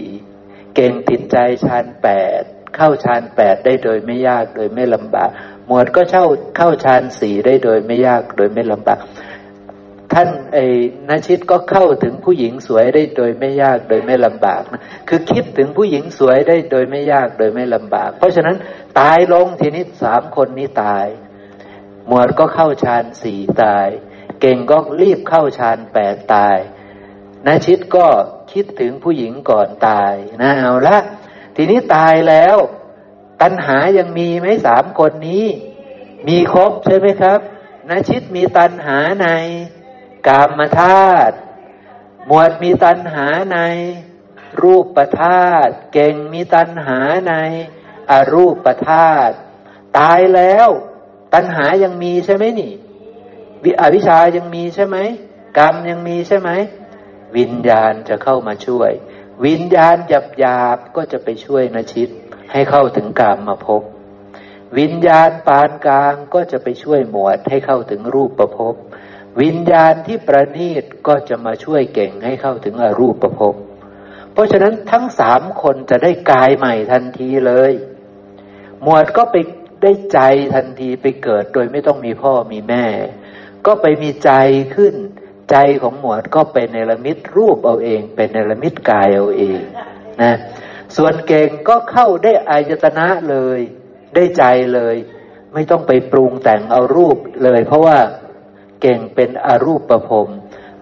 [0.76, 2.08] เก่งติดใจฌานแป
[2.40, 2.42] ด
[2.76, 5.30] เข้าฌานแปดได้โดยไม่ยากโดยไม่ลำบาก
[5.68, 6.26] หมวดก็เข้า
[6.58, 9.00] เข้าฌานสี่ได้โดยไม่ยากโดยไม่ลำบาก
[10.14, 10.66] ท่านไอ้
[11.10, 18.56] นชิตก็เข้าถึงผู้หญิงสวยได้โดยไม่ยากโดยไม่ลำบากนะคือคิดถึงผู้หญิงสวยได้โดยไม่ยากโดยไม่ลำบาก เพราะฉะนั้น
[19.00, 21.06] ตายลงทีนี้สามคนนี้ตาย
[22.08, 23.88] หมวดก็เข้าฌานสี่ตาย
[24.42, 26.58] เก่งก็รีบเข้าฌานแปดตาย
[27.46, 28.08] นาชิตก็
[28.52, 30.98] คิดถึงผู้หญิงก่อนตายนะเอาละ
[31.56, 32.58] ทีนี้ตายแล้ว
[33.42, 35.46] ตัณหายังมีไหมสามคนนี้
[36.28, 37.40] มีครบใช่ไหมครับ
[37.90, 39.28] นาชิตมีตัณหาใน
[40.28, 41.36] กามธาตุ
[42.28, 43.58] หมวดมีตัณหาใน
[44.62, 47.34] รูปธาตุเก่งมีตัณหาใน
[48.12, 49.36] อรูปธาตุ
[49.98, 50.70] ตายแล้ว
[51.34, 52.74] ตัณหายังมีใช่ไหมนี่
[53.80, 54.98] อวิชายังมีใช่ไหม
[55.58, 56.50] กรรมยังมีใช่ไหม
[57.38, 58.92] วิญญาณจะเข้ามาช่วย
[59.46, 62.10] วิญญาณหยาบหยาบก็จะไปช่วยนชิต
[62.52, 63.82] ให้เข้าถึงกามมาพบ
[64.80, 68.76] วิญญาณปานกลางก็จะไปช่วยหมวดให้เข้าถึงรูปประพบ
[69.42, 73.56] วิญญาณที่ประณีตก็จะมาช่วยเก่งให้เข้าถึงอรูปประพบ
[74.34, 77.72] เพราะฉะนั้นทั้งสามคนจะได้กายใหม่ทันทีเลย
[78.84, 79.36] หมวดก็ไป
[79.82, 80.20] ได้ใจ
[80.56, 82.86] ทันทีไปเกิดโดยไม่ต้องมีพ่อมีแม่
[83.66, 84.32] ก็ไปมีใจ
[84.76, 84.96] ขึ้น
[85.52, 89.60] ใจของหมวดก็เป็นเนรมิตรูปเอาเอง เป็นเนรมิตกายเอาเอง
[90.22, 90.34] นะ
[90.96, 93.60] ส่วนเก่งก็เข้าได้อายตนะเลย
[94.16, 94.44] ได้ใจ
[94.74, 94.96] เลย
[95.54, 97.98] ไม่ต้องไปปรุงแต่งเอารูปเลย เพราะว่า
[98.82, 100.30] เก่งเป็นอรูปประพรม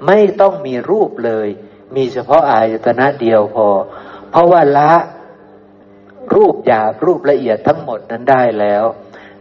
[0.07, 1.47] ไม่ต้องมีรูปเลย
[1.95, 3.67] มีเฉพาะอายตนะเดียวพอ
[4.31, 4.93] เพราะว่าละ
[6.35, 8.83] รูปหยาบรูปละเอียดทั้งหมดนั้นได้แล้ว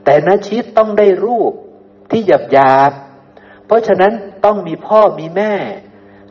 [0.05, 1.53] แต่นชิตต้องได้รูป
[2.11, 2.93] ที่หยาบหยาบ
[3.67, 4.13] เพราะฉะนั้น
[4.45, 5.55] ต้องมีพ่อมีแม่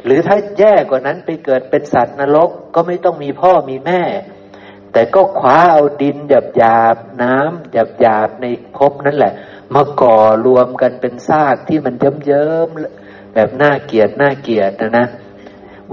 [0.05, 4.01] หรือถ้าแย่กว่านั้นไปเกิดเป็นสัตว์นรกก็ไม่ต้องมีพ่อมีแม่
[4.93, 8.45] แต่ก็คว้าเอาดินหยาบหยาบน้ำหยาบหยาบใน
[8.77, 9.33] ภพนั่นแหละ
[9.75, 15.07] มาก่อรวมกันเป็นซากที่มันเยิ้มๆแบบน่าเกียดน่าเกียดนะนะ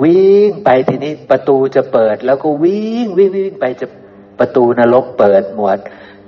[0.02, 3.86] วิ่งไปทีนี้ประตูจะเปิด แล้วก็วิ่งวิ่งวิ่งไปจะ
[4.38, 5.78] ประตูนรกเปิดหมวด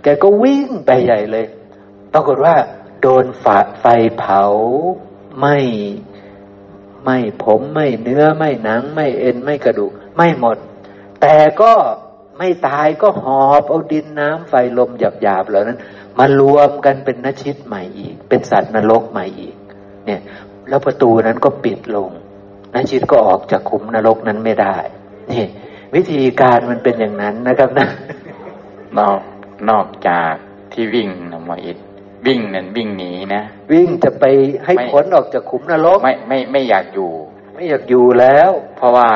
[0.02, 1.46] แกก็วิ่งไปใหญ่เลย
[2.12, 2.54] ปรากฏว่า
[3.01, 3.86] โดนฝาไฟ
[4.18, 4.42] เผา
[5.40, 5.59] ไม่
[7.05, 10.57] ไม่ผมไม่เนื้อไม่หนัง ไม่เอ็นไม่กระดูก ไม่หมด
[11.20, 11.72] แต่ก็
[12.38, 14.90] ไม่ตายก็หอบเอาดินน้ำไฟลม
[15.22, 15.78] หยาบๆเหล่านั้น
[16.18, 19.57] มารวมกันเป็นนชิตใหม่อีก เป็นสัตว์นรกใหม่อีก
[20.07, 20.20] เนี่ย
[20.68, 22.11] แล้วประตูนั้นก็ปิดลง
[22.74, 24.76] นชิตก็ออกจากขุมนรกนั้นไม่ได้
[25.30, 25.44] นี่
[25.94, 27.88] วิธีการมันเป็นอย่างนั้นนะครับนะ
[28.98, 29.20] นอก
[29.70, 30.32] นอกจาก
[30.72, 31.78] ที่วิ่งนะหมออิด
[32.26, 33.42] วิ่งนั่นวิ่งหนีนะ
[33.72, 34.24] วิ่งจะไป
[34.64, 37.10] ให้ไม่พ้นออกจากขุมนรกไม่ไม่ไม่อยากอยู่
[37.54, 39.10] ไม่อยากอยู่แล้ว เพราะว่า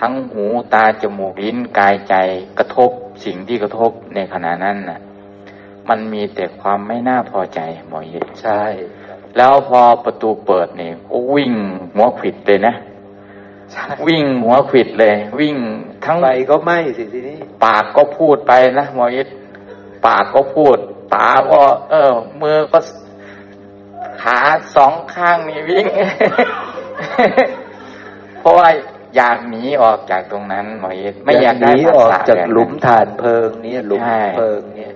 [0.00, 0.44] ทั้งหู
[0.74, 2.14] ตาจมูกลิ้นกายใจ
[2.58, 2.90] กระทบ
[3.24, 5.00] สิ่งที่กระทบในขณะนั้นน่ะ
[5.88, 8.62] มันมีแต่ความไม่น่าพอใจหมออิดใช่
[9.36, 11.52] แล้วพอประตูเปิดเนี่ยก็วิ่ง
[11.94, 12.74] หัวขวิดเลยนะ
[13.72, 15.56] ใช่วิ่งหัวขวิดเลย วิ่ง
[16.04, 19.28] ทั้งไฟก็ไหม้สิทีนี้ ปากก็พูดไปนะหมออิท
[20.06, 20.76] ปากก็พูด
[21.14, 22.78] ตาก็เออ มือก็
[24.22, 24.38] ขา
[24.74, 25.86] สองข้างนี่วิ่ง
[28.40, 28.68] เพราะว่า
[29.16, 34.92] อยากหนีออกจากตรงนั้นหมออิทไม่อยากหได้นีภาออกษาจากแบบนั้นหลุมฐานเพลิงเนี่ยหลุมใช่เพลิงเนี่ย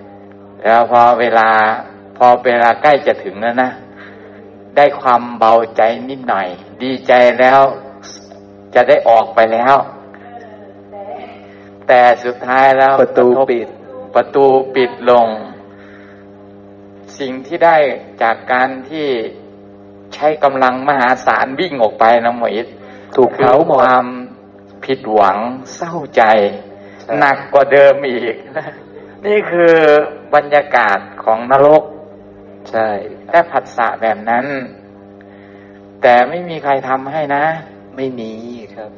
[0.63, 1.49] แล้วพอเวลา
[2.17, 3.71] พอเวลาใกล้จะถึงแล้วนะ
[4.75, 6.47] ได้ความเบาใจนิดหน่อย
[6.83, 7.61] ดีใจแล้ว
[8.75, 9.75] จะได้ออกไปแล้ว
[11.87, 13.67] แต่สุดท้ายแล้วประตูกทบปิด
[14.15, 14.45] ประตู
[14.75, 15.27] ปิดลง
[17.19, 17.77] สิ่งที่ได้
[18.23, 19.07] จากการที่
[20.13, 22.67] ใช้กำลังมหาศาลวิ่งออกไปนะหมออิท
[23.15, 24.05] ถูกคือเผาหมคดวาม
[24.85, 25.37] ผิดหวัง
[25.75, 26.23] เศร้าใจ
[27.01, 28.35] ใช่หนักกว่าเดิมอีก
[29.25, 29.73] นี่คือ
[30.35, 31.83] บรรยากาศของนรก
[32.71, 32.87] ใช่
[33.29, 34.45] และผัสสะแบบนั้น
[36.01, 37.45] แต่ไม่มีใครทำให้นะ
[37.95, 38.31] ไม่มี
[38.75, 38.91] ครับ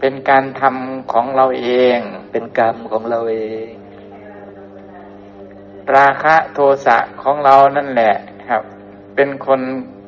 [0.00, 1.66] เป็นการทำของเราเอ
[1.96, 1.98] ง
[2.30, 3.70] เป็นกรรมของเราเอง
[5.96, 8.14] ราคะโทสะของเรานั่นแหละ
[8.48, 8.62] ครับ
[9.14, 9.60] เป็นคน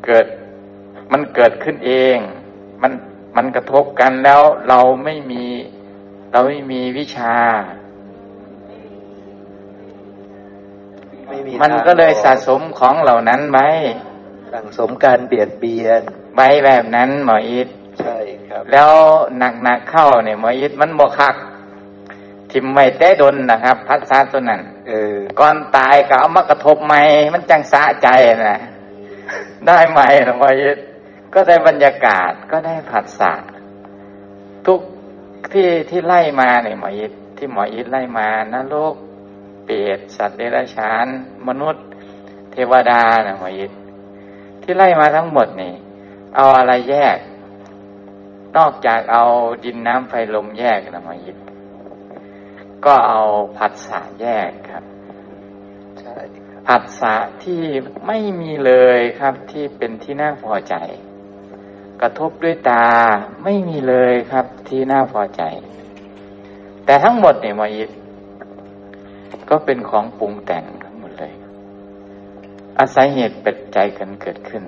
[0.04, 0.26] เกิด
[1.12, 2.16] มันเกิดขึ้นเอง
[2.82, 2.92] มัน
[3.36, 5.44] มันกระทบกันแล้วเราไม่มี
[6.32, 7.36] เราไม่มีวิชา
[11.28, 13.68] ไม่มีมันก็เลยสะทางสมของเหล่านั้นไว้
[14.52, 16.02] สั่งสมการเบียดเบียน
[16.34, 17.68] ไว้แบบนั้นหมออิท
[18.00, 18.16] ใช่
[18.48, 18.90] ครับ แล้ว
[19.38, 21.34] หนักๆเข้าเนี่ยหมออิทมันบกคัก
[22.54, 27.00] ทิมไว้แต่ดนนะครับพัดซาตัวนั้นเออก่อนตายก็เอามากระทบใหม่
[27.34, 28.08] มันจังสะใจ
[28.48, 28.58] นะ
[29.66, 30.78] ได้ไหมนะหมอยิด
[31.34, 33.32] ก็ได้บรรยากาศก็ได้ผัสสะ
[34.66, 34.80] ทุก
[35.52, 38.94] ที่ที่ไล่มาเนี่ยหมอยิดที่หมอยิดไล่มานรก
[39.64, 41.06] เปรตสัตว์เดรัจฉาน
[41.48, 41.84] มนุษย์
[42.52, 43.72] เทวดานะหมอยิด
[44.62, 45.72] ที่ไล่มาทั้งหมดนี่
[46.34, 47.18] เอาอะไรแยก
[48.56, 49.24] นอกจากเอา
[49.64, 51.36] ดินน้ำไฟลมแยกนะหมอยิด
[52.86, 53.20] ก็เอา
[53.56, 54.84] ผัสสะแยกครับ
[56.00, 57.14] ใช่ครับผัสสะ
[57.44, 57.62] ที่
[58.06, 60.74] ไม่มีเลยครับที่เป็นที่น่าพอใจ
[62.00, 62.86] กระทบด้วยตา
[63.44, 65.42] ไม่มีเลยครับที่น่าพอใจ
[66.86, 67.90] แต่ทั้งหมดเนี่ยหมายิด
[69.50, 71.34] ก็เป็นของปรุงแต่งทั้งหมดเลย
[72.78, 74.64] อาศัยเหตุปัจจัยกันเกิดขึ้น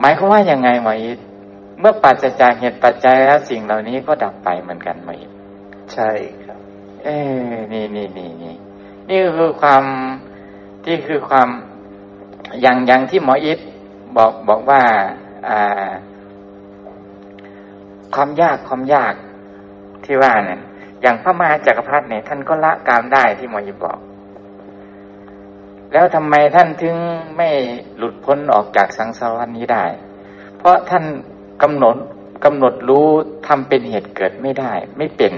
[0.00, 1.18] หมายความว่ายังไงหมายิด
[1.80, 5.30] เมื่อปราศจากเหตุปัจจัยแล้วสิ่งเหล่านี้ก็ดับไปเหมือนกันหมายิด
[5.94, 6.10] ใช่
[6.44, 6.58] ครับ
[7.04, 7.16] เอ้
[7.72, 8.54] นี่นี่นี่นี่
[9.10, 9.84] นี่คือความ
[10.84, 11.48] ที่คือความ
[12.62, 13.58] อย่างอย่างที่หมออิท
[14.16, 14.82] บอกบอกว่า
[15.48, 15.88] อ่า
[18.14, 19.14] ความยากความยาก
[20.04, 20.60] ที่ว่าเนี่ย
[21.02, 23.98] อย่างพระมหาจักรพรรดิเนี่ยท่านก็ละกามได้ที่หมออิทบอก
[25.92, 26.96] แล้วทำไมท่านถึง
[27.36, 27.48] ไม่
[27.96, 29.84] หลุดพ้นออกจากสังสารวัฏนี้ได้
[30.58, 31.04] เพราะท่าน
[31.62, 31.96] กำหนด
[32.44, 33.06] กำหนดรู้
[33.46, 35.32] ทำเป็นเหตุเกิดไม่ได้ ไม่เป็น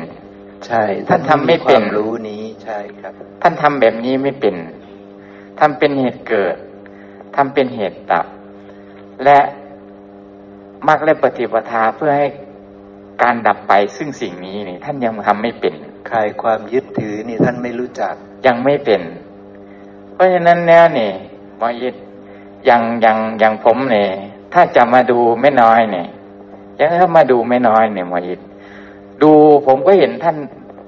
[0.67, 4.57] ใช่ ท่านทำไม่เป็นความรู้นี้ใช่ครับ ท่านทำแบบนี้ไม่เป็น
[5.61, 6.57] ทำเป็นเหตุเกิด
[7.37, 8.27] ทำเป็นเหตุดับ
[9.25, 9.39] และ
[10.89, 12.27] มักและปฏิปทาเพื่อให้
[13.23, 15.75] การดับไปซึ่งสิ่งนี้นี่ท่านยังทำไม่เป็น
[16.11, 18.15] คลายความยึดถือนี่ท่านไม่รู้จัก
[18.47, 19.03] ยังไม่เป็น
[20.15, 21.11] เพราะฉะนั้นแล้วนี่
[21.59, 21.95] หมอยิด
[22.65, 24.09] อย่างอย่างอย่างผมเนี่ย
[24.53, 26.07] ถ้าจะมาดูไม่น้อยเนี่ย
[26.79, 28.41] ยังถ้ามาดูไม่น้อยเนี่ยหมอยิด
[29.23, 29.33] ดู
[29.67, 30.37] ผมก็เห็นท่าน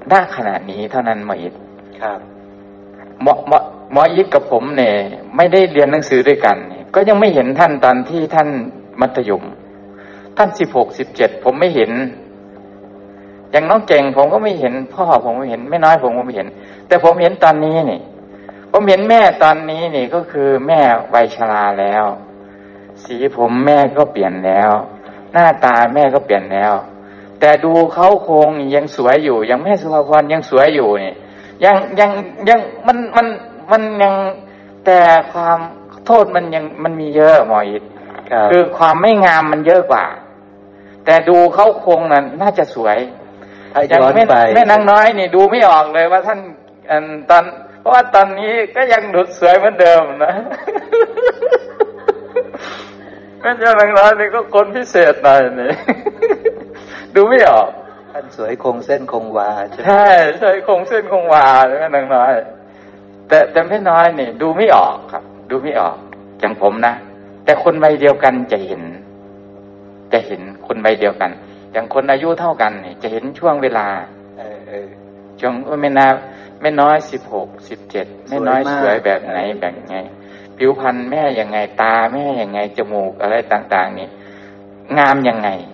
[0.08, 1.54] หน้าขนาดนี้เท่านั้นหมอยิด
[2.02, 2.18] ครับ
[3.22, 3.58] หมอหมอ
[3.92, 4.94] หมอยิดกับผมเนี่ย
[5.36, 8.48] ไม่ได้เรียนหนังสือด้วยกันเนี่ยก็ยังไม่เห็นท่านตอนที่ท่าน
[9.00, 9.42] มัธยม
[10.36, 11.90] ท่านสิบหกสิบเจ็ดผมไม่เห็น
[13.50, 16.48] อย่างน้องเก่งผมก็ไม่เห็น พ่อผมไม่เห็นไม่น้อยผมก็ไม่เห็น
[16.88, 18.00] แต่ผมเห็นตอนนี้นี่
[18.72, 20.80] ผมเห็นแม่ตอนนี้นี่ก็คือแม่
[21.14, 22.04] วัยชราแล้ว
[23.04, 24.70] สีผมแม่ก็เปลี่ยนแล้ว
[25.32, 26.72] หน้าตาแม่ก็เปลี่ยนแล้ว
[27.44, 31.14] แต่ดูเขาโครงนี่ยังสวยอยู่ ยังแม่สุภาพรยังสวยอยู่นี่
[31.64, 32.10] ยังยัง
[32.48, 33.26] ยังมันมัน
[33.70, 34.14] มันยัง
[34.86, 34.98] แต่
[35.32, 35.58] ความ
[36.06, 37.82] โทษมันยังมันมีเยอะหมออิด
[38.30, 40.04] ครับคือความไม่งามมันเยอะกว่า
[41.04, 42.96] แต่ดูเขาโครงนั้นน่าจะสวย
[43.74, 46.38] ถ้าอย่างย้อนแม่ไปแม่นางน้อยนี่ดูไม่ออกเลยว่าท่าน
[46.90, 47.44] อันตอน
[47.80, 50.34] เพราะว่าตอนนี้ก็ยังดุดสวยเหมือนเดิมนะ
[53.40, 55.72] แม่นางน้อยนี่ก็คนพิเศษหน่อยนี่
[57.14, 57.68] ดูไม่ออก
[58.12, 60.08] ท่านสวยคงเส้นคงวาใช่ไหมใช่
[60.38, 62.32] ใช่คงเส้นคงวาแม่นางน้อย
[63.28, 65.96] แต่แต่แม่น้อยนี่ดูไม่ออกครับ ดูไม่ออก
[66.40, 66.94] อย่างผมนะ
[67.44, 68.82] แต่คนวัยเดียวกันจะเห็น
[70.12, 71.30] จะเห็นคนวัยเดียวกัน
[71.72, 73.86] อย่างคนอายุเท่ากันนี่จะเห็นช่วงเวลา
[74.38, 74.88] เออเออ
[75.40, 76.06] ช่วงไม่นา
[76.60, 79.96] ไม่น้อยสิบหกสิบเจ็ดไม่น้อยสวยมากสวยแบบไหนแบบไง
[80.56, 84.08] ผิวพรรณแม่ยังไงตาแม่ยังไงจมูกอะไรต่าง ๆ นี่
[84.98, 85.73] งามยังไงอ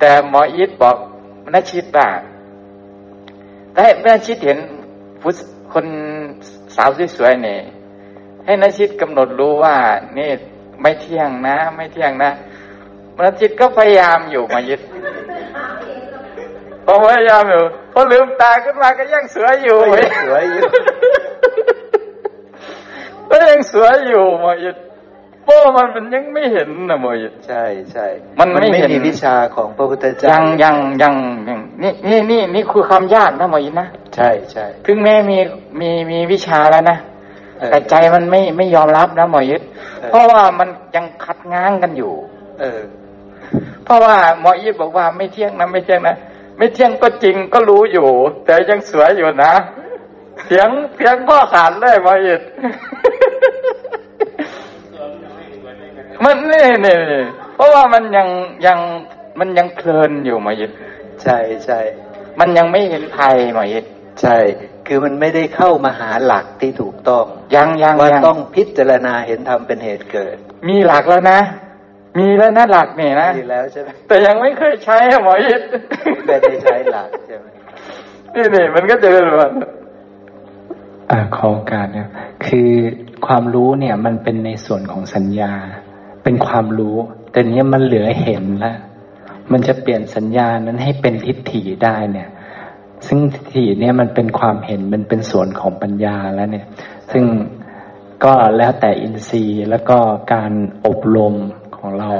[0.00, 0.96] แต่หมออีทบอก
[1.54, 2.08] นาชิดว่า
[3.74, 4.58] ถ้าให้นาชิดเห็น
[5.20, 5.32] ผู้
[5.72, 5.86] คน
[6.76, 7.60] สาวสวยๆเนี่ย
[8.44, 9.74] ให้นาชิดกำหนดรู้ว่า
[10.18, 10.30] นี่
[10.80, 12.30] ไม่เที่ยงนะ ไม่เที่ยงนะ
[13.24, 14.80] นาชิดก็พยายามอยู่หมออีท
[16.84, 17.62] พอพยายามอยู่
[17.92, 20.62] พอลืมตาขึ้นมาก็ยังสวยอยู่ก็ยังสวยอยู่
[23.28, 24.46] ก็ยังสวยอยู่หม
[25.56, 27.62] ออีทเพราะว่ามันมันยังไม่เห็นนะหมออีทใช่
[27.92, 28.06] ใช่
[28.40, 31.14] มันไม่ไม่เห็นมีวิชาของพระพุทธเจ้ายัยังยังยัง
[31.48, 35.38] ยังนี่นี่นี่นี่คือความยากนะหมออินนะใช่ใช่ถึงแม้มี
[35.80, 36.96] มีมีวิชาแล้วนะ
[37.58, 39.62] เออแต่ใจมันไม่ไม่ยอมรับนะหมอยิด
[40.00, 42.12] เออเพราะว่ามันยังขัดง้างกันอยู่
[42.60, 42.80] เออ
[43.84, 46.16] เพราะว่าหมอยิดบอกว่าไม่เที่ยงนะไม่เที่ยงนะ
[46.58, 48.08] ไม่เที่ยงก็จริงก็รู้อยู่
[48.44, 49.52] แต่ยังสวยอยู่นะ
[50.46, 52.40] เถียงเถียงพ่อขาดเลยหมอยิด
[56.24, 57.24] มันนี่นี่นี่
[57.56, 58.28] เพราะว่ามันยัง
[58.66, 58.78] ยัง
[59.38, 60.70] มันยังเพลินอยู่หมอยิด
[61.22, 61.78] ใช่ใช่
[62.40, 63.84] มันยังไม่เห็นภัยหมอยิด
[64.22, 64.36] ใช่
[64.86, 67.24] คือมันไม่ได้เข้ามาหาหลักที่ถูกต้อง
[67.54, 70.36] ยังยังว่ายังต้องพิจารณาเห็นธรรมเป็นเหตุเกิด
[70.68, 71.40] มีหลักแล้วนะ
[72.18, 75.62] มีแล้วนะหลักนี่นะดีแล้วใช่ไหมแต่ยังไม่เคยใช้อะหมอยิด
[76.26, 77.46] ไม่ได้ใช้หลักใช่ไหม
[78.34, 79.52] นี่นี่มันก็จะเป็นแบบ
[81.10, 82.08] อ่าขอโอกาสเนี่ย
[82.46, 82.70] คือ
[83.26, 85.52] ความรู้เนี่ยมันเป็นในส่วนของสัญญา
[86.22, 86.96] เป็นความรู้
[87.30, 88.76] แต่เนี้ยมันเหลือเห็นแล้ว
[89.52, 92.28] มันจะเปลี่ยนสัญญานั้นให้เป็นทิฏฐิได้เนี่ย
[93.06, 96.66] ซึ่งทิฏฐิเนี่ยมันเป็นความเห็นมันเป็นส่วนของปัญญาแล้วเนี่ย
[97.12, 97.24] ซึ่ง
[98.24, 99.98] ก็แล้วแต่อินทรีย์แล้วก็
[100.32, 100.52] การ
[100.86, 101.34] อบรม
[101.76, 102.10] ของเรา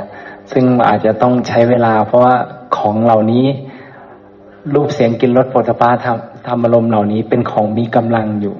[0.53, 2.37] ซึ่งอาจจะต้องใช้เวลา เพราะว่า
[2.77, 3.47] ของเหล่านี้
[4.75, 5.91] รูปเสียงกลินรสโผฏฐัพพะ
[6.47, 8.55] ธรรมอารมณ์เหล่านี้เป็นของมีกำลังอยู่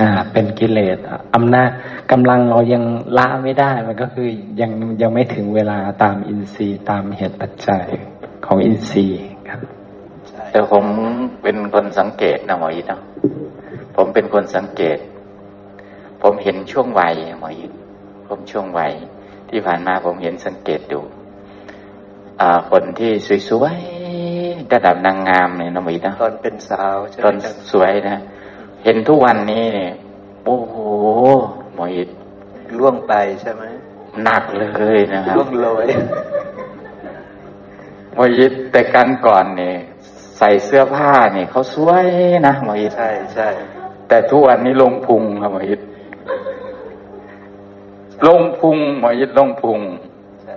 [0.00, 0.98] อ่า เป็นกิเลส
[1.34, 1.70] อำนาจ
[2.12, 2.82] กำลังเรายัง
[3.18, 4.28] ละไม่ได้ มันก็คือ
[4.60, 4.70] ยัง
[5.02, 7.84] ยังไม่ถึงเวลาตามอินทรีย์ตามเหตุปัจจัย
[8.46, 9.60] ของอินทรีย์ครับ
[10.50, 10.84] แต่ผม
[11.42, 13.02] เป็นคนสังเกตนะหมอยิดเนาะ
[13.96, 14.98] ผมเป็นคนสังเกต
[16.22, 17.72] ผมเห็นช่วงวัยหมอยิด
[18.28, 18.92] ผมช่วงวัย
[19.50, 21.00] ที่ผ่านมาผมเห็นสังเกตดู
[22.40, 23.10] อ่าคนที่
[23.48, 28.20] สวยๆระดับนางงามเนี่ยนะหมอยิดเนาะตอนเป็นสาวใช่ไหตมอนครับสวยนะ
[28.84, 29.92] เห็นทุกวันนี้เนี่ย
[30.44, 30.74] โอ้โห
[31.74, 32.08] หมอยิด
[32.78, 33.62] ล่วงไปใช่ไหม
[34.24, 34.64] หนักเล
[34.96, 35.86] ยนะครับล่วงโรย
[38.14, 39.76] หมอยิดแต่กันก่อนเนี่ย
[40.38, 42.06] ใส่เสื้อผ้าเนี่ยเขาสวย
[42.46, 43.48] นะหมอยิดใช่ใช่
[44.08, 45.80] แต่ทุกวันนี้ลงพุงครับหมอยิด
[48.26, 49.80] ลงพุงหมอยิดลงพุง
[50.44, 50.56] ใช่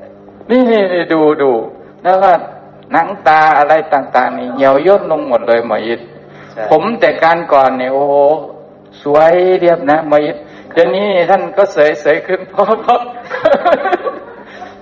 [0.50, 1.52] นี่นี่นี่ดูดู
[2.04, 2.32] แล้วก็
[2.92, 6.15] หนังตาอะไรต่าง ๆ นี่เหี่ยวย่นลงหมดเลยหมอยิดใช่
[6.70, 8.14] ผมแต่การก่อนเนี่ยโอ้โห
[9.02, 10.38] สวยเรียบนะหมอยิด
[10.74, 13.00] เดี๋ยวนี้ท่านก็เสยเสยขึ้นเพราะเพราะ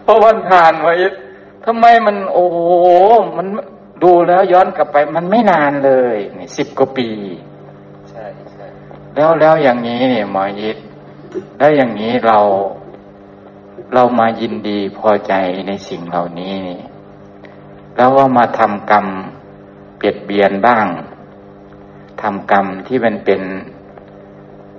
[0.04, 1.14] เพราะวันผ่านหมอยิด
[1.66, 2.60] ทำไมมันโอ้โห
[3.38, 3.48] มัน
[4.04, 7.10] ดูแล้วย้อนกลับไปมันไม่นานเลยนี่สิบกว่าปี
[8.10, 8.66] ใช่ใช่
[9.16, 10.78] แล้วแล้วอย่างนี้เนี่ยหมอยิด
[11.58, 12.40] แล้วอย่างนี้เรา
[13.94, 15.34] เรามายินดีพอใจ
[15.68, 16.60] ในสิ่งเหล่านี้
[17.96, 19.06] แล้วว่ามาทำกรรม
[19.98, 20.86] เบียดเบียนบ้าง
[22.24, 23.42] ทำกรรมที่มันเป็น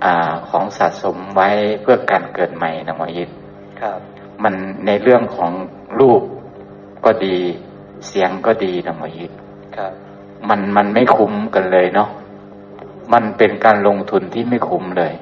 [0.03, 1.49] อ่าของสะสมไว้
[1.81, 3.29] เพื่อการเกิดใหม่นะหมอยิด
[3.81, 3.99] ครับ
[4.43, 4.53] มัน
[4.85, 5.51] ในเรื่องของ
[5.99, 6.21] รูป
[7.05, 7.37] ก็ดี
[8.07, 9.31] เสียงก็ดีนะหมอยิด
[9.77, 9.91] ครับ
[10.49, 12.09] มันมันไม่คุ้มกันเลยเนาะ
[13.13, 15.13] มันเป็นการลงทุนที่ไม่คุ้มเลย